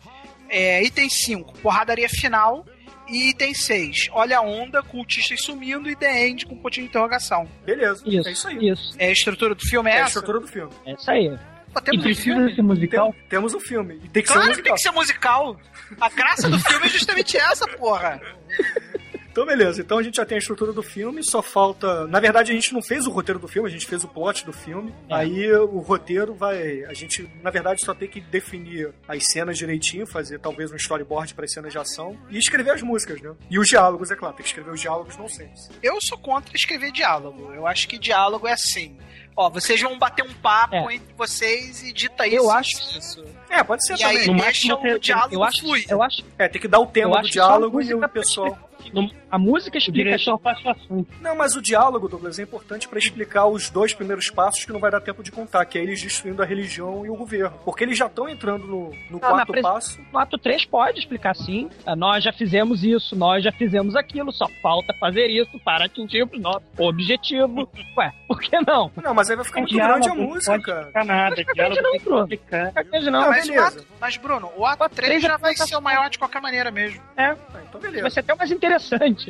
[0.49, 2.65] É, item 5, porradaria final.
[3.09, 7.49] E item 6, olha a onda, cultistas sumindo e The End com pontinho de interrogação.
[7.65, 8.69] Beleza, Isso, é isso aí.
[8.71, 8.95] isso.
[8.99, 10.73] É a estrutura do filme é, É a estrutura do filme.
[10.87, 11.29] É isso aí.
[11.73, 12.55] Pô, E temos um precisa filme.
[12.55, 13.13] ser musical?
[13.13, 13.95] Tem- temos um filme.
[14.05, 15.61] E tem que Claro ser que tem que ser musical.
[16.01, 18.21] A graça do filme é justamente essa, porra.
[19.35, 19.81] Então, beleza.
[19.81, 22.07] Então a gente já tem a estrutura do filme, só falta.
[22.07, 24.47] Na verdade, a gente não fez o roteiro do filme, a gente fez o plot
[24.47, 24.95] do filme.
[25.09, 25.15] É.
[25.17, 26.85] Aí o roteiro vai.
[26.85, 31.35] A gente, na verdade, só tem que definir as cenas direitinho, fazer talvez um storyboard
[31.35, 33.35] para as cenas de ação e escrever as músicas, né?
[33.51, 35.55] E os diálogos, é claro, tem que escrever os diálogos não sempre.
[35.83, 37.53] Eu sou contra escrever diálogo.
[37.53, 38.97] Eu acho que diálogo é assim.
[39.37, 40.95] Ó, vocês vão bater um papo É.
[40.95, 42.37] entre vocês e dita isso.
[42.37, 43.25] Eu acho- isso.
[43.51, 44.29] É, pode ser E aí também.
[44.29, 45.85] No deixa máximo, o eu- diálogo eu acho, fluir.
[45.89, 48.57] eu acho, É, tem que dar o tema do diálogo e o pessoal.
[48.93, 51.09] no- a música O explica diretor faz o assunto.
[51.21, 54.81] Não, mas o diálogo, Douglas, é importante para explicar os dois primeiros passos que não
[54.81, 57.59] vai dar tempo de contar, que é eles destruindo a religião e o governo.
[57.65, 60.01] Porque eles já estão entrando no, no Ah, quarto pres- passo.
[60.13, 61.69] No ato 3 pode explicar sim.
[61.87, 66.23] Ah, Nós já fizemos isso, nós já fizemos aquilo, só falta fazer isso para atingir
[66.23, 67.69] o nosso objetivo.
[67.99, 68.91] Ué, por que não?
[69.03, 70.79] Não, mas aí vai ficar O muito grande a diálogo não música, pode cara.
[70.81, 71.35] explicar nada.
[71.41, 72.29] O diálogo não, Bruno.
[72.29, 73.29] Não, Não, não.
[73.31, 76.41] mas, o ato, mas, Bruno, o ato 3 já vai ser o maior de qualquer
[76.41, 77.01] maneira mesmo.
[77.17, 77.37] Ah,
[77.69, 78.11] então Vai beleza.
[78.11, 79.24] ser até mais interessante.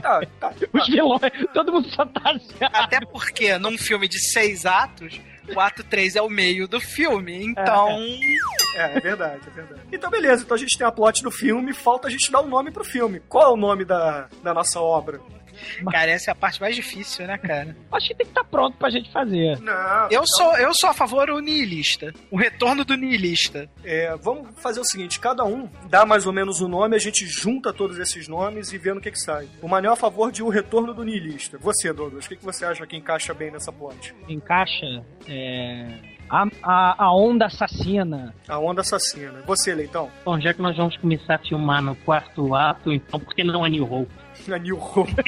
[0.00, 0.92] Tá, tá, Os tá.
[0.92, 2.76] vilões, todo mundo fantasiado.
[2.76, 5.20] Até porque num filme de seis atos,
[5.54, 7.44] o ato 3 é o meio do filme.
[7.44, 7.88] Então.
[8.76, 9.80] É, é verdade, é verdade.
[9.92, 12.48] Então beleza, então a gente tem a plot do filme, falta a gente dar o
[12.48, 13.20] nome pro filme.
[13.28, 15.20] Qual é o nome da, da nossa obra?
[15.90, 17.76] Cara, essa é a parte mais difícil, né, cara?
[17.92, 19.58] Acho que tem que estar pronto pra gente fazer.
[19.60, 20.08] Não.
[20.10, 22.12] Eu sou, eu sou a favor do nihilista.
[22.30, 23.68] O retorno do nihilista.
[23.84, 27.26] É, vamos fazer o seguinte: cada um dá mais ou menos o nome, a gente
[27.26, 29.48] junta todos esses nomes e vê no que, que sai.
[29.62, 31.58] O Manel é a favor de O Retorno do Nihilista.
[31.58, 34.14] Você, Douglas, o que, que você acha que encaixa bem nessa plot?
[34.28, 38.34] Encaixa é, a, a, a onda assassina.
[38.48, 39.42] A Onda Assassina.
[39.46, 40.10] Você, Leitão?
[40.24, 43.64] Bom, já que nós vamos começar a filmar no quarto ato, então por que não
[43.64, 44.10] a New Hope?
[44.52, 45.14] A New Hope.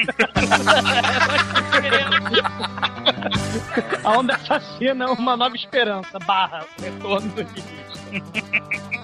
[4.03, 7.43] A onda assassina é uma nova esperança, barra, retorno do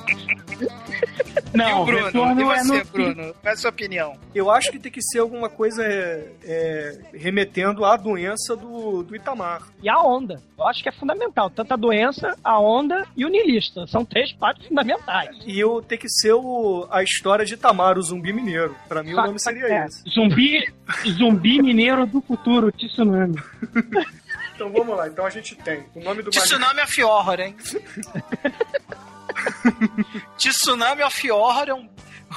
[1.54, 1.70] início.
[1.70, 2.06] e Não, o Bruno?
[2.06, 3.16] retorno E é você, no- Bruno?
[3.34, 4.18] Qual é a sua opinião?
[4.34, 9.16] Eu acho que tem que ser alguma coisa é, é, remetendo à doença do, do
[9.16, 9.62] Itamar.
[9.82, 10.42] E a onda.
[10.58, 11.50] Eu acho que é fundamental.
[11.50, 13.86] Tanto a doença, a onda e o niilista.
[13.88, 15.36] São três partes fundamentais.
[15.46, 18.76] E eu tem que ser o, a história de Itamar, o zumbi mineiro.
[18.88, 19.86] Pra mim o nome seria É.
[19.86, 20.04] esse.
[20.10, 20.72] Zumbi,
[21.18, 23.36] zumbi mineiro do futuro, tsunami.
[24.56, 25.08] Então vamos lá.
[25.08, 27.56] Então a gente tem o nome do Tsunami of Horror, hein?
[30.38, 31.90] Tsunami of Horror é um.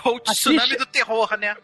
[0.05, 1.57] Ou Tsunami Assiste- do Terror, né?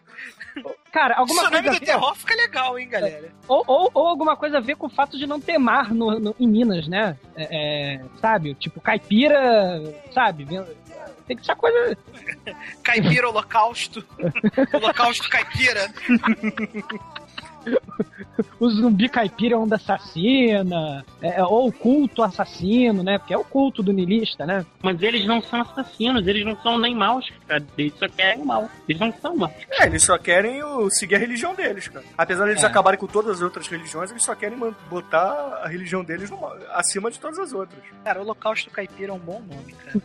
[0.91, 3.31] Cara, alguma Tsunami coisa a do Terror fica legal, hein, galera?
[3.47, 6.19] ou, ou, ou alguma coisa a ver com o fato de não ter mar no,
[6.19, 7.17] no- em Minas, né?
[7.35, 8.53] É, é, sabe?
[8.55, 9.81] Tipo, caipira,
[10.13, 10.45] sabe?
[11.27, 11.97] Tem que ser coisa.
[12.83, 14.05] Caipira Holocausto.
[14.73, 15.91] Holocausto Caipira.
[18.59, 23.17] O zumbi caipira é onda assassina, é, é, ou o culto assassino, né?
[23.19, 24.65] Porque é o culto do niilista, né?
[24.81, 27.63] Mas eles não são assassinos, eles não são nem maus, cara.
[27.77, 28.69] Eles só querem mal.
[28.87, 29.51] Eles não são maus.
[29.71, 32.05] É, eles só querem o- seguir a religião deles, cara.
[32.17, 32.67] Apesar de eles É.
[32.67, 34.57] acabarem com todas as outras religiões, eles só querem
[34.89, 36.39] botar a religião deles no-
[36.71, 37.79] acima de todas as outras.
[38.03, 40.01] Cara, Holocausto Caipira é um bom nome, cara.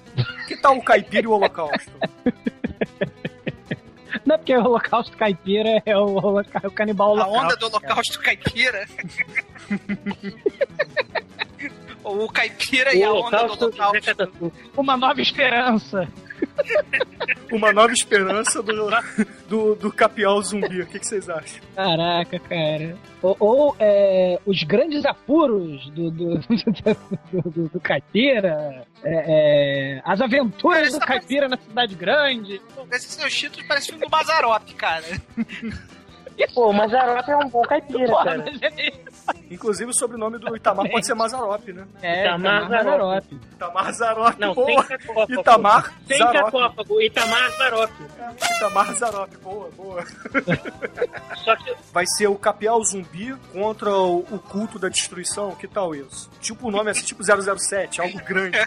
[0.46, 1.90] Que tal o caipira e o holocausto?
[4.24, 7.44] Não é porque o holocausto caipira é o, holoca- o canibal A holocausto.
[7.44, 7.84] onda do cara.
[7.94, 8.86] Holocausto Caipira.
[12.04, 14.52] Ou o Caipira e a onda do Holocausto.
[14.76, 16.08] Uma nova esperança.
[17.50, 18.90] Uma nova esperança do,
[19.48, 20.82] do, do capial zumbi.
[20.82, 21.60] O que, que vocês acham?
[21.74, 22.96] Caraca, cara.
[23.22, 26.38] Ou, ou, é, os grandes apuros do, do,
[27.32, 28.84] do, do- do caipira.
[29.02, 32.60] é, é, as aventuras Cara, do essa- caipira na cidade grande.
[32.92, 35.04] Esses seus títulos parecem filme do Mazarop, cara.
[36.54, 38.44] Pô, o Mazarop é um bom caipira, Porra, cara.
[38.62, 38.92] é,
[39.50, 41.86] Inclusive o sobrenome do Itamar pode ser Mazarop, né?
[42.02, 43.32] é Itamar Itamar Mazarop.
[43.32, 44.66] Itamar Zarop, Não, boa.
[44.84, 45.40] sem sarcófago.
[45.40, 46.34] Itamar Sem Zarop.
[46.50, 47.92] sarcófago, Itamar Zarop.
[48.56, 50.04] Itamar Zarop, boa, boa.
[51.44, 55.94] Só que Vai ser o capial zumbi contra o, o culto da destruição, que tal
[55.94, 56.30] isso?
[56.40, 58.58] Tipo o nome assim, tipo 007, algo grande.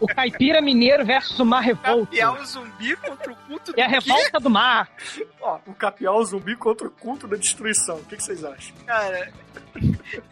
[0.00, 2.06] O caipira mineiro versus o mar revolto.
[2.06, 4.88] Capial um zumbi contra o culto do É a revolta do mar.
[5.44, 7.96] Ó, o capial zumbi contra o culto da destruição.
[7.96, 8.74] O que, que vocês acham?
[8.86, 9.32] Cara,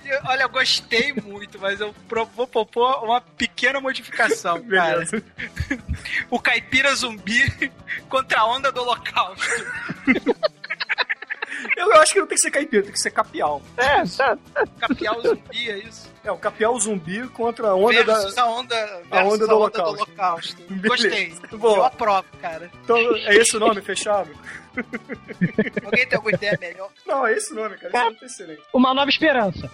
[0.05, 5.05] eu- olha, eu gostei muito, mas eu pro- vou propor uma pequena modificação, cara.
[6.31, 7.43] O caipira zumbi
[8.09, 9.45] contra a onda do holocausto.
[11.77, 13.61] Eu, eu acho que não tem que ser caipira, tem que ser capial.
[13.77, 14.39] É, tá.
[14.81, 16.10] Capial zumbi, é isso?
[16.23, 18.43] É, o capial zumbi contra a onda versus da.
[18.43, 18.75] a onda,
[19.11, 20.05] a versus onda do holocausto.
[20.05, 20.63] holocausto.
[20.69, 20.89] Beleza.
[20.89, 21.59] Gostei.
[21.59, 21.77] Boa.
[21.79, 22.71] Eu aprovo, cara.
[22.85, 24.31] Então, é esse o nome fechado?
[25.85, 26.91] Alguém tem alguma ideia melhor?
[27.07, 27.89] Não, é esse o nome, cara.
[27.89, 28.63] Esse nome tá excelente.
[28.73, 29.71] Uma nova esperança.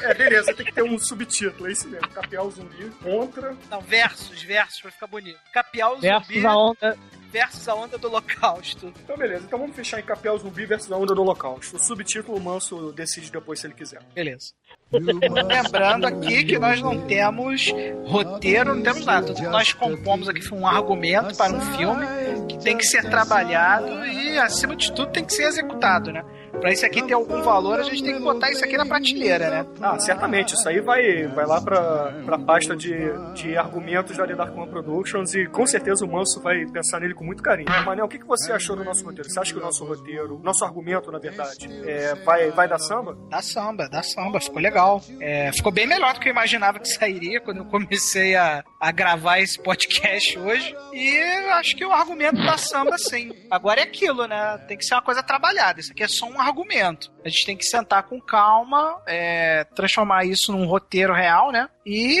[0.00, 2.08] É, beleza, tem que ter um subtítulo, é isso mesmo.
[2.08, 3.56] Capial zumbi contra.
[3.70, 5.38] Não, versus, versus, pra ficar bonito.
[5.52, 6.98] Capial zumbi Versus a onda.
[7.36, 8.92] Versus a onda do holocausto.
[9.04, 9.44] Então, beleza.
[9.44, 11.76] Então vamos fechar em Capial zumbi versus a onda do holocausto.
[11.76, 14.00] O subtítulo o Manso decide depois se ele quiser.
[14.14, 14.54] Beleza.
[14.90, 17.70] Lembrando aqui que nós não temos
[18.06, 19.34] roteiro, não temos nada.
[19.50, 22.06] Nós compomos aqui foi um argumento para um filme
[22.48, 26.24] que tem que ser trabalhado e, acima de tudo, tem que ser executado, né?
[26.60, 29.50] Pra isso aqui ter algum valor, a gente tem que botar isso aqui na prateleira,
[29.50, 29.66] né?
[29.80, 30.54] Ah, certamente.
[30.54, 32.92] Isso aí vai, vai lá pra, pra pasta de,
[33.34, 37.42] de argumentos da Darkman Productions e com certeza o Manso vai pensar nele com muito
[37.42, 37.68] carinho.
[37.84, 39.28] Manel, o que, que você achou do nosso roteiro?
[39.30, 43.16] Você acha que o nosso roteiro, nosso argumento, na verdade, é, vai, vai dar samba?
[43.28, 45.02] Dá samba, dá samba, ficou legal.
[45.20, 48.90] É, ficou bem melhor do que eu imaginava que sairia quando eu comecei a, a
[48.90, 50.74] gravar esse podcast hoje.
[50.92, 51.18] E
[51.52, 53.32] acho que o argumento dá samba sim.
[53.50, 54.58] Agora é aquilo, né?
[54.66, 55.80] Tem que ser uma coisa trabalhada.
[55.80, 57.12] Isso aqui é só um argumento.
[57.24, 61.68] A gente tem que sentar com calma, é, transformar isso num roteiro real, né?
[61.84, 62.20] E,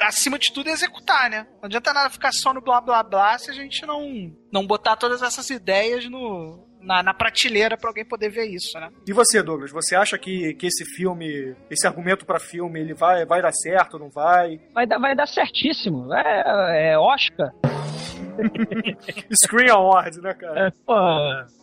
[0.00, 1.46] acima de tudo, executar, né?
[1.60, 4.96] Não adianta nada ficar só no blá blá blá se a gente não, não botar
[4.96, 8.90] todas essas ideias no, na, na prateleira pra alguém poder ver isso, né?
[9.06, 9.70] E você, Douglas?
[9.70, 13.98] Você acha que, que esse filme, esse argumento pra filme, ele vai, vai dar certo,
[13.98, 14.60] não vai?
[14.74, 16.12] Vai dar, vai dar certíssimo.
[16.12, 17.52] É, é Oscar.
[19.44, 20.68] Screen Awards, né, cara?
[20.68, 20.94] É, pô,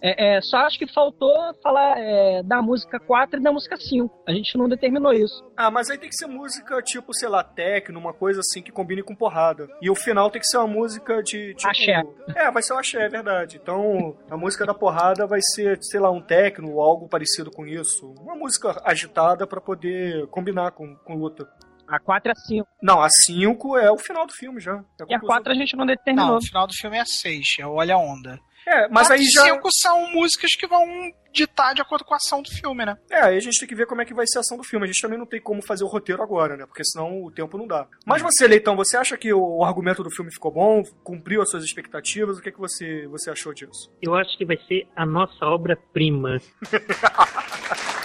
[0.02, 4.24] é, é, só acho que faltou falar é, da música 4 e da música 5.
[4.28, 5.44] A gente não determinou isso.
[5.56, 8.72] Ah, mas aí tem que ser música tipo, sei lá, techno, uma coisa assim que
[8.72, 9.68] combine com porrada.
[9.82, 11.54] E o final tem que ser uma música de.
[11.56, 12.04] Tipo, Axé.
[12.36, 13.60] É, vai ser o axé, é verdade.
[13.62, 17.66] Então, a música da porrada vai ser, sei lá, um techno ou algo parecido com
[17.66, 18.14] isso.
[18.20, 21.48] Uma música agitada pra poder combinar com, com luta.
[21.90, 22.68] A 4 e a 5.
[22.82, 24.74] Não, a 5 é o final do filme já.
[24.74, 24.76] É
[25.10, 25.28] E a conclusão.
[25.28, 26.38] 4 a gente não Não, determinou.
[26.38, 28.40] o final do filme é 6, é o Olha a Onda.
[28.68, 29.46] É, mas aí já.
[29.46, 30.86] cinco são músicas que vão
[31.34, 32.96] ditar de acordo com a ação do filme, né?
[33.10, 34.64] É, aí a gente tem que ver como é que vai ser a ação do
[34.64, 34.84] filme.
[34.84, 36.68] A gente também não tem como fazer o roteiro agora, né?
[36.68, 37.88] Porque senão o tempo não dá.
[38.06, 40.84] Mas você, Leitão, você acha que o, o argumento do filme ficou bom?
[41.04, 42.38] Cumpriu as suas expectativas?
[42.38, 43.92] O que, é que você, você achou disso?
[44.04, 46.38] Eu acho que vai ser a nossa obra-prima.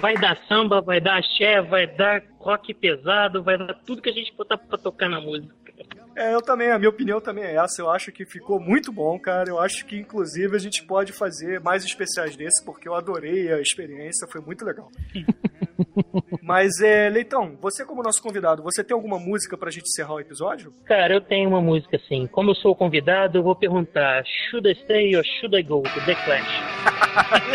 [0.00, 4.12] Vai dar samba, vai dar axé, vai dar rock pesado, vai dar tudo que a
[4.12, 5.67] gente botar pra tocar na música.
[6.16, 7.80] É, eu também, a minha opinião também é essa.
[7.80, 9.48] Eu acho que ficou muito bom, cara.
[9.48, 13.60] Eu acho que, inclusive, a gente pode fazer mais especiais desse, porque eu adorei a
[13.60, 14.90] experiência, foi muito legal.
[16.42, 20.20] Mas, é, Leitão, você como nosso convidado, você tem alguma música pra gente encerrar o
[20.20, 20.72] episódio?
[20.84, 22.26] Cara, eu tenho uma música assim.
[22.26, 25.82] Como eu sou o convidado, eu vou perguntar: Should I stay or should I go?
[25.82, 26.62] Do The Clash.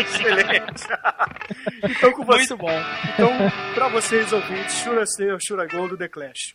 [0.00, 0.84] Excelente!
[1.90, 2.80] então, com você, Muito bom.
[3.12, 3.30] então,
[3.74, 6.54] pra vocês ouvintes, Should I Stay or Should I Go do The Clash.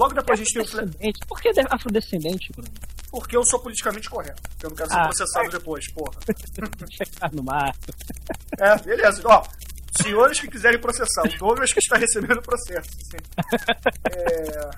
[0.00, 0.62] Logo depois a gente tem
[1.12, 1.26] o.
[1.28, 2.70] Por que de- afrodescendente, Bruno?
[3.10, 4.40] Porque eu sou politicamente correto.
[4.62, 5.04] Eu não quero ser Ah.
[5.08, 6.18] processado depois, porra.
[6.90, 7.76] Checar no mar.
[8.58, 9.20] É, beleza.
[9.26, 9.42] Ó,
[10.00, 12.88] senhores que quiserem processar, o Douglas que está recebendo o processo.
[13.10, 13.18] Sim.
[14.10, 14.70] É...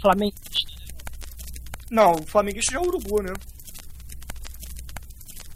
[0.00, 0.50] Flamenguista.
[1.90, 3.32] Não, o flamenguista já é urubu, né?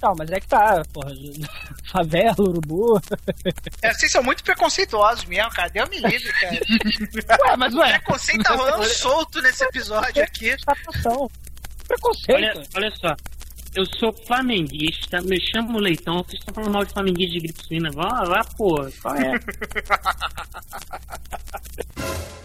[0.05, 1.11] Não, mas é que tá, porra.
[1.91, 3.01] Favela, urubu.
[3.81, 5.71] É, vocês são muito preconceituosos mesmo, cara.
[5.71, 6.53] Deu me livre, cara.
[7.49, 7.99] Ué, mas ué.
[7.99, 10.51] Preconceito tá rolando solto nesse episódio aqui.
[10.51, 11.31] Constatação.
[11.89, 12.37] Preconceito.
[12.37, 13.17] Olha, olha só.
[13.75, 17.91] Eu sou flamenguista, me chamo Leitão, vocês estão falando mal de flamenguista de gripe suína.
[17.91, 19.33] Vá lá, pô, qual é?